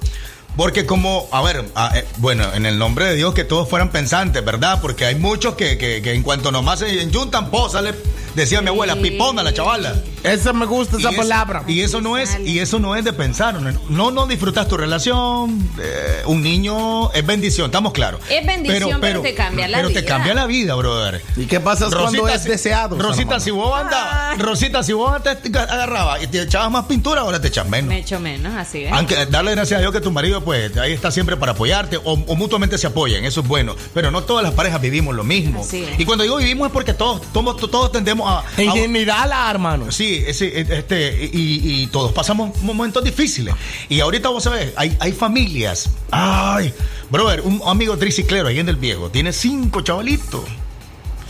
Porque 0.55 0.85
como, 0.85 1.27
a 1.31 1.41
ver, 1.41 1.65
eh, 1.95 2.05
bueno, 2.17 2.45
en 2.53 2.65
el 2.65 2.77
nombre 2.77 3.05
de 3.05 3.15
Dios 3.15 3.33
que 3.33 3.43
todos 3.43 3.67
fueran 3.69 3.89
pensantes, 3.89 4.43
¿verdad? 4.45 4.79
Porque 4.81 5.05
hay 5.05 5.15
muchos 5.15 5.55
que, 5.55 5.77
que- 5.77 6.01
que 6.01 6.13
en 6.13 6.21
cuanto 6.23 6.51
nomás 6.51 6.79
se 6.79 7.01
enjuntan, 7.01 7.49
po, 7.49 7.69
sale, 7.69 7.93
decía 8.35 8.61
mi 8.61 8.67
abuela, 8.69 8.95
pipona 8.95 9.41
la 9.41 9.51
chavala. 9.53 9.95
Esa 10.23 10.53
me 10.53 10.65
gusta, 10.65 10.97
esa 10.97 11.09
Y 11.09 11.13
es- 11.15 11.19
palabra. 11.19 11.63
Y 11.67 11.81
eso 11.81 12.01
no 12.01 12.17
es, 12.17 12.37
y 12.45 12.59
eso 12.59 12.79
no 12.79 12.95
es 12.95 13.03
de 13.03 13.13
pensar. 13.13 13.59
No, 13.89 14.11
no, 14.11 14.27
disfrutas 14.27 14.67
tu 14.67 14.77
relación. 14.77 15.69
eh, 15.81 16.21
un 16.27 16.41
niño 16.43 17.11
es 17.13 17.25
bendición, 17.25 17.65
estamos 17.65 17.91
claros. 17.93 18.21
Es 18.29 18.45
bendición, 18.45 19.01
pero 19.01 19.21
te 19.21 19.33
cambia 19.33 19.67
la 19.67 19.77
pero 19.77 19.89
te 19.89 20.01
vida. 20.01 20.05
cambia 20.07 20.33
la 20.35 20.45
vida, 20.45 20.75
brother. 20.75 21.21
¿Y 21.35 21.45
qué 21.45 21.59
pasa 21.59 21.89
cuando 21.89 22.27
es 22.27 22.43
deseado? 22.43 22.97
Rosita, 22.97 23.39
si 23.39 23.49
vos 23.51 23.75
andabas, 23.77 24.37
Rosita, 24.37 24.83
si 24.83 24.93
vos 24.93 25.13
antes 25.13 25.41
te 25.41 25.57
agarrabas 25.57 26.23
y 26.23 26.27
te 26.27 26.41
echabas 26.43 26.71
más 26.71 26.85
pintura, 26.85 27.21
ahora 27.21 27.41
te 27.41 27.47
echas 27.49 27.67
menos. 27.67 27.89
Me 27.89 27.99
echo 27.99 28.19
menos, 28.19 28.53
así 28.55 28.83
es. 28.83 28.93
Aunque 28.93 29.25
darle 29.25 29.51
gracias 29.55 29.77
a 29.79 29.81
Dios 29.81 29.91
que 29.91 29.99
tu 30.01 30.11
marido, 30.11 30.42
pues, 30.43 30.75
ahí 30.77 30.91
está 30.93 31.11
siempre 31.11 31.37
para 31.37 31.53
apoyarte 31.53 31.97
o, 31.97 32.13
o 32.13 32.35
mutuamente 32.35 32.77
se 32.77 32.87
apoyan, 32.87 33.25
eso 33.25 33.41
es 33.41 33.47
bueno. 33.47 33.75
Pero 33.93 34.11
no 34.11 34.23
todas 34.23 34.43
las 34.43 34.53
parejas 34.53 34.81
vivimos 34.81 35.15
lo 35.15 35.23
mismo. 35.23 35.61
Así 35.61 35.83
es. 35.83 35.99
Y 35.99 36.05
cuando 36.05 36.23
digo 36.23 36.37
vivimos 36.37 36.67
es 36.67 36.73
porque 36.73 36.93
todos, 36.93 37.21
todos, 37.31 37.57
todos 37.69 37.91
tendemos 37.91 38.29
a. 38.29 38.43
En 38.61 38.69
a- 38.69 38.73
general, 38.73 39.31
hermano. 39.49 39.91
Sí, 39.91 40.23
sí, 40.33 40.51
este, 40.53 41.29
y, 41.33 41.83
y 41.83 41.87
todos 41.87 42.11
pasamos 42.11 42.61
momentos 42.61 43.03
difíciles. 43.03 43.53
Y 43.89 43.99
ahorita 43.99 44.29
vos 44.29 44.43
sabés, 44.43 44.73
hay, 44.75 44.95
hay 44.99 45.11
familias. 45.13 45.89
Ay, 46.11 46.73
brother, 47.09 47.41
un 47.41 47.61
amigo 47.65 47.97
triciclero 47.97 48.47
ahí 48.47 48.59
en 48.59 48.69
el 48.69 48.75
viejo, 48.75 49.09
tiene 49.09 49.33
cinco 49.33 49.81
chavalitos. 49.81 50.43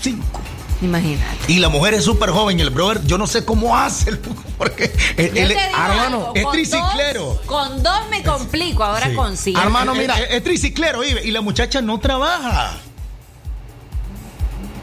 Cinco. 0.01 0.41
Imagínate. 0.83 1.25
Y 1.51 1.59
la 1.59 1.69
mujer 1.69 1.93
es 1.93 2.03
súper 2.03 2.29
joven 2.31 2.59
y 2.59 2.61
el 2.61 2.69
brother, 2.69 3.01
yo 3.05 3.17
no 3.17 3.25
sé 3.27 3.45
cómo 3.45 3.75
hace, 3.77 4.09
el- 4.11 4.19
porque 4.57 4.85
él, 5.17 5.37
él 5.37 5.51
es- 5.51 5.57
hermano, 5.57 6.17
algo, 6.17 6.31
es 6.35 6.43
con 6.43 6.51
triciclero. 6.53 7.23
dos- 7.25 7.39
con 7.45 7.81
dos 7.83 8.09
me 8.09 8.21
complico, 8.23 8.83
ahora 8.83 9.09
Sí. 9.09 9.15
con 9.15 9.37
cinco. 9.37 9.61
Hermano, 9.61 9.93
Es- 9.93 9.97
mira. 9.99 10.19
Es, 10.19 10.31
es 10.31 10.43
triciclero, 10.43 11.03
y 11.03 11.31
la 11.31 11.41
muchacha 11.41 11.81
no 11.81 11.99
trabaja. 11.99 12.73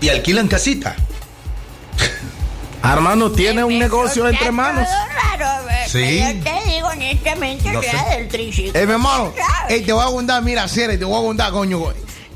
Y 0.00 0.08
alquilan 0.08 0.48
casita. 0.48 0.96
Hermano, 2.82 3.30
tiene 3.30 3.62
un 3.62 3.78
negocio 3.78 4.26
entre 4.26 4.50
manos. 4.50 4.88
raro, 5.38 5.66
Sí. 5.86 6.20
Yo 6.20 6.42
te 6.44 6.70
digo 6.70 6.86
honestamente, 6.88 7.72
No 7.72 7.82
sea 7.82 8.04
sé. 8.04 8.16
del 8.16 8.28
triciclo. 8.28 8.80
Eh, 8.80 8.86
mi 8.86 8.92
hermano, 8.92 9.32
ey, 9.68 9.82
te 9.82 9.92
voy 9.92 10.02
a 10.02 10.06
contar, 10.06 10.42
mira, 10.42 10.66
serio, 10.68 10.98
te 10.98 11.04
voy 11.04 11.20
a 11.20 11.26
contar, 11.26 11.50
coño. 11.52 11.82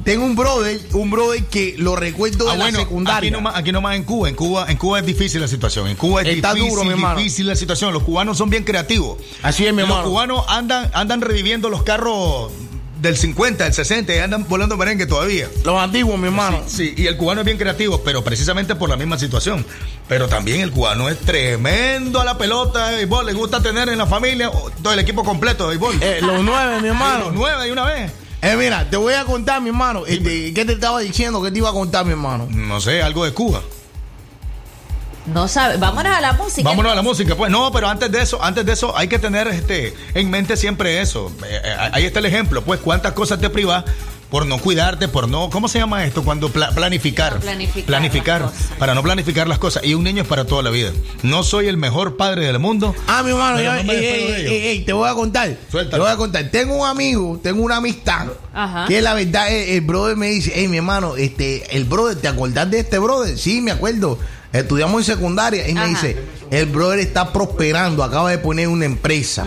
Tengo 0.04 0.24
un 0.26 0.36
brother, 0.36 0.78
un 0.92 1.10
brother 1.10 1.42
que 1.44 1.76
lo 1.78 1.96
recuerdo 1.96 2.44
de 2.44 2.50
Ah, 2.52 2.56
la 2.56 2.64
bueno, 2.64 2.78
secundaria. 2.80 3.18
Aquí 3.18 3.30
nomás, 3.30 3.56
aquí 3.56 3.72
nomás 3.72 3.96
en 3.96 4.04
Cuba. 4.04 4.28
En 4.28 4.34
Cuba, 4.34 4.66
en 4.68 4.76
Cuba 4.76 4.98
es 5.00 5.06
difícil 5.06 5.40
la 5.40 5.48
situación. 5.48 5.88
En 5.88 5.96
Cuba 5.96 6.20
es 6.22 6.28
Está 6.28 6.52
difícil, 6.52 6.70
duro, 6.74 6.84
mi 6.84 6.90
hermano. 6.90 7.16
difícil 7.18 7.46
la 7.46 7.56
situación. 7.56 7.92
Los 7.94 8.02
cubanos 8.02 8.36
son 8.36 8.50
bien 8.50 8.64
creativos. 8.64 9.18
Así 9.42 9.64
es, 9.66 9.72
mi 9.72 9.80
Los 9.80 9.88
hermano. 9.90 10.08
cubanos 10.08 10.44
andan, 10.48 10.90
andan 10.92 11.22
reviviendo 11.22 11.70
los 11.70 11.84
carros 11.84 12.52
del 13.00 13.16
50, 13.16 13.64
del 13.64 13.72
60 13.72 14.14
y 14.14 14.18
andan 14.18 14.46
volando 14.48 14.76
merengue 14.76 15.06
todavía. 15.06 15.48
Los 15.64 15.78
antiguos, 15.80 16.18
mi 16.18 16.26
hermano. 16.26 16.62
Sí, 16.66 16.92
sí, 16.96 17.02
y 17.02 17.06
el 17.06 17.16
cubano 17.16 17.40
es 17.40 17.44
bien 17.46 17.56
creativo, 17.58 18.02
pero 18.04 18.22
precisamente 18.22 18.74
por 18.74 18.90
la 18.90 18.96
misma 18.96 19.18
situación. 19.18 19.64
Pero 20.06 20.28
también 20.28 20.60
el 20.60 20.70
cubano 20.70 21.08
es 21.08 21.18
tremendo 21.20 22.20
a 22.20 22.24
la 22.26 22.36
pelota 22.36 22.88
de 22.90 22.96
béisbol. 22.96 23.24
Le 23.24 23.32
gusta 23.32 23.62
tener 23.62 23.88
en 23.88 23.96
la 23.98 24.06
familia 24.06 24.50
todo 24.82 24.92
el 24.92 24.98
equipo 24.98 25.24
completo 25.24 25.64
de 25.64 25.78
béisbol. 25.78 25.96
Eh, 26.02 26.18
los 26.20 26.42
nueve, 26.44 26.82
mi 26.82 26.88
hermano. 26.94 27.24
Los 27.26 27.34
nueve 27.34 27.64
de 27.64 27.72
una 27.72 27.84
vez. 27.86 28.12
Eh, 28.44 28.56
mira, 28.58 28.84
te 28.90 28.98
voy 28.98 29.14
a 29.14 29.24
contar, 29.24 29.62
mi 29.62 29.70
hermano. 29.70 30.04
Este, 30.06 30.52
¿Qué 30.52 30.66
te 30.66 30.74
estaba 30.74 31.00
diciendo? 31.00 31.42
¿Qué 31.42 31.50
te 31.50 31.58
iba 31.58 31.70
a 31.70 31.72
contar, 31.72 32.04
mi 32.04 32.10
hermano? 32.10 32.46
No 32.50 32.78
sé, 32.78 33.02
algo 33.02 33.24
de 33.24 33.32
Cuba. 33.32 33.62
No 35.24 35.48
sabe. 35.48 35.78
Vámonos 35.78 36.14
a 36.14 36.20
la 36.20 36.34
música. 36.34 36.68
Vámonos 36.68 36.92
a 36.92 36.94
la 36.94 37.00
música, 37.00 37.34
pues. 37.36 37.50
No, 37.50 37.72
pero 37.72 37.88
antes 37.88 38.12
de 38.12 38.20
eso, 38.20 38.44
antes 38.44 38.66
de 38.66 38.72
eso, 38.72 38.94
hay 38.94 39.08
que 39.08 39.18
tener 39.18 39.48
este 39.48 39.94
en 40.12 40.28
mente 40.28 40.58
siempre 40.58 41.00
eso. 41.00 41.32
Eh, 41.46 41.58
eh, 41.64 41.76
ahí 41.92 42.04
está 42.04 42.18
el 42.18 42.26
ejemplo, 42.26 42.62
pues, 42.62 42.80
cuántas 42.80 43.14
cosas 43.14 43.40
te 43.40 43.48
privas 43.48 43.84
por 44.34 44.46
no 44.46 44.58
cuidarte, 44.58 45.06
por 45.06 45.28
no, 45.28 45.48
¿cómo 45.48 45.68
se 45.68 45.78
llama 45.78 46.04
esto? 46.04 46.24
Cuando 46.24 46.48
pla- 46.48 46.72
planificar. 46.72 47.34
No 47.34 47.40
planificar 47.40 47.84
planificar, 47.86 48.50
para 48.80 48.92
no 48.92 49.00
planificar 49.00 49.46
las 49.46 49.60
cosas. 49.60 49.84
Y 49.84 49.94
un 49.94 50.02
niño 50.02 50.22
es 50.22 50.28
para 50.28 50.44
toda 50.44 50.60
la 50.64 50.70
vida. 50.70 50.90
No 51.22 51.44
soy 51.44 51.68
el 51.68 51.76
mejor 51.76 52.16
padre 52.16 52.44
del 52.46 52.58
mundo. 52.58 52.96
Ah, 53.06 53.22
mi 53.22 53.30
hermano, 53.30 53.60
yo- 53.62 53.72
no 53.72 53.84
me 53.84 53.94
ey, 53.96 54.04
ey, 54.04 54.46
ey, 54.46 54.66
ey, 54.66 54.84
te 54.84 54.92
voy 54.92 55.08
a 55.08 55.14
contar. 55.14 55.56
Suéltalo. 55.70 56.02
Te 56.02 56.08
voy 56.08 56.12
a 56.12 56.16
contar. 56.16 56.50
Tengo 56.50 56.74
un 56.74 56.84
amigo, 56.84 57.38
tengo 57.44 57.62
una 57.62 57.76
amistad. 57.76 58.26
Ajá. 58.52 58.86
Que 58.88 59.00
la 59.02 59.14
verdad, 59.14 59.52
el, 59.52 59.68
el 59.68 59.80
brother 59.82 60.16
me 60.16 60.26
dice, 60.30 60.50
hey, 60.52 60.66
mi 60.66 60.78
hermano, 60.78 61.14
este, 61.14 61.76
el 61.76 61.84
brother, 61.84 62.16
¿te 62.20 62.26
acordás 62.26 62.68
de 62.68 62.80
este 62.80 62.98
brother? 62.98 63.38
Sí, 63.38 63.60
me 63.60 63.70
acuerdo. 63.70 64.18
Estudiamos 64.52 65.00
en 65.08 65.14
secundaria 65.14 65.68
y 65.68 65.74
me 65.74 65.86
dice, 65.86 66.16
el 66.50 66.66
brother 66.66 66.98
está 66.98 67.32
prosperando, 67.32 68.02
acaba 68.02 68.32
de 68.32 68.38
poner 68.38 68.66
una 68.66 68.84
empresa. 68.84 69.46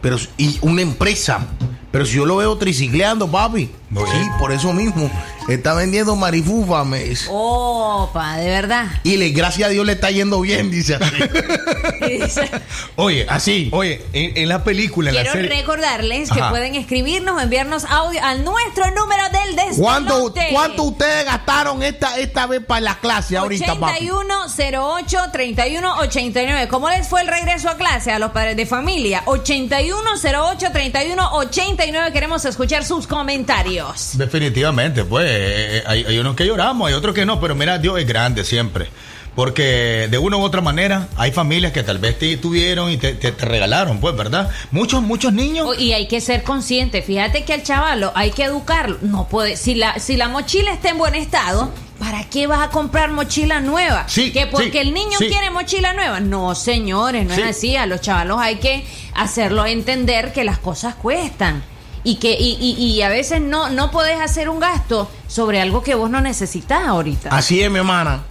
Pero, 0.00 0.16
y 0.38 0.56
una 0.62 0.80
empresa. 0.80 1.46
Pero 1.90 2.04
si 2.04 2.16
yo 2.16 2.26
lo 2.26 2.36
veo 2.36 2.56
tricicleando, 2.58 3.30
papi. 3.30 3.70
Muy 3.90 4.04
sí, 4.10 4.16
bien. 4.18 4.28
por 4.38 4.52
eso 4.52 4.72
mismo. 4.74 5.10
Está 5.48 5.72
vendiendo 5.72 6.14
marifufa, 6.16 6.84
me 6.84 7.04
dice. 7.04 7.26
Opa, 7.30 8.36
de 8.36 8.46
verdad. 8.50 8.86
Y 9.04 9.16
le, 9.16 9.30
gracias 9.30 9.68
a 9.68 9.70
Dios 9.72 9.86
le 9.86 9.92
está 9.94 10.10
yendo 10.10 10.40
bien, 10.42 10.70
dice 10.70 10.96
así. 10.96 11.14
Dice, 12.08 12.50
Oye, 12.96 13.26
Así. 13.28 13.68
Oye, 13.72 14.02
en, 14.12 14.36
en 14.36 14.48
la 14.48 14.62
película, 14.64 15.10
en 15.10 15.16
la 15.16 15.22
Quiero 15.22 15.36
serie. 15.40 15.50
recordarles 15.60 16.30
que 16.30 16.40
Ajá. 16.40 16.50
pueden 16.50 16.74
escribirnos 16.74 17.36
o 17.36 17.40
enviarnos 17.40 17.84
audio 17.86 18.22
al 18.22 18.44
nuestro 18.44 18.84
número 18.92 19.22
del 19.30 19.56
despelote. 19.56 19.67
¿Cuánto, 19.78 20.34
¿Cuánto 20.50 20.82
ustedes 20.82 21.24
gastaron 21.24 21.82
esta, 21.82 22.18
esta 22.18 22.46
vez 22.46 22.62
para 22.64 22.80
la 22.80 22.98
clase 22.98 23.36
ahorita, 23.36 23.74
papi? 23.76 24.08
8108-3189. 24.08 26.66
¿Cómo 26.68 26.88
les 26.88 27.06
fue 27.08 27.20
el 27.22 27.28
regreso 27.28 27.68
a 27.68 27.76
clase 27.76 28.10
a 28.12 28.18
los 28.18 28.30
padres 28.32 28.56
de 28.56 28.66
familia? 28.66 29.22
8108-3189. 29.26 32.12
Queremos 32.12 32.44
escuchar 32.44 32.84
sus 32.84 33.06
comentarios. 33.06 34.18
Definitivamente, 34.18 35.04
pues. 35.04 35.26
eh, 35.28 35.84
hay, 35.86 36.04
hay 36.04 36.18
unos 36.18 36.34
que 36.34 36.44
lloramos, 36.46 36.88
hay 36.88 36.94
otros 36.94 37.14
que 37.14 37.24
no, 37.24 37.40
pero 37.40 37.54
mira, 37.54 37.78
Dios 37.78 37.96
es 37.98 38.06
grande 38.06 38.44
siempre. 38.44 38.90
Porque 39.38 40.08
de 40.10 40.18
una 40.18 40.36
u 40.36 40.42
otra 40.42 40.60
manera 40.60 41.06
hay 41.16 41.30
familias 41.30 41.70
que 41.70 41.84
tal 41.84 41.98
vez 41.98 42.18
te 42.18 42.36
tuvieron 42.38 42.90
y 42.90 42.96
te, 42.96 43.14
te- 43.14 43.30
te 43.30 43.44
regalaron, 43.44 44.00
pues, 44.00 44.16
¿verdad? 44.16 44.50
Muchos, 44.72 45.00
muchos 45.00 45.32
niños. 45.32 45.64
Oh, 45.68 45.74
Y 45.74 45.92
hay 45.92 46.08
que 46.08 46.20
ser 46.20 46.42
consciente. 46.42 47.02
Fíjate 47.02 47.44
que 47.44 47.52
al 47.52 47.62
chavalo 47.62 48.10
hay 48.16 48.32
que 48.32 48.42
educarlo. 48.42 48.98
No 49.00 49.28
puede, 49.28 49.56
si 49.56 49.76
la, 49.76 50.00
si 50.00 50.16
la 50.16 50.26
mochila 50.28 50.72
está 50.72 50.88
en 50.88 50.98
buen 50.98 51.14
estado, 51.14 51.70
¿para 52.00 52.24
qué 52.24 52.48
vas 52.48 52.62
a 52.66 52.70
comprar 52.70 53.12
mochila 53.12 53.60
nueva? 53.60 54.06
Sí, 54.08 54.32
que 54.32 54.48
porque 54.48 54.72
sí, 54.72 54.78
el 54.78 54.92
niño 54.92 55.16
sí. 55.20 55.28
quiere 55.28 55.50
mochila 55.50 55.92
nueva. 55.92 56.18
No, 56.18 56.56
señores, 56.56 57.24
no 57.24 57.36
Sí. 57.36 57.42
es 57.42 57.46
así. 57.46 57.76
A 57.76 57.86
los 57.86 58.00
chavalos 58.00 58.40
hay 58.40 58.56
que 58.56 58.84
hacerlo 59.14 59.66
entender 59.66 60.32
que 60.32 60.42
las 60.42 60.58
cosas 60.58 60.96
cuestan. 60.96 61.62
Y 62.02 62.16
que, 62.16 62.32
y, 62.32 62.56
y- 62.60 62.74
y 62.84 63.02
a 63.02 63.08
veces 63.08 63.40
no, 63.40 63.70
no 63.70 63.92
podés 63.92 64.18
hacer 64.18 64.48
un 64.48 64.58
gasto 64.58 65.08
sobre 65.28 65.60
algo 65.60 65.84
que 65.84 65.94
vos 65.94 66.10
no 66.10 66.20
necesitas 66.20 66.88
ahorita. 66.88 67.28
Así 67.30 67.62
es, 67.62 67.70
mi 67.70 67.78
hermana. 67.78 68.24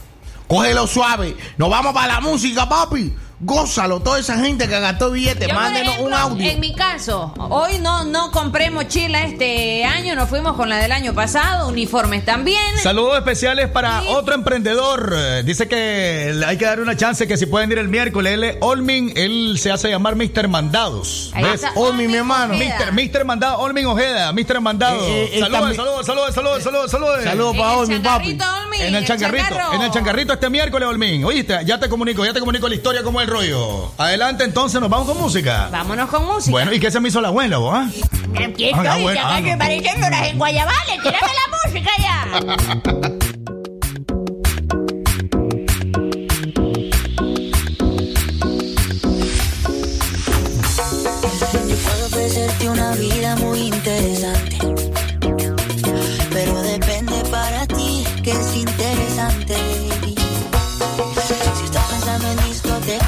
Cógelo 0.48 0.88
suave. 0.88 1.36
Nos 1.58 1.70
vamos 1.70 1.94
para 1.94 2.14
la 2.14 2.22
música, 2.22 2.68
papi. 2.68 3.14
Gózalo. 3.40 4.00
Toda 4.00 4.18
esa 4.20 4.38
gente 4.40 4.68
que 4.68 4.80
gastó 4.80 5.12
billetes, 5.12 5.54
mándenos 5.54 6.00
un 6.00 6.12
ejemplo, 6.12 6.18
audio. 6.18 6.50
En 6.50 6.60
mi 6.60 6.74
caso, 6.74 7.34
hoy 7.38 7.78
no, 7.80 8.04
no 8.04 8.32
compré 8.32 8.72
mochila 8.72 9.24
este 9.26 9.86
año, 9.86 10.16
nos 10.16 10.28
fuimos 10.28 10.56
con 10.56 10.70
la 10.70 10.78
del 10.78 10.92
año 10.92 11.14
pasado, 11.14 11.68
uniformes 11.68 12.26
también. 12.26 12.60
Saludos 12.82 13.16
especiales 13.18 13.70
para 13.70 14.02
otro 14.10 14.34
emprendedor. 14.34 15.14
Eh, 15.16 15.44
Dice 15.46 15.68
que 15.68 16.42
hay 16.48 16.58
que 16.58 16.66
dar 16.66 16.80
una 16.80 16.98
chance 16.98 17.28
que 17.28 17.38
si 17.38 17.46
pueden 17.46 17.72
ir 17.72 17.78
el 17.78 17.90
miércoles. 17.90 18.34
Él 18.34 18.44
es 18.44 18.58
Olmin, 18.62 19.14
él 19.16 19.58
se 19.60 19.72
hace 19.72 19.90
llamar 19.90 20.16
Mr. 20.16 20.48
Mandados. 20.48 21.32
Ahí 21.36 21.44
¿Ves? 21.44 21.54
está. 21.56 21.74
Olmin, 21.76 22.08
mi 22.10 22.18
hermano. 22.18 22.56
Mr. 22.56 22.92
Mr. 22.92 23.24
Mandado, 23.24 23.60
Olmin 23.60 23.86
Ojeda, 23.86 24.34
Mr. 24.34 24.62
Mandado. 24.62 25.00
Eh, 25.06 25.26
eh, 25.26 25.30
él 25.34 25.40
saludos, 25.42 25.60
también- 25.60 25.76
saludos, 25.78 26.06
saludos, 26.08 26.34
saludos, 26.34 26.64
saludos, 26.64 26.92
saludos. 26.92 27.24
Saludos 27.24 27.56
para 27.56 27.74
el 27.74 27.78
Olmin, 27.80 28.02
papi. 28.02 28.38
Olmin, 28.64 28.82
En 28.82 28.96
el 28.96 29.06
changarrito, 29.06 29.44
changarro. 29.50 29.74
en 29.76 29.82
el 29.84 29.92
changarrito 29.92 30.34
este 30.34 30.50
miércoles, 30.50 30.88
Olmin. 30.90 31.24
Oíste, 31.24 31.60
ya 31.66 31.80
te 31.80 31.88
comunico, 31.88 32.26
ya 32.26 32.34
te 32.34 32.40
comunico 32.40 32.68
la 32.68 32.74
historia 32.76 33.04
como 33.04 33.22
rollo. 33.28 33.92
Adelante, 33.98 34.44
entonces 34.44 34.80
nos 34.82 34.90
vamos 34.90 35.08
con 35.08 35.18
música. 35.18 35.70
Vámonos 35.72 36.10
con 36.10 36.26
música. 36.26 36.52
Bueno, 36.52 36.74
¿y 36.74 36.80
qué 36.80 36.90
se 36.92 37.00
me 37.00 37.10
hizo 37.10 37.22
la 37.22 37.28
abuela, 37.30 37.58
vos? 37.58 37.74
ah? 37.76 37.88
Aquí 38.44 38.72
Ah, 38.74 38.84
estoy, 38.84 39.04
bueno, 39.04 39.20
acá 39.20 39.36
ah, 39.36 39.42
no. 39.42 39.58
pareciendo 39.58 40.10
las 40.10 40.28
en 40.28 40.38
Guayabales. 40.38 41.02
Tírame 41.04 41.20
la 41.20 41.72
música 41.72 41.92
ya. 42.00 43.18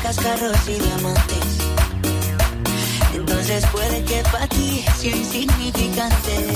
discotecas, 0.09 0.17
carros 0.17 0.57
y 0.67 0.73
diamantes, 0.73 1.57
entonces 3.13 3.65
puede 3.71 4.03
que 4.03 4.23
para 4.31 4.47
ti 4.47 4.83
sea 4.97 5.15
insignificante. 5.15 6.47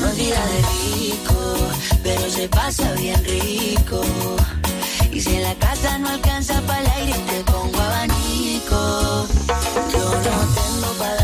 No 0.00 0.08
es 0.08 0.16
de 0.16 0.34
rico, 0.96 1.56
pero 2.02 2.30
se 2.30 2.48
pasa 2.48 2.92
bien 2.92 3.22
rico. 3.24 4.00
Y 5.12 5.20
si 5.20 5.36
en 5.36 5.42
la 5.42 5.54
casa 5.54 5.98
no 5.98 6.08
alcanza 6.08 6.60
para 6.62 6.80
el 6.80 6.90
aire, 6.90 7.14
te 7.30 7.44
pongo 7.52 7.80
abanico. 7.80 9.26
Yo 9.92 10.04
no 10.04 10.38
tengo 10.54 10.92
para 10.98 11.17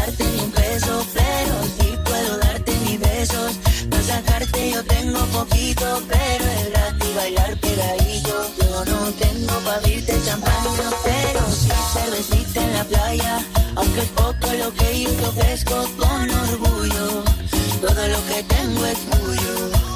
yo 4.75 4.85
tengo 4.85 5.21
poquito, 5.27 6.03
pero 6.09 6.45
es 6.45 6.71
gratis 6.71 7.15
bailar 7.15 7.57
pegadito. 7.59 8.35
Yo 8.61 8.85
no 8.87 9.13
tengo 9.13 9.55
para 9.65 9.77
abrirte 9.77 10.21
champaña, 10.25 10.91
pero 11.05 11.41
sí 11.51 11.71
cervecita 11.93 12.61
en 12.61 12.75
la 12.75 12.85
playa. 12.85 13.47
Aunque 13.77 14.01
es 14.01 14.09
poco 14.09 14.47
lo 14.53 14.75
que 14.75 15.03
yo 15.03 15.11
te 15.11 15.27
ofrezco 15.27 15.77
con 15.99 16.31
orgullo. 16.31 17.25
Todo 17.81 18.09
lo 18.09 18.21
que 18.27 18.43
tengo 18.43 18.87
es 18.87 18.99
tuyo. 19.11 19.94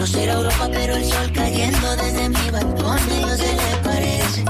No 0.00 0.06
será 0.06 0.32
Europa, 0.32 0.66
pero 0.72 0.96
el 0.96 1.04
sol 1.04 1.30
cayendo 1.34 1.94
desde 1.96 2.30
mi 2.30 2.50
balcón 2.50 2.98
ellos 3.12 3.36
se 3.36 3.52
le 3.52 3.76
parece. 3.84 4.40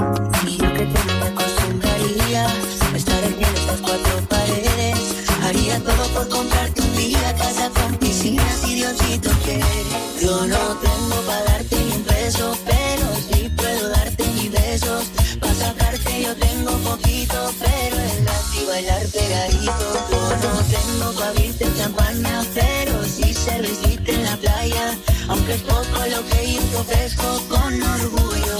Y 0.47 0.55
yo 0.55 0.73
que 0.73 0.85
no 0.85 1.03
me 1.19 1.27
acostumbraría 1.27 2.45
a 2.47 2.95
estar 2.95 3.21
aquí 3.21 3.43
en 3.43 3.55
estas 3.57 3.81
cuatro 3.81 4.13
paredes. 4.29 4.97
Haría 5.43 5.77
todo 5.79 6.07
por 6.13 6.29
comprarte 6.29 6.81
un 6.81 6.95
día 6.95 7.35
casa 7.35 7.69
con 7.69 7.97
piscinas 7.97 8.65
y 8.65 8.75
Diosito 8.75 9.29
quiere. 9.43 9.83
Yo 10.21 10.47
no 10.47 10.57
tengo 10.87 11.15
para 11.27 11.43
darte 11.43 11.75
ni 11.75 11.95
un 11.97 12.03
peso, 12.03 12.57
pero 12.65 13.05
sí 13.29 13.49
puedo 13.49 13.89
darte 13.89 14.23
mis 14.29 14.51
besos. 14.53 15.03
Para 15.41 15.53
sacarte 15.53 16.23
yo 16.23 16.33
tengo 16.33 16.71
poquito, 16.77 17.53
pero 17.59 17.97
es 17.99 18.23
gratis 18.23 18.67
bailar 18.69 19.05
pegadito. 19.07 19.73
Yo 20.11 20.47
no 20.47 20.63
tengo 20.71 21.11
para 21.19 21.29
abrirte 21.31 21.67
champaña, 21.77 22.41
pero 22.53 23.03
sí 23.03 23.33
cervecita 23.33 24.11
en 24.13 24.23
la 24.23 24.37
playa. 24.37 24.97
Aunque 25.31 25.53
es 25.53 25.61
poco 25.61 26.05
lo 26.09 26.25
que 26.27 26.53
yo 26.53 26.61
te 26.61 26.75
ofrezco 26.75 27.41
con 27.47 27.81
orgullo. 27.81 28.59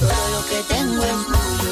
Todo 0.00 0.28
lo 0.32 0.46
que 0.46 0.74
tengo 0.74 1.02
es 1.02 1.26
tuyo. 1.26 1.69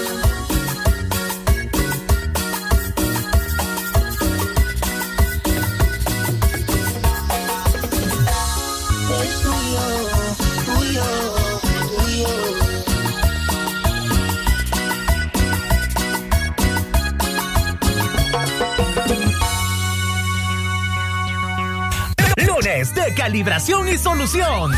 Calibración 23.18 23.88
y 23.88 23.98
solución. 23.98 24.70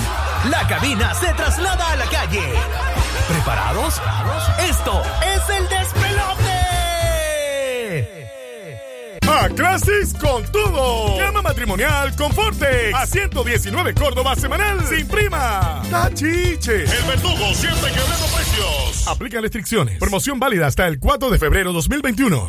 La 0.48 0.66
cabina 0.66 1.12
se 1.14 1.26
traslada 1.34 1.90
a 1.90 1.96
la 1.96 2.06
calle. 2.06 2.42
¿Preparados? 3.28 4.00
Esto 4.66 5.02
es 5.22 5.42
el 5.58 5.68
despelote. 5.68 6.60
A 9.28 9.48
clases 9.50 10.14
con 10.14 10.42
todo. 10.50 11.18
Cama 11.18 11.42
matrimonial 11.42 12.16
Conforte. 12.16 12.92
A 12.94 13.06
119 13.06 13.92
Córdoba 13.92 14.34
semanal. 14.34 14.86
Sin 14.86 15.06
prima. 15.06 15.82
Tachiche. 15.90 16.84
El 16.84 17.04
verdugo 17.06 17.52
siempre 17.52 17.90
quebrando 17.92 18.26
precios. 18.34 19.06
Aplica 19.06 19.40
restricciones. 19.42 19.98
Promoción 19.98 20.40
válida 20.40 20.66
hasta 20.66 20.88
el 20.88 20.98
4 20.98 21.28
de 21.28 21.38
febrero 21.38 21.74
2021. 21.74 22.48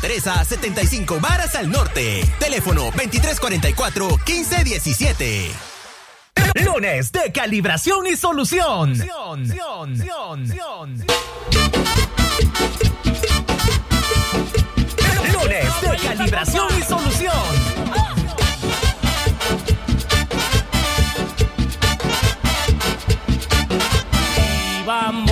Teresa, 0.00 0.44
75 0.44 1.20
varas 1.20 1.54
al 1.54 1.70
norte. 1.70 2.24
Teléfono 2.38 2.90
2344-1517. 2.92 5.50
Lunes 6.64 7.12
de 7.12 7.30
calibración 7.32 8.06
y 8.06 8.16
solución. 8.16 8.94
Lunes 15.32 15.80
de 15.82 15.96
calibración 16.02 16.68
y 16.78 16.82
solución. 16.82 17.34
Y 24.80 24.82
vamos 24.86 25.29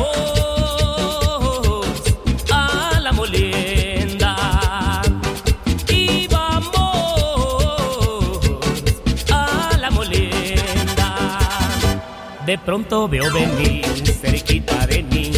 De 12.48 12.56
pronto 12.56 13.06
veo 13.06 13.30
venir 13.30 13.84
cerquita 14.22 14.86
de 14.86 15.02
mí. 15.02 15.30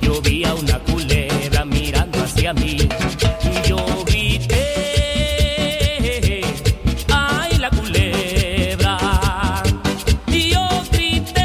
Yo 0.00 0.22
vi 0.22 0.44
a 0.44 0.54
una 0.54 0.78
culebra 0.78 1.64
mirando 1.64 2.22
hacia 2.22 2.54
mí. 2.54 2.76
Y 3.42 3.68
yo 3.68 3.84
grité. 4.06 4.60
¡Ay, 7.12 7.58
la 7.58 7.70
culebra! 7.70 9.64
Yo 10.28 10.68
grité. 10.92 11.42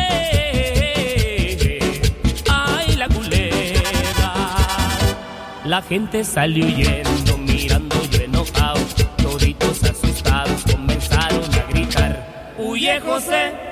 ¡Ay, 2.48 2.96
la 2.96 3.08
culebra! 3.08 4.34
La 5.66 5.82
gente 5.82 6.24
salió 6.24 6.68
huyendo, 6.68 7.36
mirando 7.40 7.96
yo 8.12 8.22
enojado. 8.22 8.80
Toditos 9.18 9.84
asustados 9.86 10.62
comenzaron 10.72 11.52
a 11.56 11.64
gritar. 11.72 12.54
Huye 12.60 13.00
José, 13.00 13.69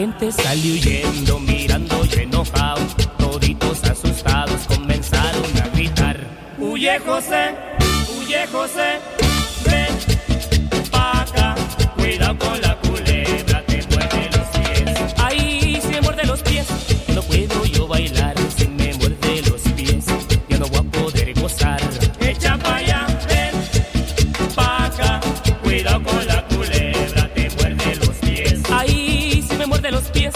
gente 0.00 0.32
salió 0.32 0.72
huyendo, 0.72 1.38
mirando 1.40 2.04
yo 2.06 2.20
enojado. 2.20 2.80
Toditos 3.18 3.84
asustados 3.84 4.62
comenzaron 4.66 5.44
a 5.62 5.68
gritar. 5.74 6.16
Huye 6.58 6.98
José, 7.00 7.54
huye 8.16 8.46
José, 8.46 8.98
Muerde 29.90 30.04
los 30.04 30.10
pies, 30.12 30.34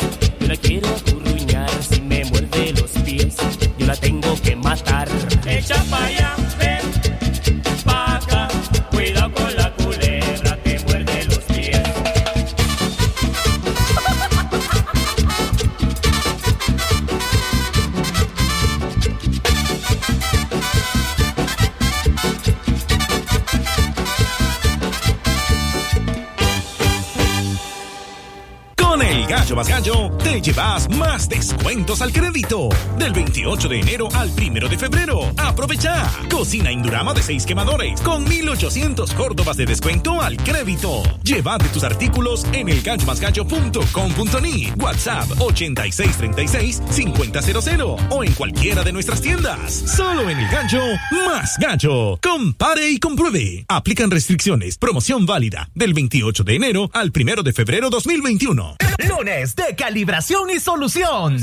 al 32.01 32.13
crédito. 32.13 32.69
Del 32.99 33.13
28 33.13 33.69
de 33.69 33.81
enero 33.81 34.09
al 34.15 34.31
1 34.31 34.69
de 34.69 34.79
febrero. 34.79 35.21
Aprovecha. 35.37 36.11
Cocina 36.31 36.73
Indurama 36.73 37.15
de 37.15 37.23
6 37.23 37.47
quemadores 37.47 38.01
con 38.01 38.25
1800 38.25 39.13
córdobas 39.15 39.57
de 39.57 39.67
descuento 39.67 40.21
al 40.21 40.37
crédito. 40.37 41.03
Llévate 41.25 41.69
tus 41.71 41.83
artículos 41.85 42.45
en 42.53 42.69
elgallomasgallo.com.ni. 42.69 44.73
WhatsApp 44.79 45.31
8636-5000 45.39 48.09
o 48.11 48.23
en 48.23 48.35
cualquiera 48.35 48.85
de 48.85 48.93
nuestras 48.93 49.23
tiendas. 49.23 49.73
Solo 49.73 50.29
en 50.29 50.39
el 50.39 50.47
Gallo 50.51 50.83
Más 51.27 51.57
Gallo. 51.59 52.19
Compare 52.23 52.91
y 52.91 52.99
compruebe. 52.99 53.65
Aplican 53.69 54.11
restricciones. 54.11 54.77
Promoción 54.77 55.25
válida 55.25 55.71
del 55.75 55.95
28 55.95 56.45
de 56.45 56.57
enero 56.57 56.91
al 56.93 57.11
1 57.15 57.43
de 57.43 57.55
febrero 57.55 57.89
2021. 57.89 58.77
Lunes 59.09 59.57
de 59.57 59.75
calibración 59.75 60.51
y 60.51 60.61
solución. 60.61 61.39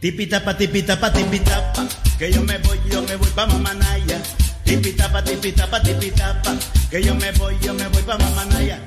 Tipitapa, 0.00 0.54
tipitapa, 0.54 1.10
tipitapa, 1.10 1.82
que 2.18 2.30
yo 2.30 2.40
me 2.42 2.56
voy, 2.58 2.78
yo 2.88 3.02
me 3.02 3.16
voy 3.16 3.30
pa' 3.34 3.46
Mamanaya. 3.46 4.22
Tipitapa, 4.64 5.24
tipitapa, 5.24 5.82
tipitapa, 5.82 6.54
que 6.88 7.02
yo 7.02 7.16
me 7.16 7.32
voy, 7.32 7.58
yo 7.60 7.74
me 7.74 7.88
voy 7.88 8.02
pa' 8.02 8.16
Mamanaya. 8.16 8.78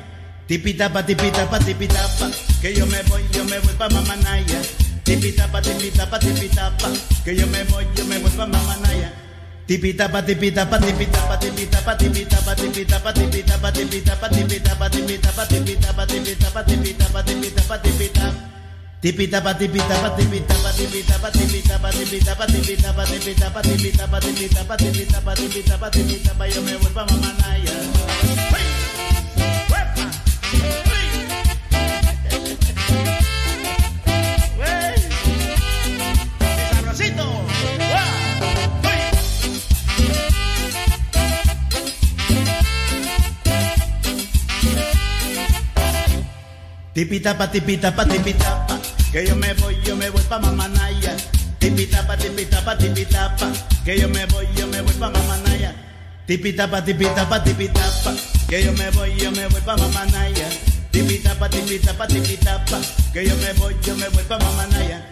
Tipitapa, 0.47 1.03
tipitapa, 1.05 1.59
tipitapa, 1.59 2.31
que 2.61 2.73
yo 2.73 2.85
me 2.85 3.03
voy, 3.03 3.23
yo 3.33 3.43
me 3.43 3.59
voy 3.59 3.73
pa' 3.73 3.89
Mamanaya. 3.89 4.61
Tipitapa, 5.03 5.61
tipitapa, 5.61 6.17
tipitapa, 6.17 6.87
que 7.25 7.35
yo 7.35 7.45
me 7.47 7.63
voy, 7.65 7.85
yo 7.93 8.05
me 8.05 8.17
voy 8.19 8.31
pa' 8.31 8.45
Mamanaya. 8.45 9.11
Tipitapa, 9.67 10.23
tipitapa, 10.25 10.79
tipitapa, 10.79 11.37
tipitapa, 11.39 11.97
tipitapa, 11.97 12.55
tipitapa, 12.55 12.55
tipitapa, 12.55 13.11
tipitapa, 13.13 13.71
tipitapa, 13.73 14.29
tipitapa, 14.29 14.89
tipitapa, 14.89 15.45
tipitapa, 15.45 16.07
tipitapa, 16.07 16.63
tipitapa, 16.63 17.23
tipitapa. 17.25 17.81
Tipitapa, 17.81 18.50
tipitapa, 19.01 19.53
tipitapa, 19.57 20.09
tipitapa, 20.15 20.69
tipitapa, 20.77 21.29
tipitapa, 21.31 21.89
tipitapa, 21.91 22.41
tipitapa, 22.51 23.61
tipitapa, 23.61 23.61
tipitapa, 23.61 24.19
tipitapa, 24.77 25.33
tipitapa, 25.35 25.89
tipitapa, 25.89 26.45
yo 26.47 26.61
me 26.61 26.75
voy 26.77 26.91
pa' 26.93 27.05
Mamanaya. 27.09 27.75
Sabrosito. 36.69 37.27
Tipitapa, 46.93 47.47
tipitapa, 47.47 48.03
tipitapa, 48.03 48.60
que 49.11 49.27
yo 49.27 49.35
me 49.35 49.53
voy, 49.55 49.77
yo 49.83 49.95
me 49.95 50.09
voy 50.09 50.21
pa' 50.23 50.39
Mamanaya. 50.39 51.15
Tipitapa, 51.59 52.17
tipitapa, 52.17 52.77
tipitapa, 52.77 53.51
que 53.83 53.99
yo 53.99 54.07
me 54.07 54.25
voy, 54.27 54.47
yo 54.55 54.67
me 54.67 54.81
voy 54.81 54.93
pa' 54.93 55.09
Mamanaya. 55.09 55.75
Tipitapa, 56.25 56.83
tipitapa, 56.83 57.43
tipitapa, 57.43 58.13
que 58.47 58.63
yo 58.63 58.71
me 58.73 58.89
voy, 58.91 59.13
yo 59.17 59.31
me 59.31 59.47
voy 59.47 59.61
pa' 59.61 59.75
Mamanaya. 59.75 60.49
Tipitapa, 60.91 61.49
tipitapa, 61.49 62.07
tipitapa, 62.07 62.79
que 63.11 63.27
yo 63.27 63.35
me 63.35 63.53
voy, 63.53 63.75
yo 63.83 63.95
me 63.95 64.07
voy 64.09 64.23
pa' 64.23 64.39
Mamanaya. 64.39 65.05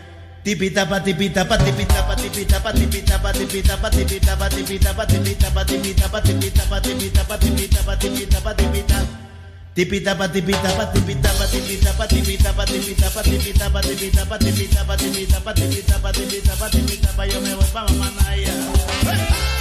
Tipitapa, 0.43 1.03
tipitapa, 1.03 1.57
tipitapa, 1.57 2.15
tipitapa, 2.15 2.73
tipitapa, 2.73 3.33
tipitapa, 3.33 3.33
tipitapa, 3.33 4.49
tipitapa, 4.49 4.49
tipitapa, 4.49 5.05
tipitapa, 5.07 5.65
tipitapa, 5.65 6.21
tipitapa, 6.21 6.81
tipitapa, 6.81 7.37
tipitapa, 7.37 7.97
tipitapa. 7.99 8.55
Tipitapa, 8.55 9.28
tipitapa, 9.75 10.27
tipitapa, 10.27 10.85
tipitapa, 10.91 11.45
tipitapa, 11.47 12.07
tipitapa, 12.07 12.65
tipitapa, 12.67 13.21
tipitapa, 13.23 13.81
tipitapa, 13.81 14.37
tipitapa, 14.37 14.97
tipitapa, 14.97 16.11
tipitapa, 16.13 16.69
tipitapa, 16.69 17.25
yo 17.27 17.41
me 17.41 17.53
voy 17.55 17.69
pa' 17.73 17.85
Mamanaya. 17.87 19.58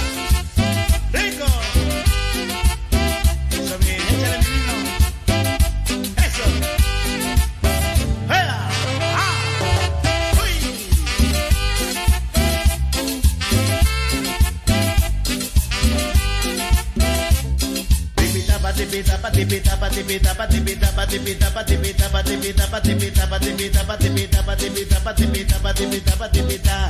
Tipitapa, 18.79 19.29
tipitapa, 19.29 19.89
tipitapa, 19.89 20.47
tipitapa, 20.47 21.05
tipitapa, 21.05 21.63
tipitapa, 21.65 22.23
tipitapa, 22.23 22.79
tipitapa, 22.79 22.79
tipitapa, 22.79 23.37
tipitapa, 23.37 23.97
tipitapa, 23.97 24.55
tipitapa, 24.55 25.13
tipitapa, 25.13 25.73
tipitapa, 25.73 26.29
tipita. 26.29 26.89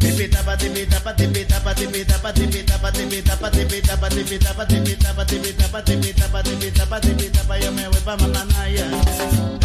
Tipitapa, 0.00 0.56
tipitapa, 0.56 1.12
tipitapa, 1.14 1.74
tipitapa, 1.74 2.32
tipitapa, 2.32 2.90
tipitapa, 2.90 2.90
tipitapa, 2.90 3.50
tipitapa, 4.10 4.10
tipitapa, 4.10 5.24
tipitapa, 5.24 5.82
tipitapa, 5.84 6.42
tipitapa, 6.42 7.00
tipitapa, 7.00 7.58
yo 7.62 7.70
me 7.78 7.86
voy 7.86 8.00
pa' 8.02 8.16
Mamanaya. 8.16 9.59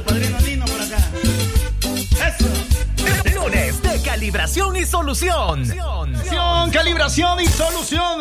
padrino 0.00 0.41
calibración 4.22 4.76
y 4.76 4.86
solución. 4.86 5.66
Calibración, 5.66 6.70
calibración 6.70 7.40
y 7.40 7.46
solución. 7.48 8.20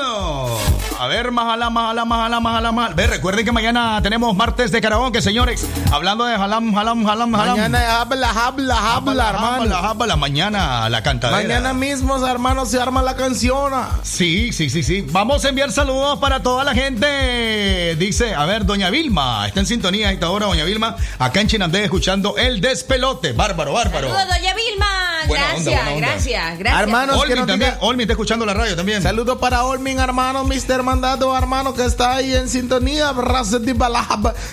A 1.00 1.06
ver, 1.06 1.30
majala, 1.30 1.70
majala, 1.70 2.06
majala, 2.06 2.40
majala, 2.40 2.72
majala. 2.72 2.96
Ve, 2.96 3.06
recuerden 3.06 3.46
que 3.46 3.52
mañana 3.52 4.00
tenemos 4.02 4.36
martes 4.36 4.72
de 4.72 4.82
karaoke, 4.82 5.22
señores. 5.22 5.64
Hablando 5.92 6.26
de 6.26 6.36
jalam, 6.38 6.74
jalam, 6.74 7.06
jalam, 7.06 7.32
jalam. 7.36 7.56
Mañana 7.56 8.02
habla, 8.02 8.32
habla, 8.32 8.96
habla, 8.96 9.30
hermano. 9.30 9.76
Habla, 9.76 9.90
habla, 9.90 10.16
mañana 10.16 10.90
la 10.90 11.04
cantadera. 11.04 11.38
Mañana 11.40 11.74
mismo, 11.74 12.26
hermano, 12.26 12.66
se 12.66 12.82
arma 12.82 13.04
la 13.04 13.16
canción. 13.16 13.72
Sí, 14.02 14.52
sí, 14.54 14.72
sí, 14.72 14.82
sí. 14.82 15.06
Vamos 15.08 15.46
a 15.46 15.50
enviar 15.50 15.72
saludos 15.72 16.18
para 16.18 16.42
toda 16.42 16.64
la 16.64 16.74
gente. 16.74 17.96
Dice, 17.98 18.34
a 18.34 18.46
ver, 18.48 18.66
doña 18.66 18.90
Vilma, 18.90 19.46
está 19.46 19.60
en 19.60 19.68
sintonía 19.68 20.10
a 20.10 20.12
esta 20.12 20.32
hora, 20.32 20.48
doña 20.48 20.64
Vilma, 20.64 20.96
acá 21.20 21.42
en 21.42 21.48
Chinandé 21.48 21.84
escuchando 21.84 22.38
el 22.38 22.60
despelote. 22.60 23.34
Bárbaro, 23.34 23.74
bárbaro. 23.74 24.08
Saludos, 24.08 24.36
doña 24.36 24.54
Vilma. 24.56 24.88
Buena 25.28 25.46
onda, 25.56 25.72
gracias, 25.72 25.91
buena 25.92 26.08
onda. 26.08 26.14
gracias, 26.16 26.60
gracias. 26.60 26.82
Hermanos, 26.82 27.16
que 27.16 27.22
Olmin 27.22 27.36
no 27.40 27.46
también, 27.46 27.72
diga- 27.72 27.78
Olmin 27.82 28.02
está 28.02 28.14
escuchando 28.14 28.46
la 28.46 28.54
radio 28.54 28.76
también. 28.76 29.02
Saludos 29.02 29.38
para 29.40 29.64
Olmin, 29.64 30.00
hermano, 30.00 30.44
Mr. 30.44 30.84
Mandado, 30.84 31.38
hermano, 31.38 31.74
que 31.74 31.86
está 31.86 32.16
ahí 32.16 32.34
en 32.34 32.48
sintonía. 32.50 33.14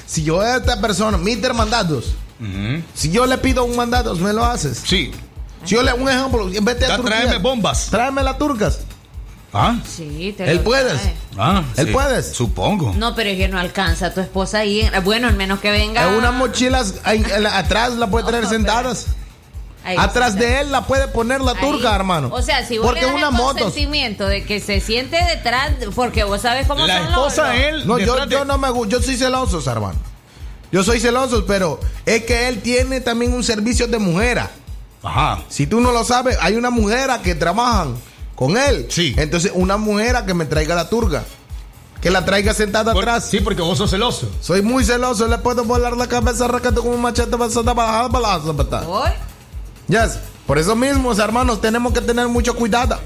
Si 0.06 0.23
yo 0.24 0.40
a 0.40 0.56
esta 0.56 0.81
persona, 0.81 1.19
Mr. 1.19 1.55
Mandados, 1.55 2.15
si 2.94 3.10
yo 3.10 3.27
le 3.27 3.39
pido 3.39 3.65
un 3.65 3.77
mandato, 3.77 4.15
¿me 4.16 4.32
lo 4.32 4.44
haces? 4.44 4.82
Sí. 4.85 5.10
Si 5.65 5.74
yo 5.74 5.82
le 5.82 5.93
un 5.93 6.09
ejemplo, 6.09 6.48
en 6.52 6.65
vez 6.65 6.78
de 6.78 6.86
a 6.86 6.89
Ya 6.90 6.97
Turquía, 6.97 7.16
tráeme 7.16 7.39
bombas. 7.39 7.86
Tráeme 7.90 8.23
las 8.23 8.39
turcas. 8.39 8.78
¿Ah? 9.52 9.77
Sí, 9.85 10.35
te 10.36 10.48
Él 10.51 10.59
lo 10.59 10.65
puedes. 10.65 11.01
Ah, 11.39 11.62
Él 11.77 11.86
sí. 11.86 11.93
puedes. 11.93 12.32
Supongo. 12.32 12.93
No, 12.97 13.15
pero 13.15 13.31
es 13.31 13.39
que 13.39 13.48
no 13.48 13.59
alcanza 13.59 14.12
tu 14.12 14.20
esposa 14.20 14.59
ahí. 14.59 14.89
Bueno, 15.05 15.27
al 15.27 15.36
menos 15.36 15.59
que 15.60 15.70
venga. 15.70 16.06
En 16.06 16.15
unas 16.15 16.35
mochilas 16.35 16.97
ahí, 17.05 17.24
atrás 17.52 17.94
la 17.94 18.09
puede 18.10 18.27
traer 18.27 18.44
No, 18.44 18.51
sentadas. 18.51 19.06
Ahí, 19.09 19.15
Atrás 19.96 20.34
de 20.36 20.60
él 20.60 20.70
la 20.70 20.86
puede 20.86 21.09
poner 21.09 21.40
la 21.40 21.52
ahí. 21.52 21.59
turca, 21.60 21.94
hermano. 21.94 22.28
O 22.32 22.42
sea, 22.42 22.66
si 22.66 22.76
vos 22.78 22.86
Porque 22.86 23.00
le 23.00 23.06
das 23.06 23.14
una 23.16 23.28
el 23.28 23.32
moto. 23.34 23.64
consentimiento 23.64 24.26
de 24.26 24.44
que 24.44 24.60
se 24.60 24.80
siente 24.80 25.16
detrás, 25.24 25.70
porque 25.94 26.24
vos 26.24 26.42
sabes 26.42 26.66
cómo 26.66 26.86
La 26.86 26.98
son 26.98 27.05
los- 27.06 27.12
esposa 27.32 27.52
los- 27.55 27.62
él. 27.62 27.86
No, 27.86 27.98
yo, 27.98 28.12
detrás 28.12 28.28
de- 28.28 28.34
yo 28.36 28.44
no 28.44 28.59
me 28.59 28.68
gusta. 28.70 28.92
Yo 28.96 29.02
soy 29.02 29.16
celoso, 29.16 29.62
hermano. 29.70 29.98
Yo 30.70 30.84
soy 30.84 31.00
celoso, 31.00 31.46
pero 31.46 31.80
es 32.05 32.24
que 32.24 32.48
él 32.48 32.60
tiene 32.60 33.00
también 33.00 33.32
un 33.32 33.42
servicio 33.42 33.86
de 33.88 33.98
mujer. 33.98 34.42
Ajá. 35.02 35.42
Si 35.48 35.66
tú 35.66 35.80
no 35.80 35.92
lo 35.92 36.05
sabes, 36.05 36.36
hay 36.42 36.56
una 36.56 36.68
mujer 36.70 37.09
que 37.22 37.34
trabajan 37.34 37.94
con 38.34 38.56
él. 38.59 38.86
Sí. 38.90 39.14
Entonces, 39.16 39.52
una 39.55 39.78
mujer 39.78 40.16
que 40.26 40.34
me 40.34 40.44
traiga 40.44 40.74
la 40.74 40.90
turca. 40.90 41.24
Que 42.02 42.10
la 42.10 42.24
traiga 42.24 42.52
sentada 42.55 42.92
Por- 42.92 43.02
atrás. 43.09 43.28
Sí, 43.30 43.40
porque 43.40 43.62
vos 43.62 43.78
sos 43.78 43.90
celoso. 43.90 44.30
Soy 44.40 44.60
muy 44.62 44.84
celoso, 44.84 45.26
le 45.26 45.38
puedo 45.38 45.64
volar 45.64 45.96
la 45.96 46.06
cabeza 46.06 46.46
racato 46.46 46.82
como 46.82 46.94
un 46.94 47.00
machete 47.02 47.36
pasada 47.36 47.74
para 47.74 48.09
para 48.09 48.36
Hoy, 48.86 49.10
Yes. 49.89 50.19
Por 50.47 50.59
eso 50.59 50.74
mismo, 50.77 51.12
hermanos, 51.12 51.60
tenemos 51.60 51.93
que 51.93 52.01
tener 52.01 52.27
mucho 52.28 52.55
cuidado. 52.55 52.98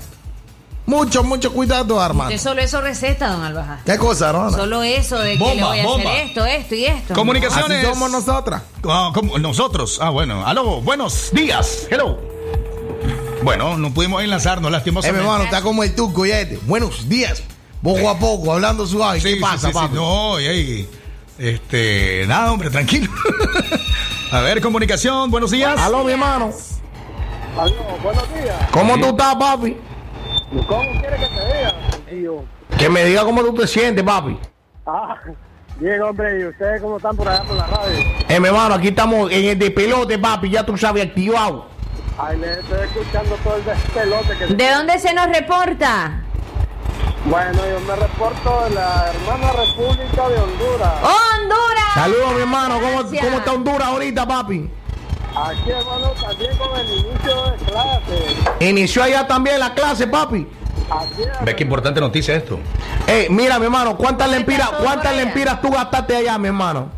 Mucho, 0.85 1.23
mucho 1.23 1.53
cuidado, 1.53 2.05
hermano. 2.05 2.31
usted 2.31 2.43
solo 2.43 2.61
eso 2.61 2.81
receta, 2.81 3.29
don 3.31 3.43
Albaja. 3.45 3.81
¿Qué 3.87 3.97
cosa, 3.99 4.31
hermano? 4.31 4.51
Solo 4.57 4.83
eso 4.83 5.17
de 5.19 5.39
que 5.39 5.55
le 5.55 5.63
voy 5.63 5.79
a 5.79 5.85
bomba. 5.85 6.11
hacer 6.11 6.27
esto, 6.27 6.45
esto 6.45 6.75
y 6.75 6.85
esto. 6.87 7.15
Comunicaciones. 7.15 7.79
Así 7.85 7.87
somos 7.95 8.11
nosotras. 8.11 8.63
Ah, 8.89 9.11
¿cómo? 9.15 9.39
Nosotros. 9.39 9.99
Ah, 10.03 10.11
bueno. 10.11 10.45
Aló, 10.45 10.81
buenos 10.81 11.31
días. 11.33 11.87
Hello. 11.89 12.19
Bueno, 13.45 13.77
no 13.79 13.93
pudimos 13.95 14.23
enlazarnos, 14.23 14.65
Eh, 14.67 14.71
mi 14.71 14.73
lastimosamente. 14.73 15.21
hermano, 15.25 15.45
está 15.45 15.63
como 15.63 15.85
el 15.85 15.95
turco, 15.95 16.27
ya 16.27 16.41
este. 16.41 16.59
Buenos 16.67 17.09
días. 17.09 17.43
Poco 17.83 18.09
a 18.11 18.19
poco, 18.19 18.53
hablando 18.53 18.85
suave. 18.87 19.21
Sí, 19.21 19.29
¿Qué 19.29 19.35
sí, 19.35 19.41
pasa, 19.41 19.69
sí, 19.69 19.75
papi? 19.75 19.95
No, 19.95 20.39
y 20.41 20.47
ahí, 20.47 20.89
Este, 21.39 22.25
nada, 22.29 22.53
hombre, 22.53 22.71
tranquilo. 22.71 23.11
A 24.33 24.41
ver, 24.41 24.63
comunicación, 24.63 25.31
buenos 25.31 25.51
días. 25.51 25.79
Aló, 25.79 26.05
mi 26.05 26.13
hermano. 26.13 26.51
Aló, 27.59 27.75
buenos 28.03 28.35
días. 28.35 28.57
¿Cómo 28.73 28.99
tú 28.99 29.09
estás, 29.09 29.35
papi? 29.35 29.77
¿Cómo 30.67 30.91
quiere 30.91 31.19
que 31.19 31.27
te 31.27 31.47
diga, 31.47 31.75
tío? 32.09 32.45
Que 32.79 32.89
me 32.89 33.05
diga 33.05 33.25
cómo 33.25 33.43
tú 33.43 33.53
te 33.53 33.67
sientes, 33.67 34.03
papi. 34.03 34.39
Ah, 34.87 35.19
bien, 35.77 36.01
hombre, 36.01 36.41
¿y 36.41 36.45
ustedes 36.47 36.81
cómo 36.81 36.97
están 36.97 37.15
por 37.15 37.29
allá 37.29 37.45
por 37.45 37.57
la 37.59 37.67
radio? 37.67 37.99
Eh, 38.27 38.41
mi 38.41 38.49
hermano, 38.49 38.77
aquí 38.77 38.89
estamos 38.89 39.31
en 39.31 39.45
el 39.45 39.59
de 39.59 39.71
pelote, 39.71 40.19
papi. 40.19 40.49
Ya 40.49 40.65
tú 40.65 40.79
sabes, 40.79 41.05
activado. 41.05 41.67
Ay, 42.17 42.39
le 42.39 42.55
estoy 42.55 42.81
escuchando 42.87 43.37
todo 43.45 43.57
el 43.57 43.65
despelote 43.67 44.39
que... 44.39 44.47
¿De 44.47 44.71
dónde 44.71 44.99
se 44.99 45.13
nos 45.13 45.27
reporta? 45.27 46.23
Bueno, 47.33 47.63
yo 47.67 47.81
me 47.81 47.97
reporto 47.97 48.65
de 48.65 48.75
la 48.75 49.09
hermana 49.09 49.53
República 49.53 50.29
de 50.29 50.39
Honduras. 50.39 50.93
¡Honduras! 51.01 51.95
Saludos, 51.95 52.35
mi 52.35 52.41
hermano. 52.43 52.75
¿Cómo. 52.79 53.05
¿Cómo 53.05 53.39
está 53.39 53.53
Honduras 53.53 53.89
ahorita, 53.89 54.29
papi? 54.29 54.71
Aquí, 55.35 55.71
hermano, 55.71 56.11
también 56.11 56.55
con 56.59 56.79
el 56.79 56.93
inicio 56.93 57.43
de 57.45 57.57
clase. 57.65 58.69
Inició 58.69 59.03
allá 59.05 59.27
también 59.27 59.61
la 59.61 59.73
clase, 59.73 60.07
papi. 60.07 60.47
Así 60.91 61.23
es. 61.23 61.43
Ve 61.43 61.57
qué 61.57 61.63
importante 61.63 62.03
noticia 62.03 62.35
esto. 62.35 62.59
Eh, 63.07 63.29
mira, 63.31 63.59
mi 63.59 63.65
hermano, 63.65 63.97
¿cuántas 63.97 64.27
¿Cómo 64.27 64.37
lempiras, 64.37 64.69
cuántas 64.83 65.17
lempiras 65.17 65.63
tú 65.63 65.71
gastaste 65.71 66.17
allá, 66.17 66.37
mi 66.37 66.49
hermano? 66.49 66.91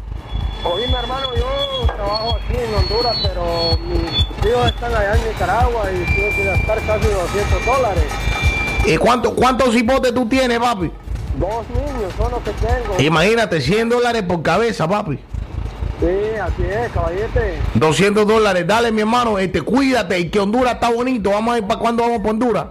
Oye, 0.65 0.89
mi 0.89 0.94
hermano, 0.94 1.28
yo 1.36 1.86
trabajo 1.94 2.39
aquí 2.43 2.59
en 2.59 2.74
Honduras, 2.74 3.16
pero 3.23 3.78
mis 3.86 4.51
hijos 4.51 4.66
están 4.66 4.97
allá 4.97 5.15
en 5.15 5.28
Nicaragua 5.28 5.85
y 5.93 6.05
tengo 6.12 6.35
que 6.35 6.44
gastar 6.44 6.81
casi 6.85 7.06
200 7.06 7.66
dólares. 7.66 8.05
¿Y 8.86 8.97
cuánto, 8.98 9.35
cuántos 9.35 9.74
hipotes 9.74 10.12
tú 10.12 10.28
tienes, 10.28 10.59
papi? 10.59 10.90
Dos 11.39 11.65
niños 11.70 12.12
son 12.16 12.31
los 12.31 12.43
que 12.43 12.51
tengo. 12.52 13.01
Imagínate, 13.01 13.61
100 13.61 13.89
dólares 13.89 14.23
por 14.23 14.43
cabeza, 14.43 14.86
papi. 14.86 15.19
Sí, 16.01 16.36
así 16.40 16.62
es, 16.62 16.93
caballete. 16.93 17.59
200 17.74 18.27
dólares. 18.27 18.66
Dale, 18.66 18.93
mi 18.93 19.01
hermano, 19.01 19.39
este, 19.39 19.62
cuídate 19.62 20.19
y 20.19 20.28
que 20.28 20.39
Honduras 20.39 20.74
está 20.74 20.90
bonito. 20.90 21.31
Vamos 21.31 21.55
a 21.55 21.59
ir 21.59 21.65
para 21.65 21.81
cuando 21.81 22.02
vamos 22.02 22.19
para 22.19 22.31
Honduras. 22.31 22.66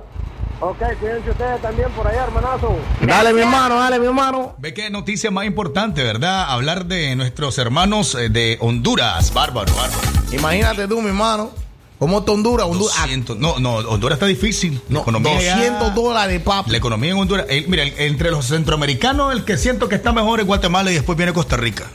Ok, 0.59 0.77
cuídense 0.99 1.31
ustedes 1.31 1.61
también 1.61 1.89
por 1.91 2.07
allá, 2.07 2.23
hermanazo. 2.23 2.75
Dale, 3.01 3.33
mi 3.33 3.41
hermano, 3.41 3.75
dale, 3.75 3.99
mi 3.99 4.05
hermano. 4.05 4.55
Ve 4.59 4.73
qué 4.73 4.89
noticia 4.89 5.31
más 5.31 5.45
importante, 5.45 6.03
¿verdad? 6.03 6.45
Hablar 6.47 6.85
de 6.85 7.15
nuestros 7.15 7.57
hermanos 7.57 8.15
eh, 8.15 8.29
de 8.29 8.57
Honduras. 8.61 9.33
Bárbaro, 9.33 9.73
bárbaro. 9.73 10.01
Imagínate 10.31 10.87
tú, 10.87 11.01
mi 11.01 11.07
hermano. 11.07 11.62
¿Cómo 12.03 12.19
está 12.19 12.33
Honduras? 12.33 12.67
Honduras. 12.69 12.97
200, 12.97 13.37
no, 13.39 13.59
no, 13.59 13.75
Honduras 13.75 14.17
está 14.17 14.25
difícil. 14.25 14.81
La 14.89 14.99
economía 14.99 15.41
ya- 15.41 15.55
200 15.55 15.95
dólares, 15.95 16.41
papi. 16.43 16.69
La 16.71 16.77
economía 16.77 17.11
en 17.11 17.17
Honduras. 17.17 17.45
eh, 17.47 17.63
mira, 17.69 17.83
entre 17.85 18.29
los 18.29 18.45
centroamericanos, 18.45 19.31
el 19.31 19.45
que 19.45 19.57
siento 19.57 19.87
que 19.87 19.95
está 19.95 20.11
mejor 20.11 20.41
es 20.41 20.45
Guatemala 20.45 20.91
y 20.91 20.95
después 20.95 21.17
viene 21.17 21.31
Costa 21.31 21.55
Rica. 21.55 21.85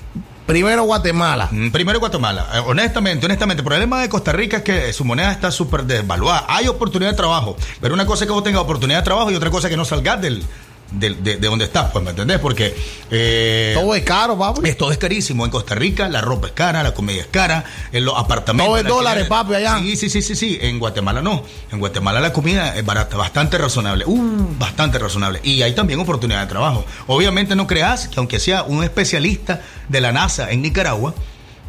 Primero 0.47 0.85
Guatemala. 0.85 1.49
Mm, 1.51 1.69
Primero 1.73 2.01
Guatemala. 2.01 2.49
Eh, 2.55 2.63
honestamente, 2.65 3.27
honestamente, 3.27 3.61
el 3.61 3.67
problema 3.67 4.01
de 4.01 4.09
Costa 4.09 4.33
Rica 4.33 4.57
es 4.57 4.63
que 4.63 4.93
su 4.95 5.05
moneda 5.05 5.31
está 5.31 5.51
súper 5.51 5.85
desvaluada. 5.85 6.47
Hay 6.49 6.69
oportunidad 6.69 7.11
de 7.11 7.17
trabajo, 7.19 7.59
pero 7.83 7.93
una 7.93 8.07
cosa 8.07 8.25
es 8.25 8.29
que 8.29 8.33
vos 8.33 8.43
tengas 8.43 8.63
oportunidad 8.63 9.01
de 9.01 9.05
trabajo 9.05 9.31
y 9.31 9.35
otra 9.35 9.51
cosa 9.51 9.67
es 9.67 9.73
que 9.73 9.77
no 9.77 9.85
salgas 9.85 10.23
del, 10.23 10.43
de, 10.91 11.11
de 11.11 11.37
donde 11.39 11.67
estás, 11.67 11.91
pues, 11.93 12.03
¿me 12.05 12.11
entendés? 12.11 12.39
Porque... 12.39 12.75
eh, 13.11 13.73
Todo 13.79 13.95
es 13.95 14.03
caro, 14.03 14.39
papi. 14.39 14.69
es- 14.69 14.77
todo 14.79 14.91
es 14.91 14.99
carísimo. 14.99 15.45
En 15.45 15.51
Costa 15.51 15.75
Rica 15.75 16.09
la 16.09 16.21
ropa 16.21 16.47
es 16.49 16.53
cara, 16.55 16.83
la 16.83 16.95
comida 16.95 17.21
es 17.21 17.27
cara, 17.27 17.65
en 17.93 18.05
los 18.05 18.17
apartamentos... 18.17 18.67
Todo 18.69 18.79
es 18.79 18.85
dólares, 18.87 19.27
papi, 19.29 19.55
allá. 19.55 19.79
Sí, 19.81 19.97
sí, 19.97 20.09
sí, 20.09 20.23
sí, 20.23 20.35
sí. 20.35 20.59
En 20.61 20.79
Guatemala 20.79 21.21
no. 21.23 21.43
En 21.71 21.79
Guatemala 21.79 22.21
la 22.21 22.33
comida 22.33 22.77
es 22.77 22.85
barata, 22.85 23.17
bastante 23.17 23.59
razonable. 23.59 24.05
Uh, 24.07 24.57
bastante 24.59 24.99
razonable. 24.99 25.41
Y 25.43 25.63
hay 25.63 25.75
también 25.75 26.01
oportunidad 26.01 26.41
de 26.43 26.47
trabajo. 26.47 26.85
Obviamente 27.07 27.55
no 27.55 27.67
creas 27.67 28.09
que 28.09 28.19
aunque 28.19 28.41
sea 28.41 28.63
un 28.63 28.83
especialista 28.83 29.61
de 29.89 30.01
la 30.01 30.13
NASA 30.13 30.51
en 30.51 30.63
Nicaragua, 30.63 31.15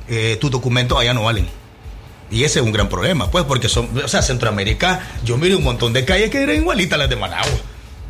eh, 0.08 0.38
tus 0.40 0.50
documentos 0.50 0.98
allá 1.00 1.14
no 1.14 1.24
valen. 1.24 1.48
Y 2.32 2.44
ese 2.44 2.60
es 2.60 2.66
un 2.66 2.72
gran 2.72 2.88
problema, 2.90 3.30
pues, 3.32 3.44
porque 3.46 3.68
son, 3.70 3.90
o 4.04 4.08
sea, 4.08 4.22
Centroamérica, 4.22 5.02
yo 5.26 5.36
miro 5.38 5.58
un 5.58 5.64
montón 5.64 5.94
de 5.94 6.06
calles 6.06 6.30
que 6.30 6.41
eran 6.44 6.56
igualitas 6.58 6.94
a 6.94 6.98
las 7.00 7.10
de 7.10 7.16
Managua. 7.16 7.50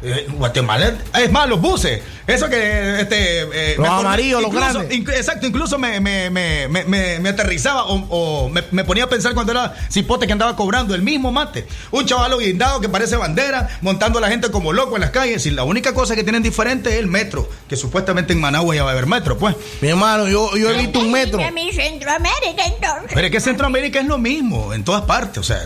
Eh, 0.01 0.27
Guatemala, 0.31 0.93
es 1.19 1.30
más, 1.30 1.49
los 1.49 1.59
buses, 1.59 2.01
eso 2.26 2.49
que 2.49 3.01
este 3.01 3.41
eh, 3.41 3.76
Los 3.77 3.89
amarillos, 3.89 4.41
los 4.41 4.49
grandes. 4.53 4.89
inc- 4.91 5.13
exacto, 5.13 5.45
incluso 5.45 5.77
me, 5.77 5.99
me, 5.99 6.30
me, 6.30 6.69
me, 6.69 6.85
me- 6.85 7.19
me 7.19 7.30
aterrizaba 7.30 7.84
o, 7.84 7.95
o 8.09 8.47
me, 8.49 8.63
me 8.71 8.85
ponía 8.85 9.03
a 9.03 9.09
pensar 9.09 9.34
cuando 9.34 9.51
era 9.51 9.76
cipote 9.91 10.26
que 10.26 10.31
andaba 10.31 10.55
cobrando 10.55 10.95
el 10.95 11.01
mismo 11.01 11.34
mate. 11.34 11.67
Un 11.91 12.05
chavalo 12.05 12.38
guindado 12.38 12.80
que 12.80 12.88
parece 12.88 13.17
bandera, 13.17 13.67
montando 13.81 14.19
a 14.19 14.21
la 14.21 14.30
gente 14.30 14.49
como 14.51 14.71
loco 14.71 14.95
en 14.95 15.01
las 15.01 15.09
calles. 15.11 15.45
Y 15.45 15.51
la 15.51 15.63
única 15.63 15.93
cosa 15.93 16.15
que 16.15 16.23
tienen 16.23 16.43
diferente 16.43 16.91
es 16.91 16.95
el 16.95 17.07
metro, 17.07 17.49
que 17.67 17.76
supuestamente 17.76 18.31
en 18.31 18.39
Managua 18.39 18.73
ya 18.76 18.84
va 18.84 18.91
a 18.91 18.93
haber 18.93 19.05
metro, 19.05 19.38
pues. 19.38 19.57
Mi 19.81 19.89
hermano, 19.89 20.30
yo, 20.30 20.55
yo 20.55 20.71
he 20.71 20.77
visto 20.77 20.99
un 20.99 21.11
metro. 21.11 21.39
Mi 21.51 21.73
Centroamérica, 21.73 22.63
entonces. 22.65 23.11
Pero 23.13 23.26
es 23.27 23.31
que 23.34 23.41
Centroamérica 23.41 23.99
es 23.99 24.05
lo 24.05 24.17
mismo, 24.17 24.73
en 24.73 24.85
todas 24.85 25.01
partes, 25.01 25.39
o 25.39 25.43
sea, 25.43 25.59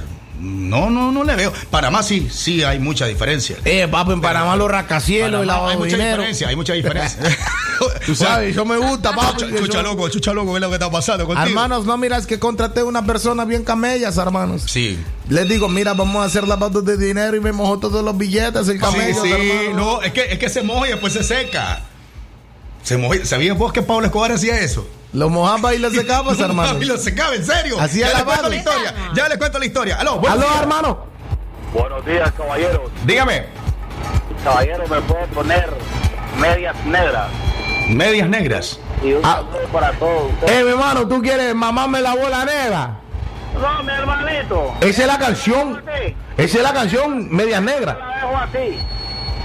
no, 0.43 0.89
no, 0.89 1.11
no 1.11 1.23
le 1.23 1.35
veo. 1.37 1.53
Panamá 1.69 2.03
sí, 2.03 2.27
sí 2.29 2.63
hay 2.63 2.77
mucha 2.77 3.05
diferencia. 3.05 3.55
Eh, 3.63 3.87
papi, 3.87 4.11
en 4.11 4.21
Panamá 4.21 4.57
los 4.57 4.69
rascacielos 4.69 5.43
y 5.43 5.45
lavado 5.47 5.69
hay 5.69 5.77
mucha 5.77 5.95
dinero. 5.95 6.17
diferencia, 6.17 6.47
hay 6.49 6.55
mucha 6.57 6.73
diferencia. 6.73 7.19
Tú 8.05 8.13
sabes, 8.13 8.51
eso 8.51 8.65
me 8.65 8.77
gusta, 8.77 9.15
papi. 9.15 9.45
Chucha, 9.57 9.81
loco, 9.81 10.09
chucha 10.09 10.33
loco, 10.33 10.51
ve 10.53 10.59
lo 10.59 10.67
que 10.67 10.75
está 10.75 10.91
pasando 10.91 11.25
contigo. 11.25 11.47
Hermanos, 11.47 11.85
no 11.85 11.97
miras 11.97 12.27
que 12.27 12.39
contraté 12.39 12.83
una 12.83 13.05
persona 13.05 13.45
bien 13.45 13.63
camellas, 13.63 14.17
hermanos. 14.17 14.63
Sí. 14.67 14.99
Les 15.29 15.47
digo, 15.47 15.69
mira, 15.69 15.93
vamos 15.93 16.21
a 16.21 16.25
hacer 16.25 16.45
lavados 16.45 16.83
de 16.83 16.97
dinero 16.97 17.37
y 17.37 17.39
me 17.39 17.53
mojó 17.53 17.79
todos 17.79 18.03
los 18.03 18.17
billetes, 18.17 18.67
el 18.67 18.79
camello, 18.79 19.21
sí, 19.21 19.29
sí, 19.29 19.31
hermano. 19.31 19.77
no, 19.77 20.01
es 20.01 20.11
que, 20.11 20.33
es 20.33 20.39
que 20.39 20.49
se 20.49 20.61
moja 20.61 20.87
y 20.87 20.91
después 20.91 21.13
se 21.13 21.23
seca. 21.23 21.81
Se 22.83 22.97
moja, 22.97 23.23
¿Sabías 23.23 23.57
vos 23.57 23.71
que 23.71 23.81
Pablo 23.81 24.05
Escobar 24.07 24.31
hacía 24.31 24.59
eso? 24.59 24.87
Lo 25.13 25.29
mojaba 25.29 25.73
y 25.73 25.79
lo 25.79 25.89
secabas, 25.91 26.37
Lo 26.39 26.45
hermano. 26.45 26.69
mojaba 26.69 26.83
Y 26.83 26.87
lo 26.87 26.97
secaba, 26.97 27.35
en 27.35 27.45
serio. 27.45 27.79
Hacía 27.79 28.07
ya 28.09 28.13
les 28.15 28.23
cuento 28.23 28.49
la 28.49 28.55
historia. 28.55 28.93
Ya 29.15 29.29
les 29.29 29.37
cuento 29.37 29.59
la 29.59 29.65
historia. 29.65 29.95
Aló, 29.99 30.19
buenos 30.19 30.39
Aló, 30.39 30.47
días. 30.49 30.61
hermano. 30.61 31.05
Buenos 31.73 32.05
días, 32.05 32.31
caballeros. 32.35 32.81
Dígame. 33.05 33.45
Caballero, 34.43 34.87
¿me 34.87 35.01
puede 35.01 35.27
poner 35.27 35.69
medias 36.39 36.75
negras? 36.85 37.27
Medias 37.89 38.29
negras. 38.29 38.79
Y 39.03 39.13
un 39.13 39.25
Ah. 39.25 39.43
saludo 39.51 39.67
para 39.71 39.91
todos 39.93 40.31
ustedes. 40.33 40.59
Eh, 40.59 40.63
mi 40.63 40.69
hermano, 40.71 41.07
¿tú 41.07 41.21
quieres 41.21 41.55
mamarme 41.55 42.01
la 42.01 42.15
bola 42.15 42.45
negra? 42.45 42.99
No, 43.61 43.83
mi 43.83 43.91
hermanito. 43.91 44.73
Esa 44.81 45.01
es 45.03 45.07
la 45.07 45.19
canción. 45.19 45.83
Esa 46.37 46.57
es 46.57 46.63
la 46.63 46.73
canción 46.73 47.27
Medias 47.31 47.61
Negras. 47.61 47.97
la 47.99 48.15
dejo 48.15 48.37
así. 48.37 48.79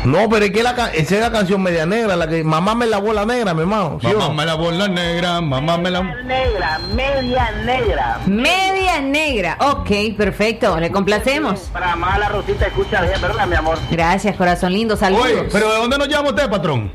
No, 0.05 0.29
pero 0.29 0.45
es 0.45 0.53
que 0.53 0.62
la, 0.62 0.70
esa 0.95 1.15
es 1.16 1.20
la 1.20 1.33
canción 1.33 1.61
Media 1.62 1.85
Negra, 1.85 2.15
la 2.16 2.29
que 2.29 2.45
mamame 2.45 2.87
la 2.87 2.99
bola 2.99 3.27
negra, 3.27 3.53
mi 3.53 3.61
hermano. 3.62 3.99
¿sí 4.01 4.07
no? 4.07 4.19
Mamá 4.19 4.35
me 4.35 4.47
la 4.47 4.55
bola 4.55 4.89
negra, 4.89 5.41
mamá 5.41 5.77
me 5.77 5.91
la... 5.91 6.03
Negra, 6.03 6.79
media 6.95 7.51
negra. 7.65 8.20
Media 8.27 9.01
negra. 9.01 9.57
Ok, 9.61 10.16
perfecto. 10.16 10.79
Le 10.79 10.91
complacemos. 10.93 11.61
Para 11.73 11.97
más 11.97 12.19
la 12.19 12.29
Rosita 12.29 12.66
escucha 12.66 13.03
bien, 13.03 13.20
¿verdad, 13.20 13.47
mi 13.47 13.57
amor? 13.57 13.79
Gracias, 13.91 14.37
corazón 14.37 14.73
lindo. 14.73 14.97
Saludos. 14.97 15.25
Oye, 15.25 15.49
pero 15.53 15.70
¿de 15.73 15.79
dónde 15.79 15.99
nos 15.99 16.09
llama 16.09 16.31
usted, 16.31 16.49
patrón? 16.49 16.91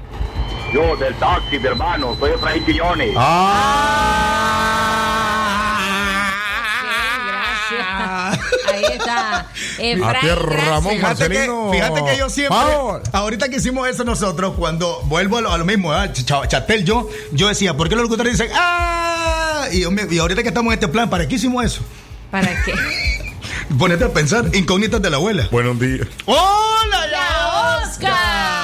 Yo, 0.73 0.95
del 0.95 1.13
taxi, 1.15 1.59
mi 1.59 1.67
hermano. 1.67 2.15
Soy 2.19 2.31
Efraín 2.31 2.65
Quiñones. 2.65 3.15
Ahí 8.89 8.97
está. 8.97 9.47
Ti, 9.77 9.95
Ramón. 9.95 10.93
Fíjate 10.95 11.23
que, 11.29 11.29
Marcelino. 11.29 11.69
fíjate 11.71 12.03
que 12.05 12.17
yo 12.17 12.29
siempre, 12.29 12.57
ahorita 13.11 13.49
que 13.49 13.57
hicimos 13.57 13.87
eso 13.87 14.03
nosotros, 14.03 14.53
cuando 14.57 15.01
vuelvo 15.05 15.37
a 15.37 15.41
lo, 15.41 15.51
a 15.51 15.57
lo 15.57 15.65
mismo, 15.65 15.93
Ch- 15.93 16.47
Chatel, 16.47 16.83
yo, 16.85 17.07
yo 17.31 17.47
decía, 17.47 17.75
¿por 17.75 17.89
qué 17.89 17.95
los 17.95 18.03
locutores 18.03 18.37
dicen, 18.37 18.51
¡ah! 18.55 19.67
Y, 19.71 19.81
yo 19.81 19.91
me- 19.91 20.07
y 20.09 20.19
ahorita 20.19 20.41
que 20.43 20.49
estamos 20.49 20.71
en 20.73 20.79
este 20.79 20.87
plan, 20.87 21.09
¿para 21.09 21.27
qué 21.27 21.35
hicimos 21.35 21.63
eso? 21.65 21.81
¿Para 22.31 22.49
qué? 22.63 22.73
Ponete 23.77 24.03
a 24.03 24.09
pensar, 24.09 24.45
incógnitas 24.53 25.01
de 25.01 25.09
la 25.09 25.17
abuela. 25.17 25.47
Buenos 25.51 25.79
días. 25.79 26.07
¡Hola, 26.25 27.07
¡La 27.11 27.79
Oscar! 27.83 28.62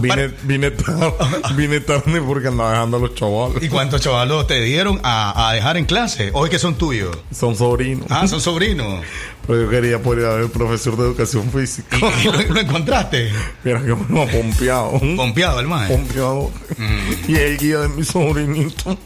Vine, 0.00 0.28
vine, 0.42 0.70
tarde, 0.70 1.12
vine 1.56 1.80
tarde 1.80 2.20
porque 2.20 2.48
andaba 2.48 2.72
dejando 2.72 2.96
a 2.96 3.00
los 3.00 3.14
chavales. 3.14 3.62
¿Y 3.62 3.68
cuántos 3.68 4.00
chavalos 4.00 4.46
te 4.46 4.60
dieron 4.60 5.00
a, 5.02 5.48
a 5.48 5.54
dejar 5.54 5.76
en 5.76 5.84
clase? 5.84 6.30
Hoy 6.32 6.50
que 6.50 6.58
son 6.58 6.76
tuyos. 6.76 7.16
Son 7.32 7.56
sobrinos. 7.56 8.06
Ah, 8.10 8.26
son 8.26 8.40
sobrinos. 8.40 9.02
Pero 9.46 9.62
yo 9.62 9.70
quería 9.70 10.02
poder 10.02 10.20
ir 10.20 10.26
a 10.26 10.34
ver 10.34 10.44
el 10.44 10.50
profesor 10.50 10.96
de 10.96 11.04
educación 11.04 11.50
física. 11.50 11.96
¿Y 12.22 12.24
lo, 12.24 12.54
lo 12.54 12.60
encontraste? 12.60 13.32
Mira 13.64 13.80
que 13.80 13.94
me 13.94 14.26
pompeado. 14.26 15.00
Pompeado 15.16 15.60
el 15.60 15.66
maje. 15.66 15.94
Pompeado. 15.94 16.50
Mm. 16.76 17.30
Y 17.30 17.36
el 17.36 17.56
guía 17.56 17.78
de 17.78 17.88
mi 17.88 18.04
sobrinito. 18.04 18.98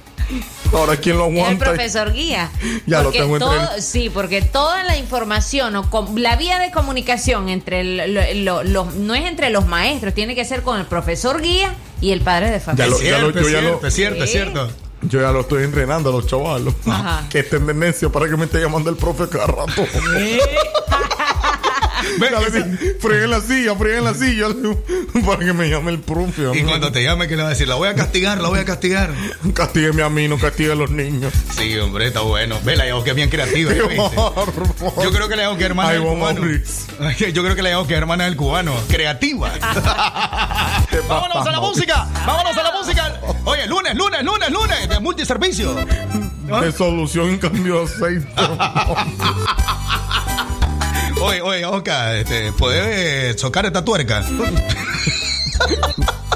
Ahora, 0.73 0.97
¿quién 0.97 1.19
lo 1.19 1.27
El 1.29 1.37
aguanta? 1.37 1.65
profesor 1.67 2.13
guía. 2.13 2.51
Ya 2.87 3.03
lo 3.03 3.11
tengo 3.11 3.37
entre 3.37 3.39
todo- 3.49 3.69
Sí, 3.81 4.11
porque 4.11 4.43
toda 4.43 4.83
la 4.85 4.97
información 4.97 5.77
o 5.77 6.13
la 6.17 6.37
vía 6.37 6.59
de 6.59 6.71
comunicación 6.71 7.49
entre 7.49 7.81
el- 7.81 8.15
lo- 8.15 8.35
lo- 8.35 8.65
los- 8.65 8.95
no 8.95 9.15
es 9.15 9.25
entre 9.27 9.51
los 9.51 9.67
maestros, 9.67 10.15
tiene 10.15 10.35
que 10.35 10.45
ser 10.45 10.63
con 10.63 10.79
el 10.81 10.87
profesor 10.87 11.41
guía 11.43 11.75
y 12.01 12.13
el 12.13 12.21
padre 12.23 12.51
de 12.51 12.61
familia. 12.61 12.87
Ya 12.87 12.91
lo- 12.91 12.97
Es 12.99 13.03
ya 13.05 13.19
lo- 13.19 13.31
cierto, 13.33 13.41
yo 13.41 13.47
es 13.47 13.53
ya 13.53 13.61
lo- 13.61 13.69
cierto, 13.69 13.87
es 13.87 13.95
cierto, 13.95 14.25
es 14.25 14.31
Sí. 14.31 14.37
cierto. 14.39 14.71
Yo 15.03 15.21
ya 15.21 15.33
lo 15.33 15.41
estoy 15.41 15.65
entrenando 15.65 16.11
a 16.11 16.13
los 16.13 16.27
chavalos. 16.29 16.75
Ajá. 16.87 17.27
Que 17.31 17.41
esté 17.41 17.57
en 17.57 17.67
tendencia 17.67 18.09
para 18.09 18.29
que 18.29 18.37
me 18.37 18.45
esté 18.45 18.61
llamando 18.61 18.89
el 18.89 18.97
profe 18.97 19.29
cada 19.29 19.47
rato. 19.49 19.85
Le 22.19 22.99
freguen 23.01 23.31
la 23.31 23.41
silla, 23.41 23.75
freguen 23.75 24.05
la 24.05 24.15
silla. 24.15 24.49
le 24.49 25.23
Para 25.27 25.39
que 25.39 25.53
me 25.53 25.69
llame 25.69 25.93
el 25.93 26.01
profe. 26.01 26.51
Y 26.55 26.63
cuando 26.63 26.93
te 26.93 27.03
llame, 27.03 27.29
¿qué 27.29 27.37
le 27.37 27.43
va 27.43 27.49
a 27.49 27.53
decir? 27.53 27.69
La 27.69 27.75
voy 27.75 27.89
a 27.89 27.95
castigar, 27.95 28.41
la 28.41 28.49
voy 28.49 28.61
a 28.61 28.65
castigar. 28.65 29.11
Castígueme 29.55 30.03
a 30.03 30.09
mí, 30.09 30.29
no 30.29 30.39
castigue 30.39 30.73
a 30.73 30.75
los 30.75 30.91
niños. 30.91 31.33
Sí, 31.57 31.77
hombre, 31.79 32.09
está 32.09 32.21
bueno. 32.21 32.59
Ve, 32.65 32.77
la 32.77 32.85
que 33.03 33.11
es 33.11 33.17
bien 33.17 33.31
creativa. 33.31 33.73
¿ya 33.73 33.83
viste? 33.87 34.17
Yo 35.03 35.13
creo 35.13 35.29
que 35.29 35.37
la 35.37 35.57
que 35.57 35.65
hermana 35.65 35.93
del 35.93 36.03
cubano. 36.03 36.41
Yo 37.33 37.43
creo 37.43 37.55
que 37.55 37.63
la 37.63 37.87
que 37.87 37.95
hermana 37.95 38.25
del 38.25 38.37
cubano. 38.37 38.75
Creativa. 38.89 39.53
Vámonos 41.09 41.47
a 41.47 41.51
la 41.51 41.61
música. 41.61 42.09
Vámonos 42.27 42.57
a 42.57 42.63
la 42.63 42.73
música. 42.73 43.21
Oye, 43.45 43.67
lunes, 43.67 43.95
lunes, 43.95 44.23
lunes, 44.23 44.51
lunes 44.51 44.89
de 44.89 45.01
multiservicio. 45.01 45.75
De 45.75 46.73
solución 46.73 47.31
en 47.31 47.39
cambio 47.39 47.81
de 47.81 47.85
aceite. 47.85 48.29
Oye, 51.25 51.41
oye, 51.41 51.65
Oca, 51.65 52.17
este, 52.17 52.53
¿podés 52.53 52.83
eh, 52.85 53.37
chocar 53.37 53.65
esta 53.65 53.85
tuerca? 53.85 54.25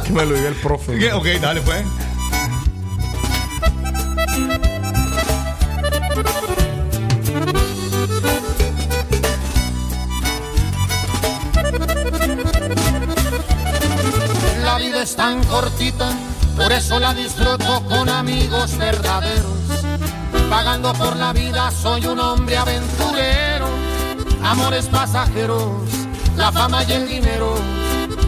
que 0.05 0.13
me 0.13 0.25
lo 0.25 0.33
diga 0.37 0.49
el 0.49 0.55
profe. 0.55 0.97
¿Qué? 0.97 1.13
Ok, 1.13 1.27
dale, 1.41 1.61
pues. 1.63 1.85
La 14.63 14.79
vida 14.79 15.03
es 15.03 15.17
tan 15.17 15.43
cortita, 15.45 16.13
por 16.57 16.71
eso 16.71 17.01
la 17.01 17.13
disfruto 17.13 17.83
con 17.89 18.09
amigos 18.09 18.79
verdaderos. 18.79 19.57
Pagando 20.49 20.93
por 20.93 21.17
la 21.17 21.33
vida 21.33 21.73
soy 21.73 22.07
un 22.07 22.21
hombre 22.21 22.57
aventurero. 22.57 23.56
Amores 24.47 24.87
pasajeros, 24.87 25.73
la 26.37 26.53
fama 26.53 26.85
y 26.85 26.93
el 26.93 27.09
dinero 27.09 27.57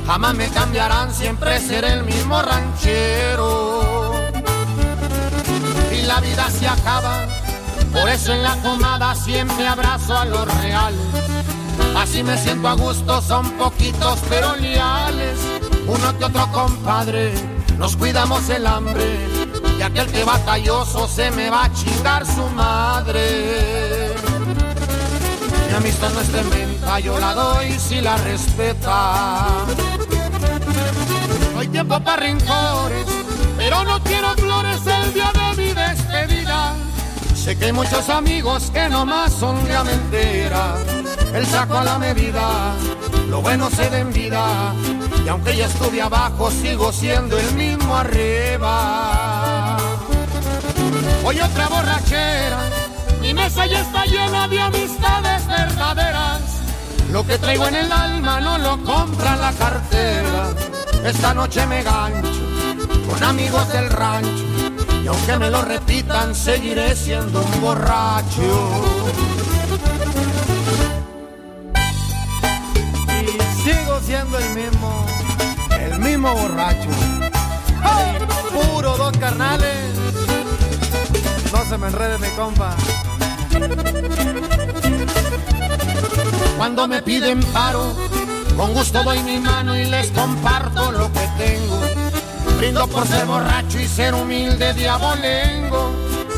jamás 0.04 0.34
me 0.34 0.48
cambiarán, 0.48 1.14
siempre 1.14 1.60
seré 1.60 1.92
el 1.92 2.02
mismo 2.02 2.42
ranchero. 2.42 4.14
Y 5.92 6.02
la 6.06 6.20
vida 6.20 6.50
se 6.50 6.66
acaba, 6.66 7.24
por 7.92 8.08
eso 8.08 8.32
en 8.32 8.42
la 8.42 8.56
comada 8.56 9.14
siempre 9.14 9.68
abrazo 9.68 10.18
a 10.18 10.24
lo 10.24 10.44
real. 10.44 10.94
Así 11.96 12.24
me 12.24 12.36
siento 12.36 12.66
a 12.66 12.72
gusto, 12.74 13.22
son 13.22 13.48
poquitos 13.52 14.18
pero 14.28 14.56
leales. 14.56 15.38
Uno 15.86 16.18
que 16.18 16.24
otro 16.24 16.50
compadre, 16.50 17.32
nos 17.78 17.96
cuidamos 17.96 18.48
el 18.48 18.66
hambre. 18.66 19.04
Y 19.78 19.82
aquel 19.82 20.10
que 20.10 20.24
batalloso 20.24 21.06
se 21.06 21.30
me 21.30 21.48
va 21.48 21.66
a 21.66 21.72
chingar 21.72 22.26
su 22.26 22.44
madre. 22.56 23.67
Mi 25.78 25.84
amistad 25.84 26.10
no 26.12 26.20
es 26.20 26.32
de 26.32 26.42
menta, 26.42 26.98
yo 26.98 27.16
la 27.20 27.34
doy 27.34 27.70
si 27.78 28.00
la 28.00 28.16
respeta. 28.16 29.46
No 31.54 31.60
hay 31.60 31.68
tiempo 31.68 32.00
para 32.00 32.16
rencores, 32.16 33.06
pero 33.56 33.84
no 33.84 34.02
quiero 34.02 34.34
flores 34.34 34.80
el 34.84 35.14
día 35.14 35.30
de 35.32 35.62
mi 35.62 35.72
despedida. 35.72 36.74
Sé 37.32 37.56
que 37.56 37.66
hay 37.66 37.72
muchos 37.72 38.08
amigos 38.08 38.72
que 38.72 38.88
nomás 38.88 39.32
son 39.32 39.62
de 39.68 39.78
mentira. 39.84 40.74
El 41.32 41.46
saco 41.46 41.78
a 41.78 41.84
la 41.84 41.96
medida, 41.96 42.74
lo 43.28 43.40
bueno 43.40 43.70
se 43.70 43.88
da 43.88 44.00
en 44.00 44.12
vida. 44.12 44.74
Y 45.24 45.28
aunque 45.28 45.56
ya 45.56 45.66
estuve 45.66 46.02
abajo, 46.02 46.50
sigo 46.50 46.92
siendo 46.92 47.38
el 47.38 47.54
mismo 47.54 47.96
arriba. 47.96 49.76
Hoy 51.24 51.40
otra 51.40 51.68
borrachera, 51.68 52.68
mi 53.20 53.32
mesa 53.32 53.64
ya 53.66 53.80
está 53.82 54.06
llena 54.06 54.48
de 54.48 54.60
amistades 54.60 55.37
verdaderas. 55.58 56.40
Lo 57.12 57.26
que 57.26 57.38
traigo 57.38 57.66
en 57.66 57.74
el 57.74 57.90
alma 57.92 58.40
no 58.40 58.58
lo 58.58 58.82
compra 58.84 59.36
la 59.36 59.52
cartera. 59.52 60.50
Esta 61.04 61.34
noche 61.34 61.66
me 61.66 61.82
gancho 61.82 62.48
con 63.08 63.22
amigos 63.22 63.72
del 63.72 63.88
rancho. 63.90 64.44
Y 65.02 65.06
aunque 65.06 65.38
me 65.38 65.50
lo 65.50 65.62
repitan, 65.62 66.34
seguiré 66.34 66.94
siendo 66.94 67.40
un 67.40 67.60
borracho. 67.60 68.50
Y 73.22 73.26
sigo 73.62 74.00
siendo 74.00 74.38
el 74.38 74.54
mismo, 74.54 75.06
el 75.70 75.98
mismo 76.00 76.34
borracho. 76.34 76.90
Puro 78.52 78.96
dos 78.96 79.16
carnales. 79.18 79.94
No 81.52 81.64
se 81.64 81.78
me 81.78 81.86
enrede 81.86 82.18
mi 82.18 82.28
compa. 82.36 82.74
Cuando 86.58 86.86
me 86.88 87.00
piden 87.00 87.40
paro, 87.52 87.94
con 88.56 88.74
gusto 88.74 89.04
doy 89.04 89.20
mi 89.20 89.38
mano 89.38 89.78
y 89.78 89.84
les 89.84 90.10
comparto 90.10 90.90
lo 90.90 91.10
que 91.12 91.28
tengo. 91.38 91.80
Brindo 92.58 92.88
por 92.88 93.06
ser 93.06 93.24
borracho 93.26 93.78
y 93.78 93.86
ser 93.86 94.12
humilde 94.12 94.74
diabolengo. 94.74 95.92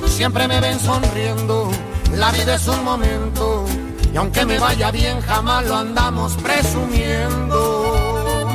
Siempre 0.07 0.47
me 0.47 0.61
ven 0.61 0.79
sonriendo, 0.79 1.71
la 2.15 2.31
vida 2.33 2.57
es 2.57 2.69
un 2.69 2.85
momento. 2.85 3.65
Y 4.13 4.17
aunque 4.19 4.45
me 4.45 4.59
vaya 4.59 4.91
bien, 4.91 5.23
jamás 5.23 5.65
lo 5.65 5.77
andamos 5.77 6.35
presumiendo. 6.35 8.47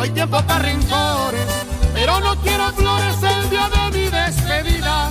Hay 0.00 0.10
tiempo 0.10 0.40
para 0.42 0.60
rencores, 0.60 1.46
pero 1.92 2.20
no 2.20 2.36
quiero 2.36 2.72
flores 2.74 3.16
el 3.20 3.50
día 3.50 3.68
de 3.68 3.98
mi 3.98 4.08
despedida. 4.08 5.10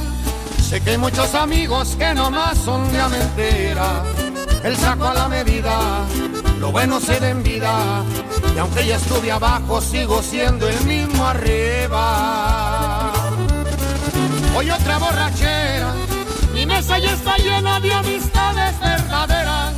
Sé 0.61 0.79
que 0.79 0.91
hay 0.91 0.97
muchos 0.97 1.35
amigos 1.35 1.93
que 1.99 2.13
nomás 2.13 2.57
son 2.59 2.89
de 2.93 3.03
mentira. 3.09 4.12
El 4.63 4.77
saco 4.77 5.07
a 5.07 5.13
la 5.13 5.27
medida, 5.27 6.05
lo 6.59 6.71
bueno 6.71 6.99
se 7.01 7.19
da 7.19 7.33
vida. 7.33 8.03
Y 8.55 8.59
aunque 8.59 8.85
ya 8.85 8.95
estuve 8.95 9.29
abajo, 9.31 9.81
sigo 9.81 10.21
siendo 10.21 10.69
el 10.69 10.79
mismo 10.85 11.25
arriba. 11.25 13.11
Hoy 14.55 14.69
otra 14.71 14.99
borrachera, 14.99 15.93
mi 16.53 16.65
mesa 16.65 16.97
ya 16.97 17.11
está 17.11 17.35
llena 17.37 17.79
de 17.81 17.93
amistades 17.93 18.79
verdaderas. 18.79 19.73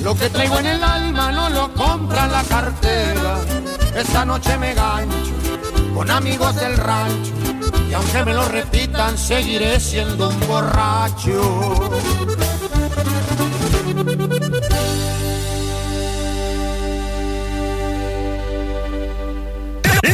Lo 0.00 0.14
que 0.14 0.30
traigo 0.30 0.58
en 0.58 0.66
el 0.66 0.84
alma 0.84 1.32
no 1.32 1.50
lo 1.50 1.74
compra 1.74 2.28
la 2.28 2.44
cartera. 2.44 3.38
Esta 3.96 4.24
noche 4.24 4.56
me 4.56 4.74
gancho 4.74 5.32
con 5.94 6.10
amigos 6.10 6.54
del 6.56 6.76
rancho. 6.76 7.32
Y 7.90 7.94
aunque 7.94 8.24
me 8.24 8.34
lo 8.34 8.48
repitan, 8.48 9.18
seguiré 9.18 9.80
siendo 9.80 10.28
un 10.28 10.40
borracho. 10.46 11.90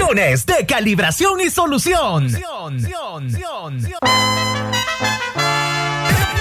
Lunes 0.09 0.47
de 0.47 0.64
calibración 0.64 1.39
y 1.39 1.51
solución. 1.51 2.32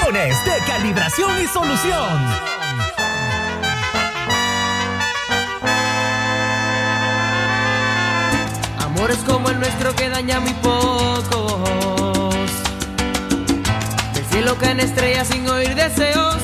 Lunes 0.05 0.45
de 0.45 0.57
calibración 0.65 1.43
y 1.43 1.47
solución. 1.47 2.17
Amores 8.79 9.17
como 9.27 9.49
el 9.49 9.59
nuestro 9.59 9.93
que 9.97 10.09
daña 10.11 10.39
muy 10.39 10.53
pocos. 10.53 11.59
Del 14.13 14.25
cielo 14.27 14.55
caen 14.61 14.79
estrellas 14.79 15.27
sin 15.27 15.45
oír 15.49 15.75
deseos. 15.75 16.37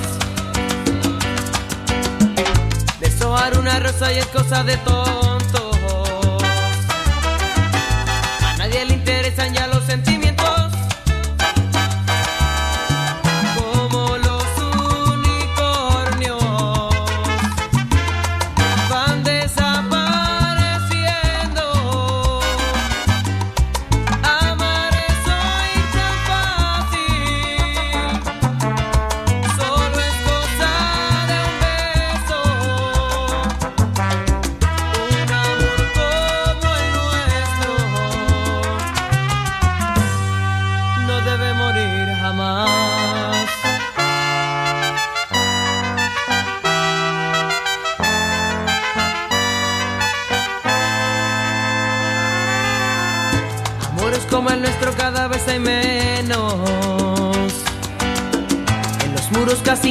Deshojar 3.00 3.58
una 3.58 3.80
rosa 3.80 4.12
y 4.12 4.18
es 4.18 4.28
cosa 4.28 4.66
de 4.66 4.76
tontos. 4.78 5.33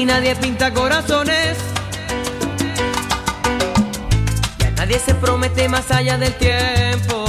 Casi 0.02 0.04
nadie 0.04 0.34
pinta 0.36 0.72
corazones. 0.72 1.58
Ya 4.58 4.70
nadie 4.72 4.98
se 4.98 5.14
promete 5.14 5.68
más 5.68 5.90
allá 5.90 6.18
del 6.18 6.34
tiempo. 6.34 7.24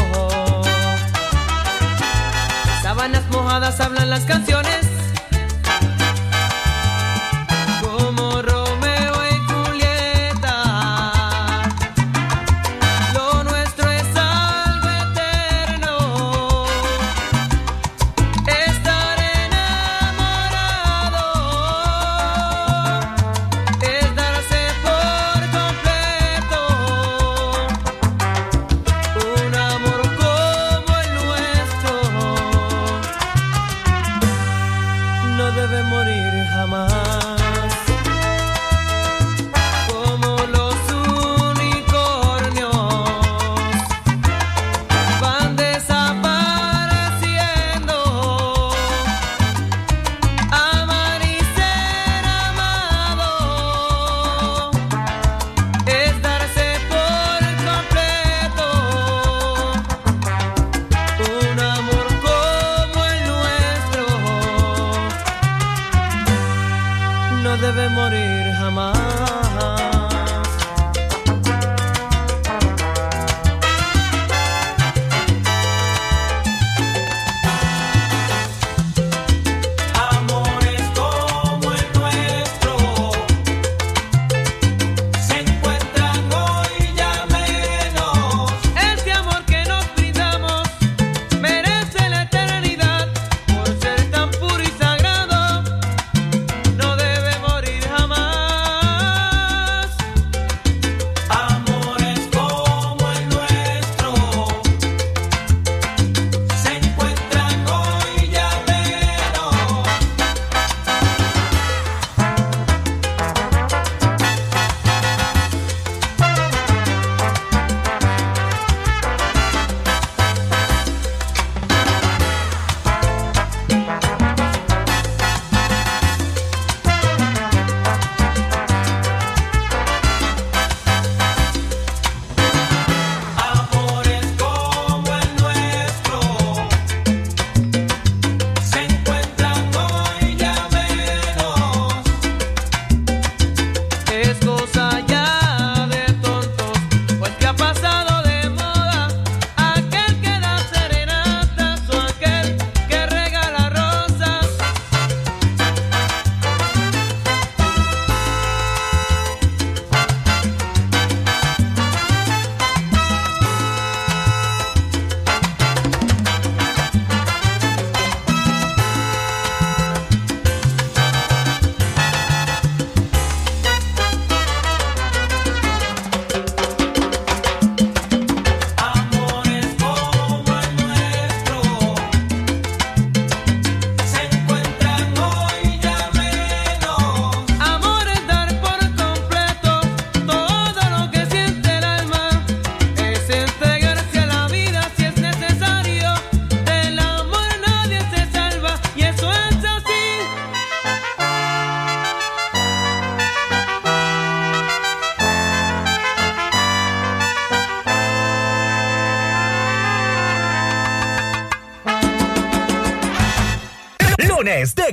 En 2.75 2.83
sábanas 2.83 3.23
mojadas 3.31 3.79
hablan 3.79 4.09
las 4.09 4.25
canciones. 4.25 4.82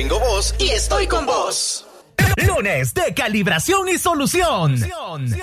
Tengo 0.00 0.18
voz 0.18 0.54
y 0.58 0.70
estoy 0.70 1.06
con 1.06 1.26
vos. 1.26 1.86
Lunes 2.46 2.94
de 2.94 3.12
calibración 3.12 3.86
y 3.90 3.98
solución. 3.98 4.80
Lunes 4.80 5.36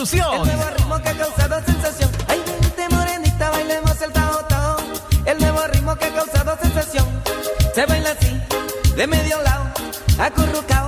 El 0.00 0.04
nuevo 0.04 0.70
ritmo 0.76 1.02
que 1.02 1.08
ha 1.08 1.14
causado 1.16 1.60
sensación. 1.66 2.10
Ay, 2.28 2.40
vente 2.60 2.88
morenita, 2.94 3.50
bailemos 3.50 4.00
el 4.00 4.12
tao 4.12 4.44
tao. 4.44 4.76
El 5.24 5.38
nuevo 5.40 5.66
ritmo 5.72 5.96
que 5.96 6.04
ha 6.04 6.14
causado 6.14 6.56
sensación. 6.62 7.04
Se 7.74 7.84
baila 7.84 8.10
así, 8.12 8.40
de 8.94 9.06
medio 9.08 9.42
lado, 9.42 9.64
acurrucao. 10.20 10.87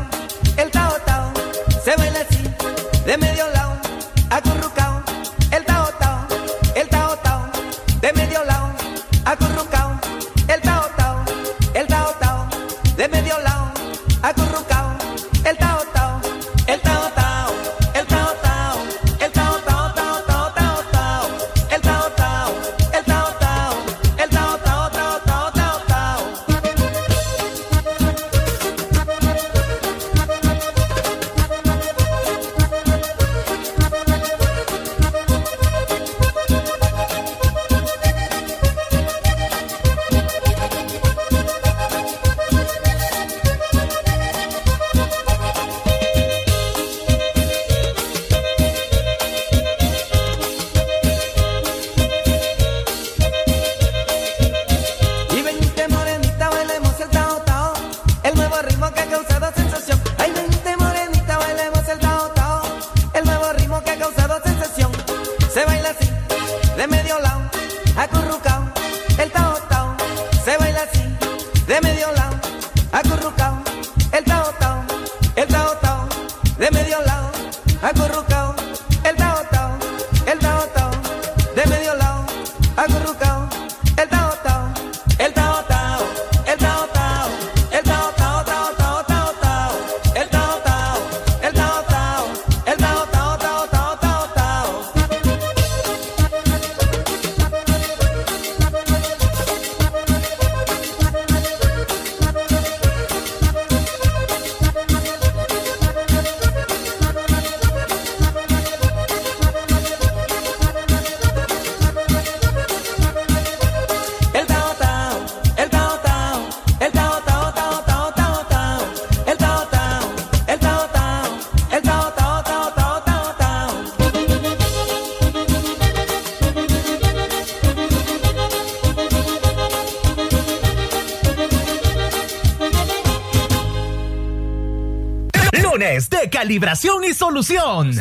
Calibración 136.30 137.04
y 137.04 137.12
solución. 137.12 137.92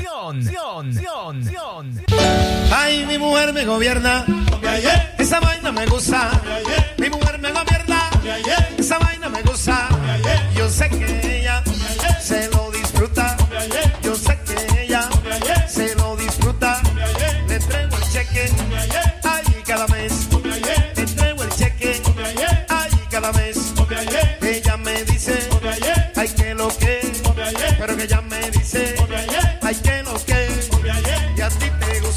Ay, 2.72 3.06
mi 3.06 3.18
mujer 3.18 3.54
me 3.54 3.66
gobierna. 3.66 4.26
Esa 5.18 5.40
vaina 5.40 5.72
me 5.72 5.86
gusta. 5.88 6.30
Mi 6.98 7.10
mujer 7.10 7.40
me 7.40 7.52
gobierna. 7.52 8.10
Esa 8.78 9.00
vaina 9.00 9.30
me 9.30 9.42
gusta. 9.42 9.90
Yo 10.56 10.70
sé 10.70 10.90
que 10.90 11.29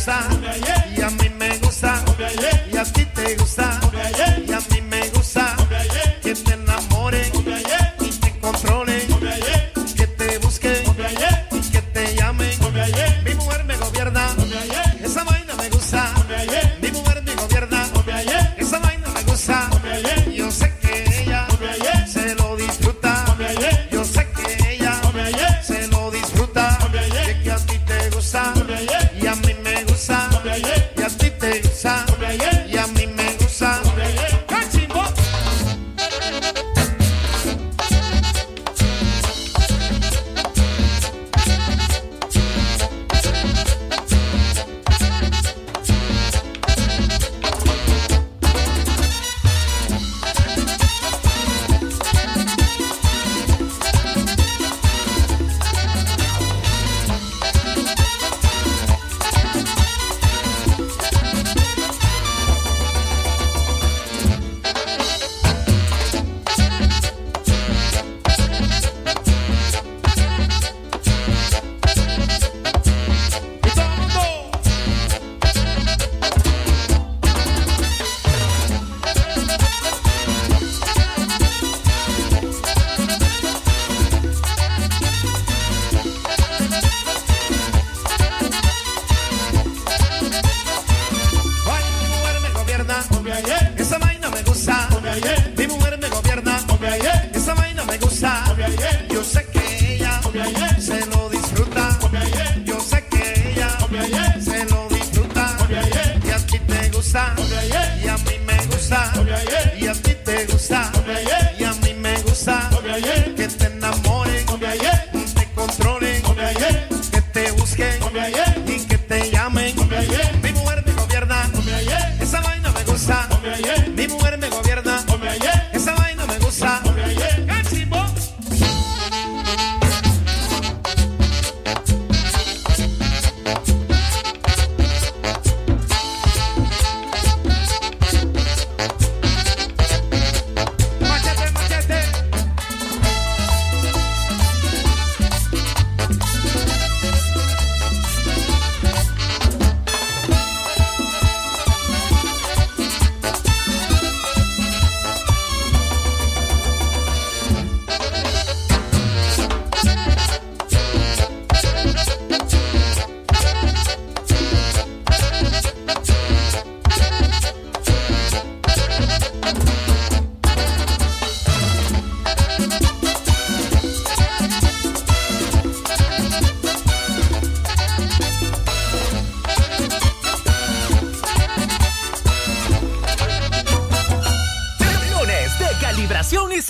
te 0.05 1.02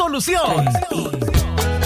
solución. 0.03 0.65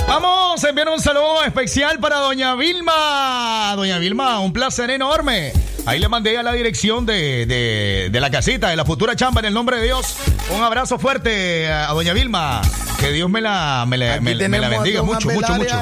Vamos 0.08 0.64
a 0.64 0.68
enviar 0.70 0.88
un 0.88 1.00
saludo 1.00 1.44
especial 1.44 1.98
para 1.98 2.16
Doña 2.16 2.54
Vilma. 2.54 3.74
Doña 3.76 3.98
Vilma, 3.98 4.40
un 4.40 4.52
placer 4.54 4.90
enorme. 4.90 5.52
Ahí 5.84 5.98
le 5.98 6.08
mandé 6.08 6.36
a 6.38 6.42
la 6.42 6.52
dirección 6.52 7.04
de, 7.04 7.44
de- 7.46 8.08
de 8.10 8.20
la 8.20 8.30
casita, 8.30 8.68
de 8.70 8.76
la 8.76 8.84
futura 8.86 9.14
chamba, 9.16 9.40
en 9.40 9.46
el 9.46 9.54
nombre 9.54 9.76
de 9.76 9.84
Dios. 9.84 10.16
Un 10.56 10.62
abrazo 10.62 10.98
fuerte 10.98 11.70
a 11.70 11.88
Doña 11.92 12.14
Vilma. 12.14 12.62
Que 12.98 13.12
Dios 13.12 13.28
me 13.28 13.42
la, 13.42 13.84
me 13.86 13.98
la, 13.98 14.18
me- 14.22 14.34
me 14.48 14.58
la 14.58 14.68
bendiga 14.70 15.02
mucho, 15.02 15.28
mucho, 15.28 15.52
mucho. 15.52 15.74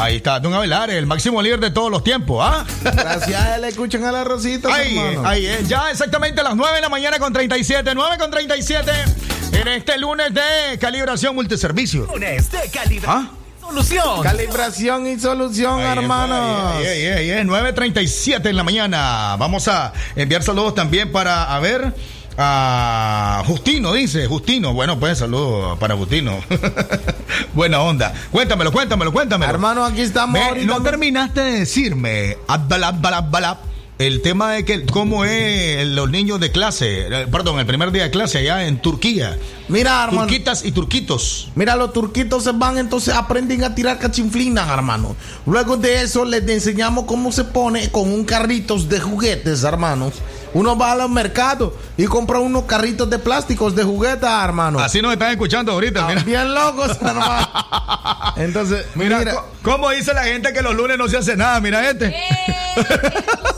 Ahí 0.00 0.16
está, 0.16 0.40
Don 0.40 0.54
Abelar, 0.54 0.88
el 0.88 1.06
máximo 1.06 1.42
líder 1.42 1.60
de 1.60 1.70
todos 1.70 1.90
los 1.90 2.02
tiempos, 2.02 2.42
¿ah? 2.42 2.64
Gracias 2.82 3.38
a 3.38 3.56
él 3.56 3.60
le 3.62 3.68
escuchan 3.68 4.02
a 4.04 4.10
la 4.12 4.24
Rosita, 4.24 4.74
Ahí, 4.74 4.96
hermano. 4.96 5.28
ahí 5.28 5.44
es. 5.44 5.68
Ya 5.68 5.90
exactamente 5.90 6.40
a 6.40 6.44
las 6.44 6.56
9 6.56 6.76
de 6.76 6.80
la 6.80 6.88
mañana 6.88 7.18
con 7.18 7.34
37, 7.34 7.94
9 7.94 8.16
con 8.18 8.30
37, 8.30 8.90
en 9.54 9.68
este 9.68 9.98
lunes 9.98 10.32
de 10.34 10.78
calibración 10.78 11.34
multiservicio. 11.34 12.06
Lunes 12.12 12.50
de 12.50 12.70
calibración 12.70 13.28
y 13.56 13.60
solución. 13.60 14.22
Calibración 14.22 15.06
y 15.06 15.18
solución, 15.18 15.80
Ahí 15.80 15.98
hermanos. 15.98 16.74
ahí 16.76 16.82
es, 16.84 16.88
ahí 16.90 17.02
es, 17.04 17.16
ahí 17.16 17.30
es, 17.30 17.46
9.37 17.46 18.46
en 18.46 18.56
la 18.56 18.64
mañana. 18.64 19.36
Vamos 19.38 19.68
a 19.68 19.92
enviar 20.16 20.42
saludos 20.42 20.74
también 20.74 21.12
para, 21.12 21.54
a 21.54 21.60
ver, 21.60 21.94
a 22.36 23.42
Justino, 23.46 23.92
dice, 23.92 24.26
Justino. 24.26 24.72
Bueno, 24.74 24.98
pues 24.98 25.18
saludos 25.18 25.78
para 25.78 25.96
Justino. 25.96 26.38
Buena 27.54 27.80
onda. 27.80 28.12
Cuéntamelo, 28.32 28.72
cuéntamelo, 28.72 29.12
cuéntamelo. 29.12 29.50
Hermano, 29.50 29.84
aquí 29.84 30.00
estamos 30.02 30.38
no 30.64 30.82
terminaste 30.82 31.40
de 31.40 31.58
decirme, 31.60 32.36
abbalab, 32.48 33.00
balab, 33.00 33.30
balab, 33.30 33.58
el 33.98 34.22
tema 34.22 34.50
de 34.52 34.64
que 34.64 34.84
cómo 34.86 35.24
es 35.24 35.86
los 35.86 36.10
niños 36.10 36.40
de 36.40 36.50
clase, 36.50 37.06
eh, 37.06 37.26
perdón, 37.30 37.60
el 37.60 37.66
primer 37.66 37.92
día 37.92 38.04
de 38.04 38.10
clase 38.10 38.38
allá 38.38 38.66
en 38.66 38.78
Turquía. 38.82 39.38
Mira, 39.68 40.02
hermano. 40.04 40.22
Turquitas 40.26 40.64
y 40.64 40.72
turquitos. 40.72 41.50
Mira, 41.54 41.76
los 41.76 41.92
turquitos 41.92 42.42
se 42.44 42.52
van, 42.52 42.76
entonces 42.78 43.14
aprenden 43.14 43.62
a 43.62 43.74
tirar 43.74 43.98
cachinflinas, 43.98 44.68
hermano. 44.68 45.14
Luego 45.46 45.76
de 45.76 46.02
eso, 46.02 46.24
les 46.24 46.46
enseñamos 46.48 47.04
cómo 47.04 47.30
se 47.30 47.44
pone 47.44 47.90
con 47.90 48.12
un 48.12 48.24
carritos 48.24 48.88
de 48.88 49.00
juguetes, 49.00 49.62
hermanos. 49.62 50.14
Uno 50.54 50.76
va 50.76 50.92
a 50.92 50.96
los 50.96 51.10
mercados 51.10 51.72
y 51.96 52.04
compra 52.04 52.38
unos 52.38 52.64
carritos 52.64 53.10
de 53.10 53.18
plásticos 53.18 53.74
de 53.74 53.82
juguetes, 53.82 54.28
hermano. 54.28 54.78
Así 54.78 55.02
nos 55.02 55.12
están 55.12 55.30
escuchando 55.30 55.72
ahorita, 55.72 56.06
mira. 56.06 56.22
Bien 56.22 56.52
locos, 56.52 56.96
hermano. 57.00 57.48
Entonces, 58.36 58.86
Mira, 58.94 59.18
mira, 59.18 59.34
¿cómo 59.62 59.90
dice 59.90 60.12
la 60.14 60.24
gente 60.24 60.52
que 60.52 60.62
los 60.62 60.74
lunes 60.74 60.98
no 60.98 61.08
se 61.08 61.16
hace 61.16 61.36
nada? 61.36 61.60
Mira 61.60 61.88
este. 61.88 62.14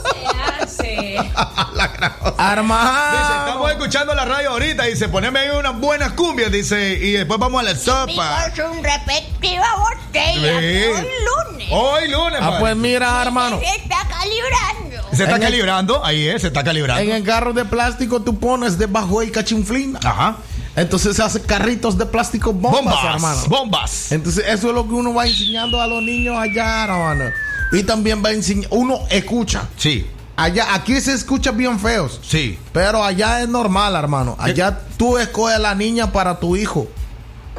Armado. 2.37 3.11
Dice, 3.11 3.33
estamos 3.39 3.71
escuchando 3.71 4.13
la 4.15 4.25
radio 4.25 4.49
ahorita. 4.51 4.83
Dice, 4.83 5.09
poneme 5.09 5.39
ahí 5.39 5.49
unas 5.49 5.79
buenas 5.79 6.11
cumbias. 6.13 6.51
Dice, 6.51 6.93
y 7.01 7.11
después 7.13 7.39
vamos 7.39 7.61
a 7.61 7.63
la 7.63 7.75
sopa. 7.75 8.51
Un 8.71 8.83
respectiva 8.83 9.65
botella. 9.77 10.59
Sí. 10.59 10.77
Hoy 10.85 11.07
lunes. 11.49 11.67
Hoy 11.71 12.07
lunes, 12.09 12.39
Ah, 12.41 12.47
pues. 12.49 12.59
pues 12.59 12.75
mira, 12.77 13.21
hermano. 13.21 13.59
Se 13.59 13.75
está 13.81 13.97
calibrando. 14.07 15.07
Se 15.15 15.23
está 15.23 15.35
En 15.35 15.43
el- 15.43 15.49
calibrando. 15.49 16.05
Ahí 16.05 16.27
es, 16.27 16.41
se 16.41 16.47
está 16.47 16.63
calibrando. 16.63 17.01
En 17.03 17.11
el 17.11 17.23
carro 17.23 17.53
de 17.53 17.65
plástico 17.65 18.21
tú 18.21 18.39
pones 18.39 18.77
debajo 18.77 19.21
el 19.21 19.31
cachinflina. 19.31 19.99
Ajá. 20.03 20.37
Entonces 20.75 21.15
se 21.15 21.23
hace 21.23 21.41
carritos 21.41 21.97
de 21.97 22.05
plástico 22.05 22.53
bombas, 22.53 22.83
Bombas, 22.83 23.15
hermano. 23.15 23.41
bombas. 23.47 24.11
Entonces 24.11 24.45
eso 24.47 24.67
es 24.69 24.73
lo 24.75 24.87
que 24.87 24.93
uno 24.93 25.11
va 25.13 25.25
enseñando 25.25 25.81
a 25.81 25.87
los 25.87 26.03
niños 26.03 26.37
allá, 26.37 26.83
hermano. 26.83 27.31
Y 27.71 27.81
también 27.83 28.23
va 28.23 28.29
a 28.29 28.33
enseñar, 28.33 28.67
uno 28.69 28.99
escucha. 29.09 29.63
Sí, 29.75 30.05
Allá, 30.37 30.73
aquí 30.75 31.01
se 31.01 31.13
escucha 31.13 31.51
bien 31.51 31.79
feos. 31.79 32.19
sí. 32.23 32.57
Pero 32.71 33.03
allá 33.03 33.41
es 33.41 33.49
normal, 33.49 33.95
hermano. 33.95 34.35
Allá 34.39 34.79
tú 34.97 35.17
escoges 35.17 35.55
a 35.55 35.59
la 35.59 35.73
niña 35.75 36.11
para 36.11 36.39
tu 36.39 36.55
hijo. 36.55 36.87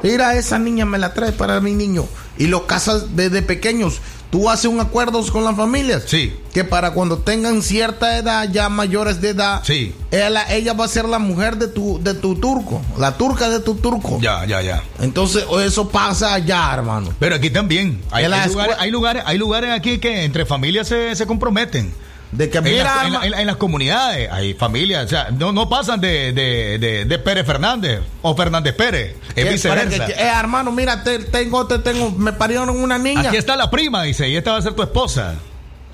Mira, 0.03 0.37
esa 0.37 0.59
niña 0.61 0.85
me 0.87 0.97
la 0.99 1.13
trae 1.13 1.33
para 1.33 1.61
mi 1.61 1.73
niño. 1.73 2.07
Y 2.39 2.47
lo 2.47 2.67
casas 2.69 3.17
desde 3.17 3.43
pequeños. 3.43 4.01
Tú 4.31 4.49
haces 4.49 4.67
un 4.67 4.79
acuerdo 4.79 5.25
con 5.33 5.43
las 5.43 5.57
familias. 5.57 6.05
Sí. 6.07 6.37
Que 6.53 6.63
para 6.63 6.93
cuando 6.93 7.19
tengan 7.19 7.63
cierta 7.63 8.17
edad, 8.19 8.49
ya 8.53 8.69
mayores 8.69 9.21
de 9.21 9.31
edad, 9.31 9.63
Sí. 9.65 9.93
ella, 10.13 10.45
ella 10.55 10.75
va 10.75 10.85
a 10.85 10.89
ser 10.89 11.07
la 11.07 11.19
mujer 11.19 11.57
de 11.57 11.67
tu, 11.67 11.99
de 12.01 12.15
tu 12.15 12.37
turco. 12.37 12.81
La 12.97 13.17
turca 13.17 13.49
de 13.49 13.59
tu 13.59 13.75
turco. 13.75 14.19
Ya, 14.21 14.45
ya, 14.45 14.61
ya. 14.63 14.85
Entonces, 15.01 15.45
eso 15.65 15.89
pasa 15.89 16.35
allá, 16.35 16.71
hermano. 16.75 17.09
Pero 17.19 17.35
aquí 17.35 17.51
también. 17.51 18.01
Hay, 18.13 18.27
lugares, 18.27 18.77
hay, 18.79 18.91
lugares, 18.93 19.23
hay 19.27 19.39
lugares 19.39 19.71
aquí 19.73 19.99
que 19.99 20.25
entre 20.25 20.47
familias 20.47 20.87
se, 20.87 21.17
se 21.17 21.27
comprometen. 21.27 21.93
De 22.33 22.51
que 22.51 22.59
En, 22.59 22.65
la- 22.85 23.07
en 23.25 23.31
la- 23.31 23.41
en 23.41 23.47
las 23.47 23.57
comunidades 23.57 24.29
hay 24.31 24.53
familias, 24.55 25.07
o 25.07 25.09
sea, 25.09 25.31
no, 25.31 25.51
no 25.53 25.69
pasan 25.71 25.99
de, 26.01 26.33
de, 26.33 26.79
de, 26.79 27.05
de 27.07 27.19
Pérez 27.19 27.47
Fernández 27.47 28.01
o 28.21 28.37
Fernández 28.37 28.75
Pérez, 28.75 29.17
es 29.35 29.51
viceversa. 29.51 30.07
que- 30.07 30.13
eh, 30.13 30.31
hermano, 30.39 30.71
mira, 30.71 31.03
te, 31.03 31.21
tengo, 31.21 31.67
te 31.67 31.79
tengo, 31.79 32.11
me 32.11 32.33
parieron 32.35 32.69
una 32.69 32.99
niña. 32.99 33.29
Aquí 33.29 33.37
está 33.39 33.57
la 33.57 33.71
prima, 33.71 34.03
dice, 34.03 34.29
y 34.29 34.37
esta 34.37 34.53
va 34.53 34.59
a 34.59 34.63
ser 34.63 34.75
tu 34.75 34.83
esposa. 34.83 35.37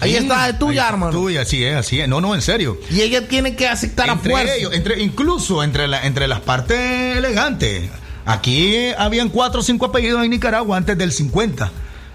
Ahí 0.01 0.16
está, 0.16 0.48
es 0.48 0.59
tuya, 0.59 0.89
hermano. 0.89 1.12
Tuya, 1.12 1.43
así 1.43 1.65
es, 1.65 1.77
así 1.77 2.01
es. 2.01 2.09
No, 2.09 2.20
no, 2.20 2.35
en 2.35 2.43
serio. 2.43 2.78
Y 2.90 3.01
ella 3.01 3.28
tiene 3.28 3.55
que 3.55 3.69
aceptar 3.69 4.11
a 4.11 4.15
Entre 4.15 4.32
fuerza. 4.32 4.55
ellos, 4.56 4.74
entre, 4.74 5.01
incluso 5.01 5.62
entre, 5.62 5.86
la, 5.86 6.05
entre 6.05 6.27
las 6.27 6.40
partes 6.40 7.16
elegantes. 7.16 7.89
Aquí 8.27 8.89
habían 8.98 9.28
cuatro 9.28 9.61
o 9.61 9.62
cinco 9.62 9.86
apellidos 9.86 10.24
en 10.24 10.31
Nicaragua 10.31 10.77
antes 10.77 10.98
del 10.98 11.12
50, 11.12 11.70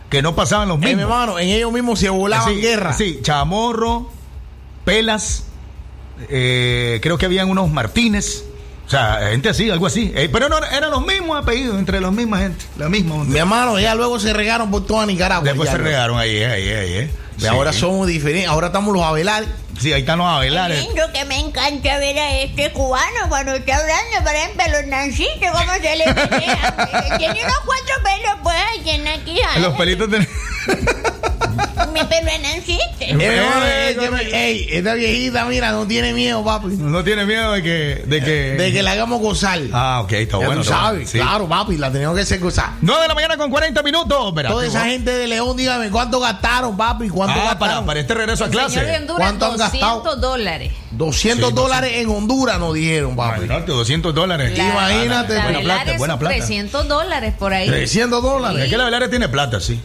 que 0.10 0.22
no 0.22 0.36
pasaban 0.36 0.68
los 0.68 0.78
Eh, 0.78 0.82
mi 0.82 0.86
mismos. 0.88 1.04
hermano, 1.04 1.40
en 1.40 1.50
ellos 1.50 1.72
mismos 1.72 2.00
se 2.00 2.10
volaban 2.10 2.54
Sí, 2.54 2.60
guerra. 2.62 2.94
Sí, 2.94 3.20
Chamorro, 3.22 4.10
Pelas, 4.86 5.44
eh, 6.30 7.00
creo 7.02 7.18
que 7.18 7.26
habían 7.26 7.50
unos 7.50 7.70
Martínez. 7.70 8.44
O 8.88 8.90
sea, 8.90 9.20
gente 9.30 9.50
así, 9.50 9.70
algo 9.70 9.86
así. 9.86 10.12
Eh, 10.16 10.30
pero 10.34 10.50
no, 10.50 10.58
eran 10.58 10.90
los 10.90 11.06
mismos 11.06 11.38
apellidos, 11.38 11.78
entre 11.78 12.02
los 12.02 12.12
mismas 12.12 12.42
gente. 12.42 12.66
La 12.78 12.90
misma. 12.90 13.24
Mi 13.24 13.38
hermano, 13.38 13.80
ya 13.80 13.94
luego 13.94 14.20
se 14.20 14.34
regaron 14.34 14.72
por 14.72 14.88
toda 14.88 15.06
Nicaragua. 15.06 15.44
Después 15.48 15.70
se 15.70 15.78
regaron 15.78 16.18
ahí, 16.18 16.38
ahí, 16.44 16.70
ahí. 16.70 16.94
ahí. 16.98 17.12
Y 17.40 17.46
ahora 17.46 17.72
somos 17.72 18.08
diferentes. 18.08 18.50
Ahora 18.50 18.68
estamos 18.68 18.92
los 18.94 19.04
Avelar. 19.04 19.46
Sí, 19.80 19.94
ahí 19.94 20.02
están 20.02 20.20
los 20.20 20.28
Avelares. 20.28 20.84
Lindo 20.84 21.12
que 21.14 21.24
me 21.26 21.40
encanta 21.40 21.98
ver 22.00 22.20
a 22.20 22.38
este 22.40 22.72
cubano 22.72 23.30
cuando 23.30 23.54
está 23.54 23.78
hablando, 23.78 24.24
por 24.24 24.36
ejemplo, 24.36 24.64
los 24.72 24.88
nancitos, 24.88 25.52
cómo 25.52 25.74
se 25.74 25.96
le 25.96 26.14
menea. 26.14 27.16
Tiene 27.18 27.44
unos 27.44 27.60
cuatro 27.66 27.96
pelos, 28.04 28.36
pues, 28.44 28.58
aquí. 29.16 29.40
¿eh? 29.40 29.60
Los 29.60 29.76
pelitos 29.76 30.12
de... 30.12 30.28
mi 31.94 32.00
pelo 32.02 32.30
sitio. 32.66 32.80
Eh, 33.20 33.96
eh, 33.98 34.10
me- 34.12 34.22
ey, 34.22 34.68
esta 34.72 34.94
viejita, 34.94 35.46
mira, 35.46 35.72
no 35.72 35.86
tiene 35.88 36.14
miedo, 36.14 36.44
papi. 36.44 36.68
No 36.78 37.04
tiene 37.04 37.26
miedo 37.26 37.52
de 37.54 37.64
que. 37.64 38.04
De 38.06 38.22
que, 38.24 38.32
De 38.54 38.72
que 38.72 38.84
la 38.84 38.92
hagamos 38.92 39.20
gozar. 39.22 39.60
Ah, 39.74 40.02
ok, 40.04 40.12
está 40.14 40.40
Ya 40.40 40.46
bueno. 40.46 40.54
tú 40.56 40.62
está 40.62 40.76
bueno. 40.76 40.90
sabes, 40.90 41.10
Sí. 41.10 41.18
claro, 41.20 41.48
papi, 41.48 41.78
la 41.78 41.92
tenemos 41.92 42.16
que 42.16 42.22
hacer 42.22 42.40
gozar. 42.40 42.72
9 42.82 43.02
de 43.02 43.08
la 43.08 43.16
mañana 43.16 43.38
con 43.38 43.50
40 43.50 43.82
minutos. 43.84 44.34
Verá, 44.34 44.50
Toda 44.50 44.66
esa 44.68 44.86
gente 44.86 45.12
de 45.12 45.28
León, 45.28 45.58
dígame, 45.58 45.90
¿cuánto 45.90 46.20
gastaron, 46.20 46.78
papi? 46.78 47.10
¿Cuánto 47.10 47.40
Ah, 47.40 47.46
gastaron? 47.46 47.60
para, 47.60 47.86
para 47.86 48.00
este 48.02 48.14
regreso 48.14 48.44
a 48.44 48.48
El 48.48 48.54
señor 48.54 48.72
clase. 48.72 48.86
de 48.86 48.98
Honduras, 48.98 49.18
¿Cuánto 49.18 49.46
han 49.46 49.58
200 49.58 49.80
gastado? 50.04 50.16
dólares. 50.18 50.72
200 50.92 51.50
Sí, 51.50 51.56
dólares 51.56 51.92
en 51.96 52.10
Honduras 52.10 52.60
nos 52.60 52.74
dijeron, 52.74 53.16
papi. 53.16 53.44
Imagínate, 53.46 53.72
200 53.72 54.14
dólares. 54.14 54.58
La- 54.58 54.64
Imagínate, 54.70 55.34
La 55.36 55.44
buena 55.44 55.60
plata, 55.62 55.98
buena 55.98 56.20
plata. 56.20 56.36
300 56.36 56.88
dólares 56.88 57.34
por 57.38 57.54
ahí. 57.54 57.68
300 57.68 58.22
dólares. 58.22 58.64
Es 58.66 58.70
que 58.70 58.78
la 58.78 58.86
Velares 58.86 59.10
tiene 59.10 59.30
plata, 59.30 59.60
sí. 59.60 59.80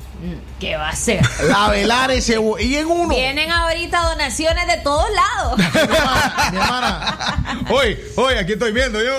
¿Qué 0.61 0.77
va 0.77 0.89
a 0.91 0.97
ser? 0.97 1.21
La 1.49 1.69
Velares 1.69 2.25
se... 2.25 2.39
Y 2.61 2.77
en 2.77 2.87
uno. 2.87 3.15
Vienen 3.15 3.51
ahorita 3.51 4.01
donaciones 4.09 4.67
de 4.67 4.77
todos 4.79 5.05
lados. 5.11 5.59
Mi 5.59 6.59
hermana, 6.59 7.57
Hoy, 7.71 7.99
hoy, 8.17 8.35
aquí 8.35 8.53
estoy 8.53 8.73
viendo 8.73 9.03
yo. 9.03 9.15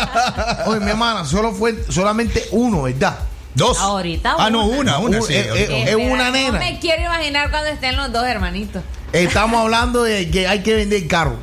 oye, 0.66 0.80
mi 0.80 0.90
hermana, 0.90 1.24
solo 1.24 1.52
fue 1.52 1.84
solamente 1.88 2.44
uno, 2.52 2.82
¿verdad? 2.82 3.18
Dos. 3.54 3.78
Ahorita 3.78 4.34
Ah, 4.38 4.48
no, 4.50 4.64
una. 4.66 4.98
una, 4.98 4.98
una, 4.98 5.18
Un- 5.20 5.26
sí. 5.26 5.34
eh, 5.34 5.46
eh, 5.54 5.84
es 5.88 5.94
una 5.96 6.30
nena. 6.30 6.52
No 6.58 6.64
me 6.64 6.78
quiero 6.80 7.02
imaginar 7.02 7.50
cuando 7.50 7.68
estén 7.70 7.96
los 7.96 8.10
dos 8.12 8.24
hermanitos. 8.26 8.82
Estamos 9.12 9.60
hablando 9.60 10.02
de 10.04 10.30
que 10.30 10.48
hay 10.48 10.62
que 10.62 10.74
vender 10.74 11.06
carro. 11.06 11.36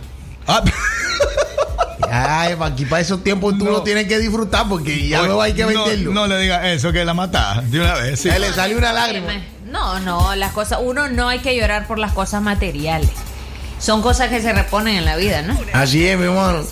Ah, 0.48 0.64
Ay, 2.12 2.56
pa' 2.56 2.68
aquí 2.68 2.86
para 2.86 3.02
esos 3.02 3.24
tiempos 3.24 3.58
tú 3.58 3.66
No. 3.66 3.72
lo 3.72 3.84
tienes 3.84 4.08
que 4.08 4.20
disfrutar 4.20 4.68
porque 4.68 5.08
ya 5.08 5.22
luego 5.24 5.42
hay 5.42 5.54
que 5.54 5.64
no, 5.64 5.86
venderlo. 5.86 6.12
No, 6.14 6.28
le 6.28 6.40
diga 6.40 6.72
eso, 6.72 6.92
que 6.92 7.04
la 7.06 7.14
mata 7.14 7.62
de 7.66 7.80
una 7.80 7.94
vez. 7.96 8.20
sí. 8.20 8.30
Se 8.30 8.40
le 8.40 8.52
salió 8.54 8.78
una 8.78 8.92
lágrima. 8.94 9.34
No, 9.66 10.00
no, 10.00 10.36
las 10.36 10.52
cosas, 10.54 10.80
uno 10.82 11.10
no 11.10 11.30
hay 11.30 11.40
que 11.40 11.56
llorar 11.56 11.86
por 11.88 12.00
las 12.00 12.12
cosas 12.14 12.42
materiales. 12.42 13.12
Son 13.80 14.02
cosas 14.02 14.30
que 14.30 14.42
se 14.42 14.52
reponen 14.52 14.98
en 14.98 15.06
la 15.06 15.16
vida, 15.16 15.42
¿no? 15.42 15.58
Así 15.74 16.06
es, 16.08 16.18
mi 16.18 16.26
hermano. 16.26 16.64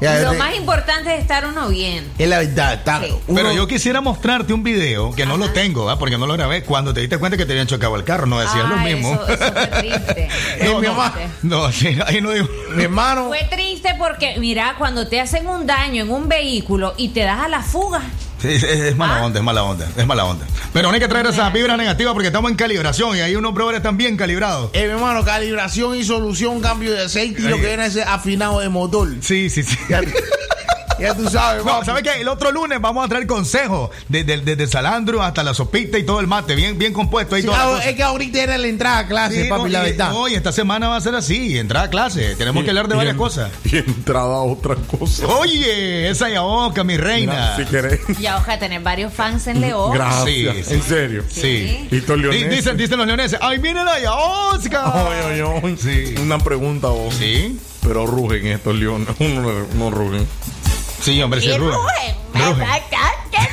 Ya, 0.00 0.20
Lo 0.20 0.34
más 0.34 0.54
importante 0.56 1.14
es 1.14 1.20
estar 1.22 1.46
uno 1.46 1.68
bien. 1.68 2.06
es 2.18 2.28
la 2.28 2.38
verdad. 2.40 2.74
Está, 2.74 3.00
Sí. 3.00 3.12
uno- 3.26 3.36
Pero 3.36 3.52
yo 3.52 3.66
quisiera 3.66 4.00
mostrarte 4.00 4.52
un 4.52 4.62
video 4.62 5.12
que 5.12 5.24
no 5.24 5.36
lo 5.38 5.50
tengo, 5.50 5.88
¿ah? 5.88 5.98
porque 5.98 6.18
no 6.18 6.26
lo 6.26 6.34
grabé. 6.34 6.62
Cuando 6.64 6.92
te 6.92 7.00
diste 7.00 7.16
cuenta 7.18 7.36
que 7.38 7.46
te 7.46 7.52
habían 7.52 7.66
chocado 7.66 7.96
el 7.96 8.04
carro, 8.04 8.26
no 8.26 8.38
decías 8.38 8.68
lo 8.68 8.74
Ah, 8.76 8.84
mismo. 8.84 9.14
Eso, 9.14 9.28
eso 9.28 9.52
fue 9.52 9.66
triste. 9.68 10.28
No, 10.64 10.80
mi 10.80 10.86
no, 10.88 10.94
mamá. 10.94 11.14
no, 11.42 11.72
sí, 11.72 11.96
ahí 12.06 12.20
no 12.20 12.30
digo. 12.30 12.46
mi 12.74 12.82
hermano. 12.84 13.28
Fue 13.28 13.44
triste 13.50 13.94
porque, 13.98 14.36
mira, 14.38 14.74
cuando 14.78 15.06
te 15.08 15.20
hacen 15.20 15.46
un 15.46 15.66
daño 15.66 16.02
en 16.04 16.10
un 16.10 16.28
vehículo 16.28 16.94
y 16.96 17.08
te 17.10 17.20
das 17.20 17.40
a 17.40 17.48
la 17.48 17.62
fuga. 17.62 18.02
Sí, 18.40 18.48
es, 18.48 18.62
es 18.64 18.96
mala 18.96 19.16
Ah. 19.18 19.24
onda, 19.26 19.38
es 19.38 19.44
mala 19.44 19.62
onda, 19.64 19.88
es 19.96 20.06
mala 20.06 20.24
onda. 20.26 20.46
Pero 20.72 20.88
no 20.88 20.94
hay 20.94 21.00
que 21.00 21.08
traer 21.08 21.26
esas 21.26 21.52
vibras 21.52 21.78
negativas 21.78 22.12
porque 22.12 22.26
estamos 22.28 22.50
en 22.50 22.56
calibración 22.56 23.16
y 23.16 23.20
ahí 23.20 23.34
unos 23.34 23.54
brothers 23.54 23.78
están 23.78 23.96
bien 23.96 24.16
calibrados. 24.16 24.70
Eh, 24.74 24.84
mi 24.86 24.90
hermano, 24.92 25.24
calibración 25.24 25.96
y 25.96 26.04
solución, 26.04 26.60
cambio 26.60 26.92
de 26.92 27.04
aceite 27.04 27.40
y 27.40 27.44
lo 27.44 27.56
que 27.56 27.66
viene 27.66 27.84
a 27.84 27.90
ser 27.90 28.06
afinado 28.06 28.60
de 28.60 28.68
motor. 28.68 29.08
Sí, 29.22 29.48
sí, 29.48 29.62
sí. 29.62 29.76
Ya, 30.98 31.14
tú 31.14 31.28
sabes, 31.28 31.64
No. 31.64 31.84
¿sabes 31.84 32.02
qué? 32.02 32.20
El 32.20 32.28
otro 32.28 32.50
lunes 32.52 32.80
vamos 32.80 33.04
a 33.04 33.08
traer 33.08 33.26
consejos 33.26 33.90
desde 34.08 34.38
desde 34.40 34.66
salandro 34.66 35.22
hasta 35.22 35.42
la 35.42 35.54
sopita 35.54 35.98
y 35.98 36.04
todo 36.04 36.20
el 36.20 36.26
mate, 36.26 36.54
bien, 36.54 36.78
bien 36.78 36.92
compuesto 36.92 37.34
ahí 37.34 37.42
Sí, 37.42 37.46
toda 37.48 37.58
la 37.58 37.64
ah, 37.64 37.70
cosa. 37.76 37.88
es 37.88 37.96
que 37.96 38.02
ahorita 38.02 38.42
era 38.42 38.58
la 38.58 38.66
entrada 38.66 38.98
a 38.98 39.06
clase, 39.06 39.42
Sí, 39.44 39.48
papi, 39.48 39.62
no, 39.62 39.68
la 39.68 39.82
verdad. 39.82 40.10
no, 40.10 40.28
y 40.28 40.34
esta 40.34 40.52
semana 40.52 40.88
va 40.88 40.96
a 40.96 41.00
ser 41.00 41.14
así, 41.14 41.58
entrada 41.58 41.86
a 41.86 41.90
clase. 41.90 42.34
Tenemos 42.36 42.64
que 42.64 42.70
hablar 42.70 42.88
de 42.88 42.96
varias 42.96 43.16
cosas. 43.16 43.50
Y 43.64 43.76
entrada 43.78 44.36
a 44.36 44.42
otra 44.42 44.74
cosa. 44.76 45.26
Oye, 45.26 46.08
esa 46.08 46.28
Yaoca, 46.28 46.84
mi 46.84 46.96
reina. 46.96 47.56
Si 47.56 47.64
querés. 47.64 48.00
Ya, 48.18 48.36
ojalá 48.38 48.58
tener 48.58 48.80
varios 48.80 49.12
fans 49.12 49.46
en 49.46 49.60
León. 49.60 49.92
Gracias. 49.92 50.24
Sí, 50.56 50.62
sí. 50.64 50.74
En 50.74 50.82
serio. 50.82 51.24
Sí. 51.28 51.88
Y 51.90 51.96
estos 51.98 52.18
leoneses. 52.18 52.50
Dicen, 52.50 52.76
dicen 52.76 52.98
los 52.98 53.06
leoneses, 53.06 53.38
¡ay, 53.42 53.58
viene 53.58 53.84
la 53.84 53.98
Yaosca! 54.00 54.92
Ay, 54.94 55.40
ay, 55.40 55.60
ay. 55.62 55.76
Sí. 55.76 56.14
Una 56.20 56.38
pregunta 56.38 56.88
vos. 56.88 57.14
Sí. 57.14 57.58
Pero 57.82 58.06
rugen 58.06 58.46
estos 58.46 58.74
leones. 58.76 59.08
Uno 59.18 59.42
no, 59.42 59.52
no 59.74 59.90
rugen. 59.90 60.26
Sí, 61.00 61.22
hombre, 61.22 61.40
sí, 61.40 61.48
bastante 61.48 61.76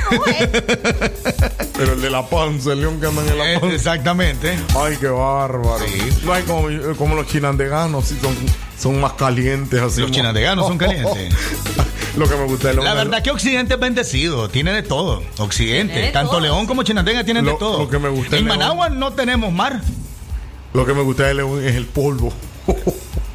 rugen. 0.04 0.50
Pero 1.76 1.92
el 1.94 2.00
de 2.00 2.10
la 2.10 2.26
panza, 2.28 2.72
el 2.72 2.80
león 2.80 3.00
que 3.00 3.06
anda 3.06 3.22
en 3.22 3.38
la 3.38 3.52
Eh, 3.52 3.58
panza. 3.58 3.74
Exactamente. 3.76 4.58
Ay, 4.76 4.96
qué 4.98 5.08
bárbaro. 5.08 5.78
Sí. 5.86 6.08
No 6.24 6.32
hay 6.32 6.42
como, 6.44 6.68
como 6.96 7.14
los 7.14 7.26
chinandeganos, 7.26 8.06
sí, 8.06 8.18
son, 8.20 8.34
son 8.78 9.00
más 9.00 9.12
calientes 9.14 9.80
así. 9.80 10.00
Los 10.00 10.10
chinandeganos 10.10 10.66
son 10.66 10.78
calientes. 10.78 11.34
Lo 12.16 12.28
que 12.28 12.36
me 12.36 12.44
gusta 12.44 12.68
de 12.68 12.74
La 12.74 12.94
verdad 12.94 13.22
que 13.24 13.32
Occidente 13.32 13.74
es 13.74 13.80
bendecido, 13.80 14.48
tiene 14.48 14.72
de 14.72 14.84
todo. 14.84 15.22
Occidente, 15.38 15.98
de 15.98 16.10
tanto 16.12 16.32
todo. 16.32 16.40
León 16.40 16.64
como 16.66 16.84
Chinandega 16.84 17.24
tienen 17.24 17.44
de 17.44 17.54
todo. 17.54 17.78
lo 17.80 17.90
que 17.90 17.98
me 17.98 18.08
gusta 18.08 18.36
en 18.36 18.46
Managua 18.46 18.88
no 18.88 19.12
tenemos 19.14 19.52
mar. 19.52 19.80
Lo 20.72 20.86
que 20.86 20.94
me 20.94 21.02
gusta 21.02 21.24
de 21.24 21.34
León 21.34 21.64
es 21.64 21.74
el 21.74 21.86
polvo. 21.86 22.32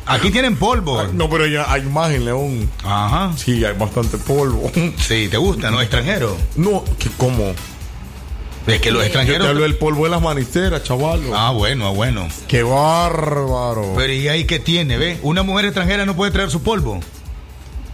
Aquí 0.10 0.32
tienen 0.32 0.56
polvo. 0.56 1.04
No, 1.14 1.30
pero 1.30 1.46
ya 1.46 1.72
hay 1.72 1.84
más 1.84 2.12
en 2.12 2.26
León. 2.26 2.70
Ajá. 2.84 3.32
Sí, 3.38 3.64
hay 3.64 3.76
bastante 3.78 4.18
polvo. 4.18 4.72
Sí, 4.98 5.28
te 5.30 5.38
gusta, 5.38 5.70
¿no? 5.72 5.82
Extranjero. 5.82 6.36
No, 6.56 6.84
que 6.98 7.10
¿cómo? 7.18 7.54
Es 8.68 8.82
que 8.82 8.92
los 8.92 9.00
Yo 9.00 9.02
te 9.02 9.06
extranjeros. 9.08 9.48
hablo 9.48 9.62
del 9.64 9.76
polvo 9.78 10.04
de 10.04 10.12
las 10.12 10.22
maniceras, 10.22 10.84
chaval. 10.84 11.22
Ah, 11.34 11.52
bueno, 11.52 11.88
ah, 11.88 11.92
bueno. 11.92 12.28
Qué 12.48 12.62
bárbaro. 12.64 13.94
Pero 13.96 14.14
¿y 14.14 14.28
ahí 14.28 14.46
qué 14.46 14.60
tiene, 14.60 14.98
ve? 14.98 15.20
Una 15.24 15.44
mujer 15.44 15.66
extranjera 15.66 16.06
no 16.06 16.16
puede 16.16 16.32
traer 16.32 16.52
su 16.52 16.62
polvo. 16.62 17.00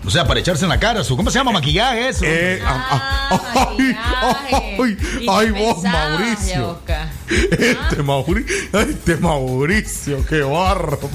O 0.05 0.09
sea, 0.11 0.25
para 0.27 0.39
echarse 0.39 0.63
en 0.65 0.69
la 0.69 0.79
cara, 0.79 1.03
su. 1.03 1.17
¿Cómo 1.17 1.31
se 1.31 1.39
llama? 1.39 1.51
Maquillaje, 1.51 2.09
eso. 2.09 2.23
Eh, 2.25 2.61
ah, 2.63 3.29
ah, 3.31 3.39
ay, 3.53 3.95
maquillaje. 3.97 4.77
ay, 4.83 4.97
¿Y 5.21 5.27
ay, 5.29 5.51
vos, 5.51 5.83
Mauricio. 5.83 6.79
Este 7.27 8.03
Mauricio, 8.03 8.79
este 8.79 9.15
Mauricio, 9.17 10.25
qué 10.27 10.41
bárbaro. 10.41 11.09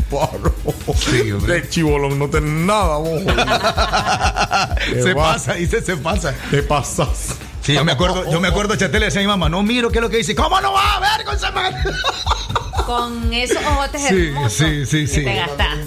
Sí. 0.96 1.30
De 1.46 1.68
chibolón 1.68 2.18
no 2.18 2.28
tenés 2.28 2.50
nada, 2.66 2.96
vos. 2.96 3.22
Se 5.02 5.14
va- 5.14 5.32
pasa, 5.34 5.54
dice, 5.54 5.80
se 5.82 5.96
pasa. 5.96 6.34
Te 6.50 6.62
pasas. 6.62 7.36
Sí, 7.62 7.74
yo 7.74 7.84
me 7.84 7.92
acuerdo, 7.92 8.30
yo 8.30 8.40
me 8.40 8.48
acuerdo, 8.48 8.74
Chatel 8.74 9.00
le 9.00 9.06
decía 9.06 9.20
a 9.20 9.24
mi 9.24 9.28
mamá, 9.28 9.48
no 9.48 9.62
miro 9.62 9.90
qué 9.90 9.98
es 9.98 10.02
lo 10.02 10.10
que 10.10 10.16
dice. 10.16 10.34
¿Cómo 10.34 10.60
no 10.60 10.72
va 10.72 10.96
a 10.96 11.00
ver 11.00 11.52
madre? 11.54 11.76
Con 12.90 13.32
esos 13.32 13.56
ojotes 13.58 14.02
Sí, 14.08 14.14
hermosos. 14.26 14.52
sí, 14.52 14.84
sí, 14.86 15.00
que 15.02 15.06
sí. 15.06 15.24
Te 15.24 15.34
gastas. 15.36 15.78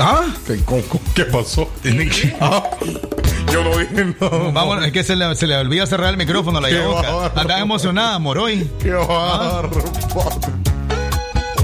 ¿Ah? 0.00 0.22
¿Qué, 0.46 0.56
cómo- 0.64 0.82
cómo- 0.82 1.04
qué 1.14 1.24
pasó? 1.26 1.70
Ah, 2.40 2.62
yo 3.52 3.62
no 3.62 3.78
dije 3.78 4.16
nada. 4.20 4.50
Vamos, 4.52 4.84
es 4.84 4.90
que 4.92 5.04
se 5.04 5.14
le, 5.14 5.32
se 5.36 5.46
le 5.46 5.56
olvida 5.56 5.86
cerrar 5.86 6.10
el 6.10 6.16
micrófono 6.16 6.58
a 6.58 6.60
la 6.60 6.68
bárbaro. 6.76 7.32
Andaba 7.36 7.60
emocionada, 7.60 8.18
Moroy. 8.18 8.68
Qué 8.82 8.90
bárbaro. 8.90 9.70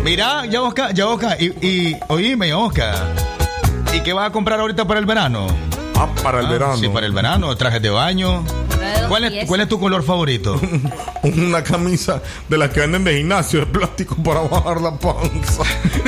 Mira, 0.05 0.47
Yaoca, 0.47 0.93
Yaoca, 0.93 1.37
y, 1.41 1.47
y 1.67 1.97
oíme, 2.09 2.47
Yaoca. 2.49 2.95
¿Y 3.93 4.01
qué 4.03 4.13
vas 4.13 4.29
a 4.29 4.33
comprar 4.33 4.61
ahorita 4.61 4.85
para 4.87 5.01
el 5.01 5.07
verano? 5.07 5.49
Ah, 5.97 6.07
para 6.23 6.39
el 6.41 6.47
Ah, 6.47 6.51
verano. 6.51 6.77
Sí, 6.77 6.89
para 6.89 7.07
el 7.07 7.13
verano, 7.13 7.57
trajes 7.57 7.83
de 7.83 7.91
baño. 7.91 8.45
De 8.93 9.09
¿Cuál 9.09 9.25
es, 9.25 9.31
piezas. 9.31 9.49
¿Cuál 9.49 9.61
es 9.61 9.69
tu 9.69 9.81
color 9.81 10.03
favorito? 10.03 10.61
Una 11.23 11.63
camisa 11.63 12.23
de 12.49 12.59
las 12.59 12.71
que 12.71 12.81
venden 12.81 13.05
de 13.05 13.17
gimnasio 13.17 13.61
de 13.61 13.67
plástico 13.67 14.17
para 14.23 14.41
bajar 14.41 14.81
la 14.81 14.93
panza. 14.99 15.63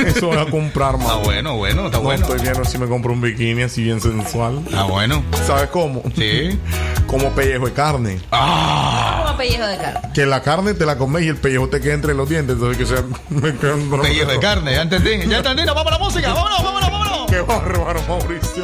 Eso 0.05 0.27
voy 0.27 0.37
a 0.37 0.45
comprar, 0.49 0.95
Está 0.95 1.07
man. 1.15 1.23
bueno, 1.23 1.57
bueno, 1.57 1.85
está 1.85 1.97
No 1.97 2.03
bueno. 2.03 2.21
estoy 2.25 2.41
viendo 2.41 2.65
si 2.65 2.77
me 2.77 2.87
compro 2.87 3.13
un 3.13 3.21
bikini 3.21 3.63
así 3.63 3.83
bien 3.83 4.01
sensual. 4.01 4.61
Está 4.65 4.83
bueno. 4.83 5.23
¿Sabes 5.45 5.69
cómo? 5.69 6.01
Sí. 6.15 6.57
Como 7.07 7.29
pellejo 7.31 7.65
de 7.67 7.73
carne. 7.73 8.19
Ah, 8.31 9.23
Como 9.25 9.37
pellejo 9.37 9.67
de 9.67 9.77
carne. 9.77 10.09
Que 10.13 10.25
la 10.25 10.41
carne 10.41 10.73
te 10.73 10.85
la 10.85 10.97
comes 10.97 11.23
y 11.23 11.27
el 11.27 11.37
pellejo 11.37 11.67
te 11.69 11.79
queda 11.79 11.93
entre 11.93 12.13
los 12.15 12.27
dientes. 12.27 12.55
Entonces 12.55 12.77
que 12.77 12.85
sea. 12.85 13.03
Me 13.29 13.53
queda 13.55 13.75
un 13.75 14.01
pellejo 14.01 14.31
de 14.31 14.39
carne, 14.39 14.73
ya 14.73 14.81
entendí. 14.81 15.27
Ya 15.27 15.37
entendí, 15.37 15.63
nos 15.63 15.75
vamos 15.75 15.91
a 15.91 15.97
la 15.97 16.03
música. 16.03 16.33
Vámonos, 16.33 16.63
vámonos, 16.63 16.91
vámonos. 16.91 17.31
Qué 17.31 17.41
bárbaro, 17.41 18.01
Mauricio. 18.07 18.63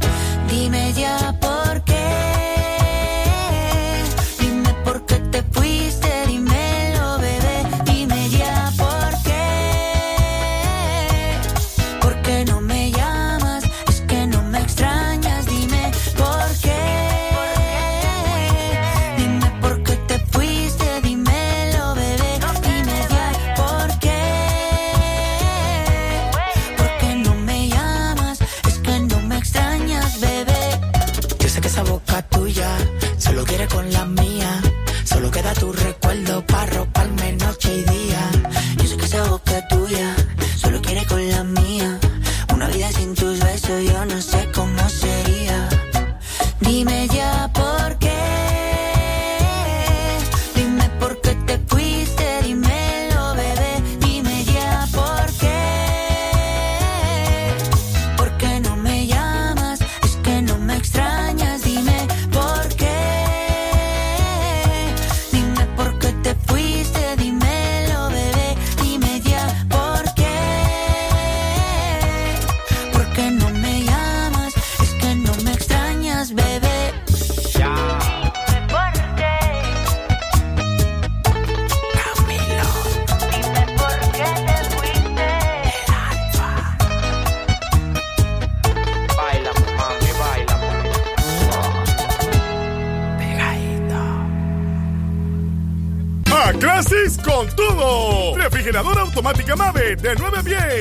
Dime 0.51 0.91
ya 0.99 1.31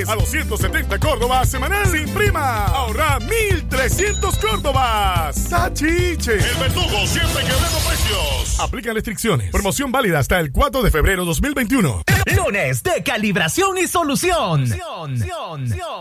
9 0.00 0.04
a 0.04 0.04
10 0.04 0.08
a 0.08 0.14
270 0.14 0.98
Córdoba 0.98 1.44
semanal 1.44 1.86
sin 1.86 2.08
prima. 2.14 2.66
Ahorra 2.66 3.18
1300 3.20 4.38
Córdobas. 4.38 5.48
Tachiche. 5.48 6.34
El 6.34 6.56
verdugo 6.58 7.06
siempre 7.06 7.42
quebrando 7.44 7.78
precios. 7.86 8.60
Aplican 8.60 8.94
restricciones. 8.94 9.50
Promoción 9.50 9.92
válida 9.92 10.18
hasta 10.18 10.38
el 10.40 10.52
4 10.52 10.82
de 10.82 10.90
febrero 10.90 11.24
2021. 11.24 12.02
Lunes 12.36 12.82
de 12.82 13.02
calibración 13.02 13.78
y 13.78 13.86
solución. 13.86 14.72
Años, 14.72 15.99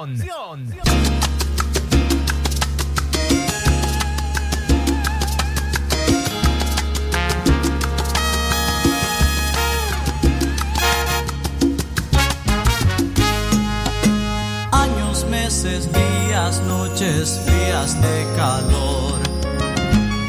meses, 15.63 15.89
días, 15.91 16.61
noches 16.61 17.41
frías 17.45 18.01
de 18.01 18.25
calor. 18.37 19.19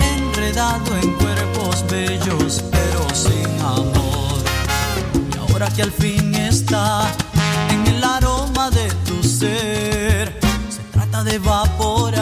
Enredado 0.01 0.97
en 1.01 1.15
cuerpos 1.15 1.85
bellos, 1.89 2.65
pero 2.71 3.15
sin 3.15 3.49
amor. 3.61 4.41
Y 5.33 5.39
ahora 5.39 5.69
que 5.71 5.83
al 5.83 5.93
fin 5.93 6.35
está 6.35 7.07
en 7.71 7.87
el 7.87 8.03
aroma 8.03 8.71
de 8.71 8.89
tu 9.07 9.23
ser, 9.23 10.41
se 10.69 10.83
trata 10.93 11.23
de 11.23 11.37
evaporar. 11.37 12.20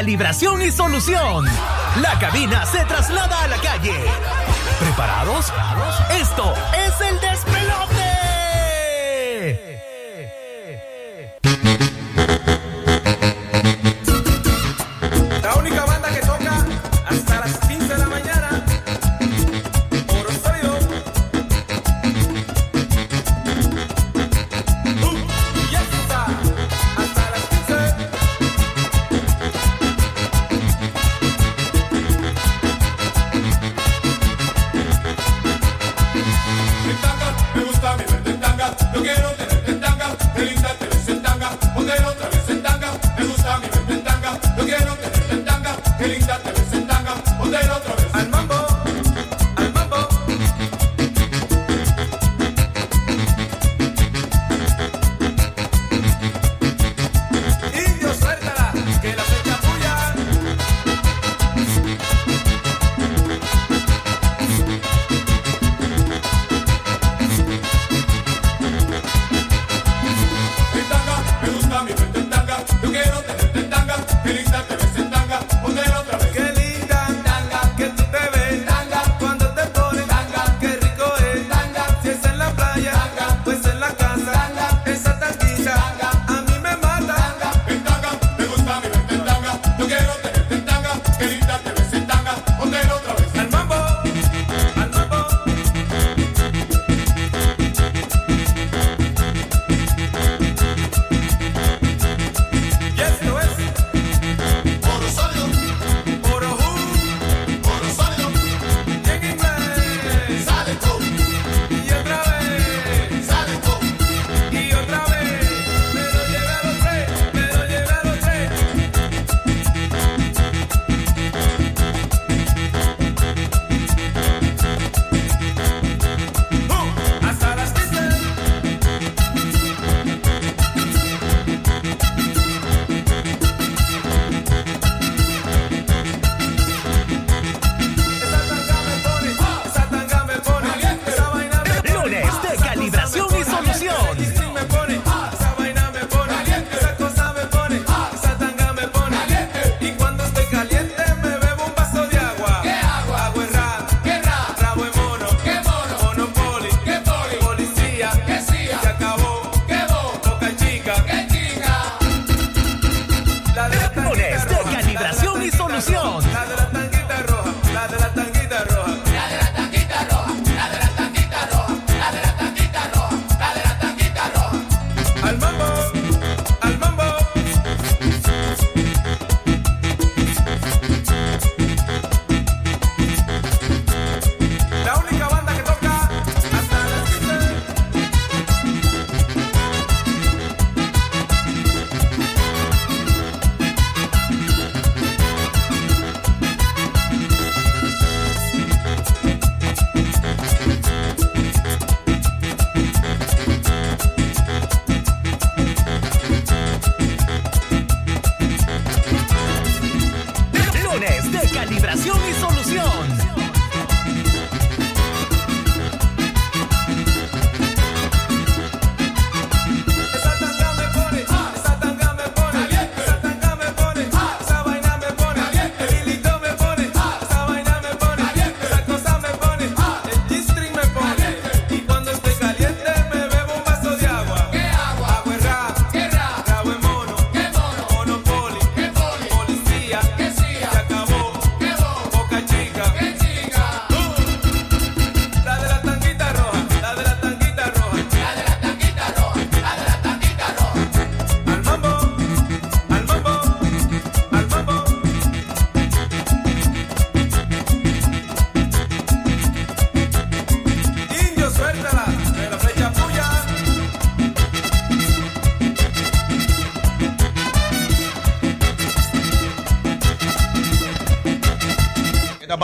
calibración 0.00 0.62
y 0.62 0.72
solución. 0.72 1.44
La 2.00 2.18
cabina 2.18 2.64
se 2.64 2.82
traslada 2.86 3.42
a 3.42 3.48
la 3.48 3.58
calle. 3.58 3.92
¿Preparados? 4.78 5.52
Esto 6.18 6.54
es 6.86 7.00
el 7.02 7.20
despegue. 7.20 7.59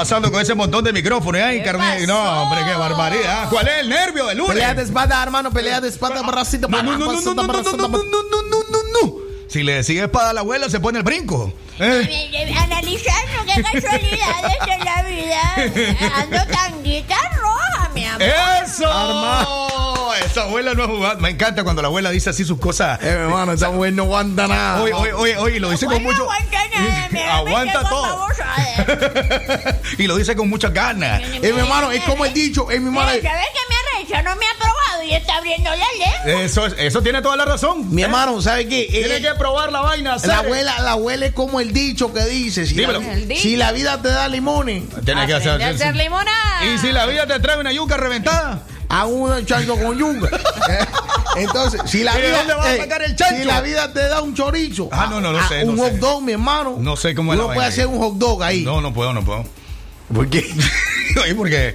pasando 0.06 0.30
con 0.30 0.40
ese 0.40 0.54
montón 0.54 0.84
de 0.84 0.92
micrófonos? 0.92 1.40
¿eh? 1.40 1.62
Carne... 1.64 2.06
No, 2.06 2.42
hombre, 2.42 2.60
qué 2.64 2.76
barbaridad. 2.76 3.48
¿Cuál 3.50 3.66
es 3.66 3.78
el 3.80 3.88
nervio? 3.88 4.30
El 4.30 4.38
lunes. 4.38 4.54
Pelea 4.54 4.72
de 4.72 4.84
espada, 4.84 5.20
hermano, 5.20 5.50
pelea 5.50 5.80
de 5.80 5.88
espada, 5.88 6.20
ah, 6.20 6.26
bracito, 6.30 6.68
no, 6.68 6.80
no, 6.80 6.96
no, 6.96 7.12
no, 7.12 7.20
no, 7.20 7.34
no, 7.34 7.44
no, 7.44 7.62
no, 7.64 7.98
no, 8.70 8.78
no. 9.02 9.14
Si 9.48 9.64
le 9.64 9.82
sigue 9.82 10.04
espada 10.04 10.30
a 10.30 10.32
la 10.32 10.40
abuela, 10.40 10.70
se 10.70 10.78
pone 10.78 10.98
el 10.98 11.02
brinco. 11.02 11.52
¿Eh? 11.80 12.52
Analizando 12.56 13.52
qué 13.52 13.62
casualidades 13.62 14.58
de 14.64 14.84
la 14.84 15.02
vida. 15.02 16.10
Ando 16.14 16.38
tanguita 16.52 17.16
roja, 17.40 17.90
mi 17.92 18.04
amor. 18.04 18.22
¡Eso! 18.62 18.86
Armado. 18.86 20.14
Esa 20.24 20.42
abuela 20.42 20.72
no 20.74 20.84
ha 20.84 20.86
jugado. 20.86 21.18
Me 21.18 21.30
encanta 21.30 21.64
cuando 21.64 21.82
la 21.82 21.88
abuela 21.88 22.10
dice 22.10 22.30
así 22.30 22.44
sus 22.44 22.60
cosas. 22.60 23.02
Eh, 23.02 23.08
hermano, 23.08 23.52
esa 23.52 23.66
abuela 23.66 23.96
no 23.96 24.02
aguanta 24.04 24.46
nada. 24.46 24.82
Oye, 24.82 24.92
oye, 24.92 25.12
oye, 25.12 25.36
oye 25.36 25.60
lo 25.60 25.70
dice 25.70 25.86
con 25.86 26.00
mucho. 26.02 26.22
Aguanta 26.22 26.55
Aguanta 27.30 27.88
todo. 27.88 28.26
y 29.98 30.06
lo 30.06 30.16
dice 30.16 30.36
con 30.36 30.48
muchas 30.48 30.72
ganas. 30.72 31.20
Eh, 31.22 31.52
mi 31.52 31.60
hermano, 31.60 31.90
es 31.90 32.02
como 32.04 32.24
el 32.24 32.32
dicho, 32.34 32.70
es 32.70 32.80
mi 32.80 32.86
hermano. 32.86 33.08
¿Sabes 33.08 33.22
que 33.22 33.28
me 33.28 33.98
arrecha? 33.98 34.22
No 34.22 34.36
me 34.36 34.44
ha 34.46 34.58
probado 34.58 35.02
y 35.04 35.12
está 35.14 35.36
abriendo 35.36 35.70
la 35.70 35.76
lengua. 35.76 36.42
Eso, 36.42 36.66
es- 36.66 36.74
eso 36.78 37.02
tiene 37.02 37.22
toda 37.22 37.36
la 37.36 37.44
razón. 37.44 37.94
Mi 37.94 38.02
hermano, 38.02 38.40
¿sabe 38.42 38.68
qué? 38.68 38.86
Tiene 38.90 39.16
Eh, 39.16 39.22
que 39.22 39.34
probar 39.34 39.72
la 39.72 39.80
vaina. 39.80 40.16
La 40.24 40.38
abuela, 40.38 40.78
la 40.80 40.92
abuela 40.92 41.26
es 41.26 41.32
como 41.32 41.60
el 41.60 41.72
dicho 41.72 42.12
que 42.12 42.24
dice: 42.26 42.66
si, 42.66 42.74
la, 42.74 42.80
Dímelo. 42.92 43.00
El 43.12 43.28
dicho. 43.28 43.42
si 43.42 43.56
la 43.56 43.72
vida 43.72 44.00
te 44.02 44.08
da 44.08 44.28
limones, 44.28 44.82
Tiene 45.04 45.26
que 45.26 45.34
hacer, 45.34 45.62
hacer 45.62 45.96
limonada. 45.96 46.64
Y 46.64 46.78
si 46.78 46.92
la 46.92 47.06
vida 47.06 47.26
te 47.26 47.38
trae 47.40 47.58
una 47.58 47.72
yuca 47.72 47.96
reventada. 47.96 48.62
a 48.88 49.04
un 49.06 49.44
chancho 49.46 49.76
con 49.76 49.98
yuca. 49.98 50.28
Entonces, 51.36 51.80
si 51.86 52.02
la 52.02 52.18
¿Y 52.18 52.22
de 52.22 52.26
vida, 52.28 52.38
dónde 52.38 52.54
vas 52.54 52.66
a 52.66 52.74
eh, 52.74 52.78
sacar 52.78 53.02
el 53.02 53.16
chancho? 53.16 53.36
si 53.36 53.44
la 53.44 53.60
vida 53.60 53.92
te 53.92 54.08
da 54.08 54.22
un 54.22 54.34
chorizo, 54.34 54.88
Ah, 54.92 55.06
no, 55.10 55.20
no 55.20 55.32
lo 55.32 55.38
a- 55.38 55.48
sé, 55.48 55.64
un 55.64 55.76
no 55.76 55.82
hot 55.82 55.92
sé. 55.92 55.98
dog, 55.98 56.22
mi 56.22 56.32
hermano. 56.32 56.76
No 56.78 56.96
sé 56.96 57.14
cómo 57.14 57.32
es 57.32 57.38
la 57.38 57.44
Uno 57.46 57.54
puede 57.54 57.68
hacer 57.68 57.84
ahí. 57.86 57.90
un 57.92 57.98
hot 57.98 58.14
dog 58.14 58.42
ahí. 58.42 58.62
No, 58.64 58.80
no 58.80 58.92
puedo, 58.94 59.12
no 59.12 59.24
puedo. 59.24 59.44
¿Por 60.14 60.28
qué? 60.30 60.44
Porque, 61.36 61.74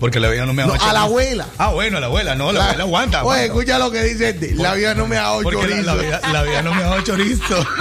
porque 0.00 0.18
la 0.20 0.28
vida 0.30 0.46
no 0.46 0.52
me 0.54 0.62
ha 0.62 0.66
No, 0.66 0.72
dado 0.74 0.86
a 0.88 0.92
la 0.92 1.02
abuela. 1.02 1.46
Ah, 1.58 1.68
bueno, 1.68 1.98
a 1.98 2.00
la 2.00 2.06
abuela, 2.06 2.34
no, 2.34 2.52
la 2.52 2.64
abuela 2.66 2.84
aguanta. 2.84 3.18
Oye, 3.24 3.40
aguanta. 3.40 3.44
escucha 3.44 3.78
lo 3.78 3.90
que 3.90 4.02
dice 4.02 4.28
este. 4.30 4.54
La 4.54 4.74
vida 4.74 4.94
no 4.94 5.06
me 5.06 5.16
ha 5.18 5.22
dado 5.22 5.42
la, 5.42 5.50
chorizo. 5.50 5.82
la 5.82 5.94
vida, 5.94 6.20
la 6.32 6.42
vida 6.44 6.62
no 6.62 6.72
me 6.74 6.82
ha 6.82 6.86
dado 6.86 7.00
chorizo. 7.02 7.66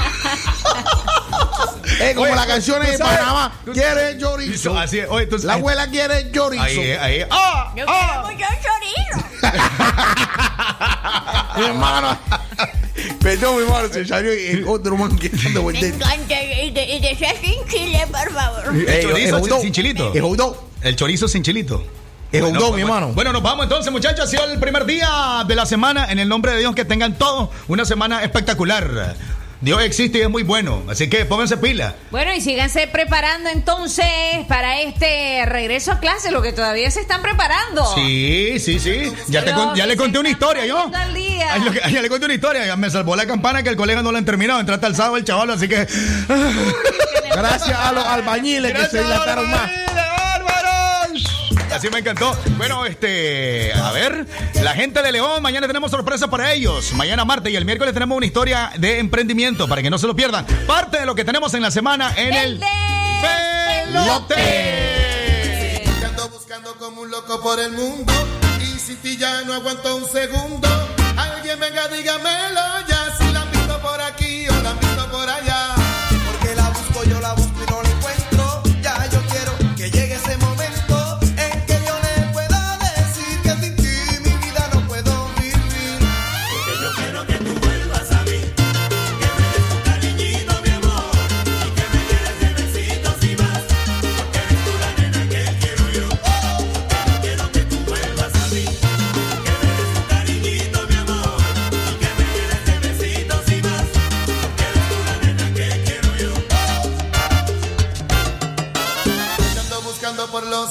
Es 2.00 2.14
como 2.14 2.26
Oye, 2.26 2.36
las 2.36 2.46
canciones 2.46 2.88
tú 2.92 2.92
de 2.92 2.98
sabes- 2.98 3.18
Panamá. 3.20 3.52
Quiere 3.74 4.18
chorizo. 4.20 4.78
Así 4.78 5.00
es. 5.00 5.08
Oye, 5.10 5.26
tú- 5.26 5.38
La 5.44 5.54
abuela 5.54 5.88
quiere 5.88 6.30
chorizo. 6.32 6.64
Ahí, 6.64 6.92
ahí. 6.92 7.16
es. 7.22 7.28
¡Ah! 7.32 7.72
Yo 7.76 7.86
¡Ah! 7.88 8.24
quiero 8.36 8.46
mucho 8.46 8.62
chorizo. 8.62 9.27
Mi 11.58 11.66
hermano. 11.66 12.18
Perdón, 13.22 13.58
mi 13.58 13.64
hermano, 13.64 13.88
se 13.92 14.06
salió 14.06 14.32
el 14.32 14.66
otro 14.68 14.96
man 14.98 15.18
que 15.18 15.28
está 15.28 15.50
de 15.50 15.56
Me 15.56 15.60
vuelta. 15.60 15.86
encanta. 15.86 16.42
Y 16.42 16.74
sin 17.42 17.68
chile, 17.68 18.08
por 18.12 18.32
favor. 18.34 18.76
El 18.76 19.02
chorizo 19.04 19.62
sin, 19.62 19.72
chilito. 19.72 20.14
El 20.14 20.22
hot. 20.22 20.70
El 20.82 20.96
chorizo 20.96 21.28
sin 21.28 21.44
chilito. 21.44 21.84
El 22.32 22.42
hot 22.42 22.50
Bueno, 22.52 22.60
dog, 22.60 22.76
mi 22.76 22.82
bueno, 22.84 22.96
hermano. 22.96 23.14
Bueno, 23.14 23.34
nos 23.34 23.44
vamos 23.44 23.64
entonces, 23.64 23.92
muchachos. 23.92 24.26
Ha 24.26 24.28
sido 24.28 24.46
el 24.46 24.60
primer 24.60 24.86
día 24.86 25.44
de 25.48 25.56
la 25.56 25.66
semana. 25.66 26.12
En 26.12 26.20
el 26.20 26.28
nombre 26.28 26.54
de 26.54 26.60
Dios, 26.60 26.76
que 26.76 26.86
tengan 26.86 27.18
todos 27.18 27.50
una 27.68 27.86
semana 27.86 28.24
espectacular. 28.24 29.16
Dios 29.60 29.82
existe 29.82 30.20
y 30.20 30.22
es 30.22 30.30
muy 30.30 30.44
bueno. 30.44 30.84
Así 30.88 31.10
que 31.10 31.26
pónganse 31.26 31.58
pila. 31.58 31.96
Bueno, 32.12 32.32
y 32.34 32.42
síganse 32.42 32.88
preparando 32.88 33.50
entonces 33.50 34.06
para 34.48 34.82
este 34.82 35.44
regreso 35.48 35.92
a 35.94 36.00
clase, 36.00 36.32
lo 36.32 36.42
que 36.44 36.54
todavía 36.54 36.92
se 36.92 37.00
están 37.02 37.22
preparando. 37.24 37.84
Sí, 37.96 38.60
sí, 38.60 38.80
sí. 38.80 39.12
Ya, 39.28 39.44
te 39.44 39.52
con- 39.54 39.76
ya 39.76 39.86
le 39.88 39.98
conté 39.98 40.20
una 40.20 40.30
historia 40.30 40.66
yo. 40.66 40.92
Ay, 41.50 41.62
lo 41.64 41.72
que- 41.72 41.82
ya 41.92 42.02
le 42.02 42.10
conté 42.10 42.26
una 42.26 42.36
historia. 42.36 42.76
Me 42.76 42.90
salvó 42.92 43.16
la 43.16 43.26
campana 43.26 43.64
que 43.64 43.70
el 43.70 43.76
colega 43.78 44.04
no 44.04 44.12
la 44.12 44.20
han 44.20 44.26
terminado. 44.26 44.60
Entraste 44.60 44.86
al 44.86 44.96
sábado 44.96 45.18
el 45.18 45.24
chaval, 45.24 45.50
así 45.50 45.68
que. 45.68 45.88
Gracias 47.32 47.78
a 47.80 47.92
los 47.94 48.04
albañiles 48.08 48.74
que 48.74 48.86
se 48.88 49.02
dilataron 49.04 49.50
más. 49.50 49.70
Así 51.74 51.90
me 51.90 52.00
encantó. 52.00 52.36
Bueno, 52.58 52.86
este, 52.86 53.74
a 53.74 53.92
ver, 53.92 54.26
la 54.64 54.74
gente 54.74 55.02
de 55.02 55.12
León, 55.12 55.42
mañana 55.42 55.68
tenemos 55.68 55.92
sorpresa 55.92 56.30
para 56.30 56.54
ellos. 56.54 56.94
Mañana 56.94 57.26
martes 57.26 57.52
y 57.52 57.56
el 57.56 57.66
miércoles 57.66 57.94
tenemos 57.94 58.18
una 58.18 58.26
historia 58.26 58.72
de 58.78 59.00
emprendimiento 59.00 59.68
para 59.68 59.82
que 59.82 59.90
no 59.90 59.98
se 59.98 60.08
lo 60.08 60.16
pierdan. 60.16 60.46
Parte 60.66 61.00
de 61.00 61.06
lo 61.06 61.16
que 61.16 61.24
tenemos 61.24 61.54
en 61.54 61.62
la 61.62 61.72
semana 61.72 62.14
en 62.16 62.34
el 62.34 62.60
Pelote. 63.86 64.36
Ando 66.06 66.30
buscando 66.30 66.76
como 66.76 67.02
un 67.02 67.12
loco 67.12 67.42
por 67.42 67.60
el 67.60 67.72
mundo 67.72 68.14
y 68.62 68.80
sin 68.80 68.98
ti 68.98 69.18
ya 69.18 69.44
no 69.44 69.54
aguanto 69.54 69.96
un 69.98 70.10
segundo. 70.10 70.68
Alguien 71.16 71.60
venga, 71.60 71.88
dígamelo 71.88 72.67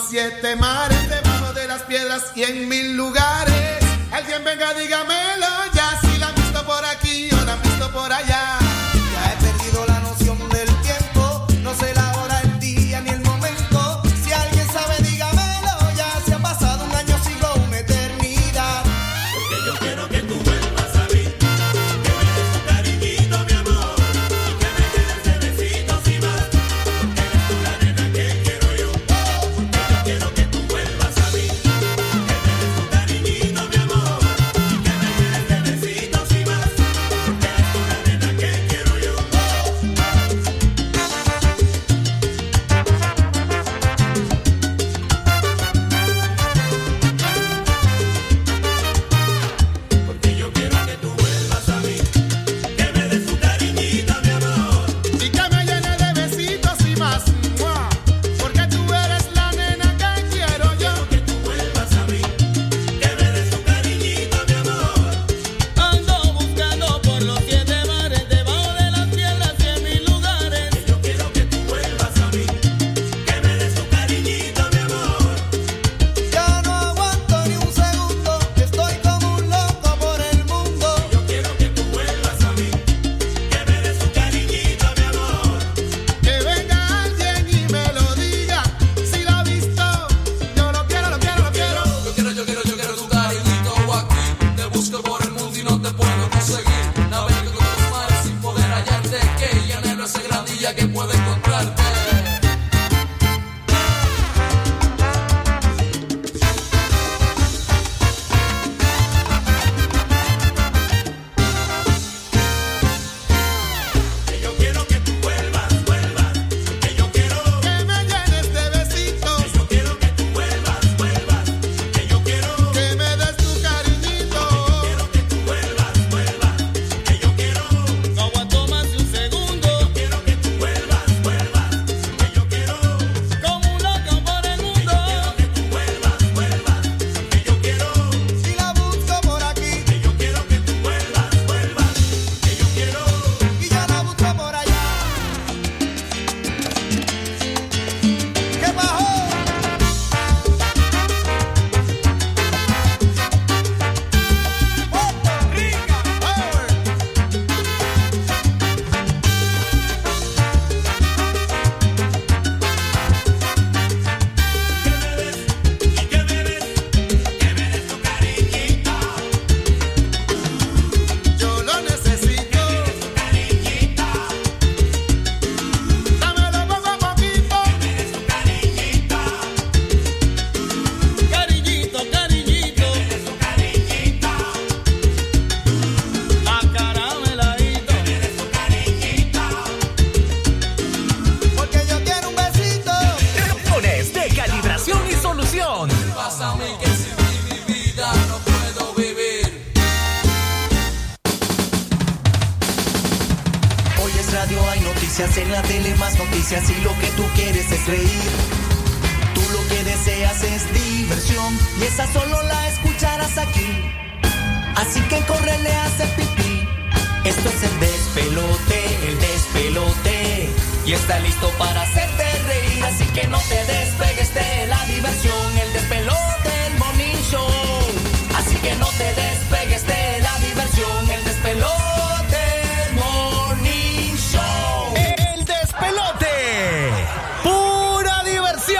siete 0.08 0.54
mares, 0.56 1.08
debajo 1.08 1.52
de 1.52 1.66
las 1.66 1.82
piedras 1.82 2.32
y 2.34 2.44
en 2.44 2.68
mil 2.68 2.96
lugares. 2.96 3.78
Alguien 4.12 4.44
venga, 4.44 4.72
dígamelo 4.74 4.95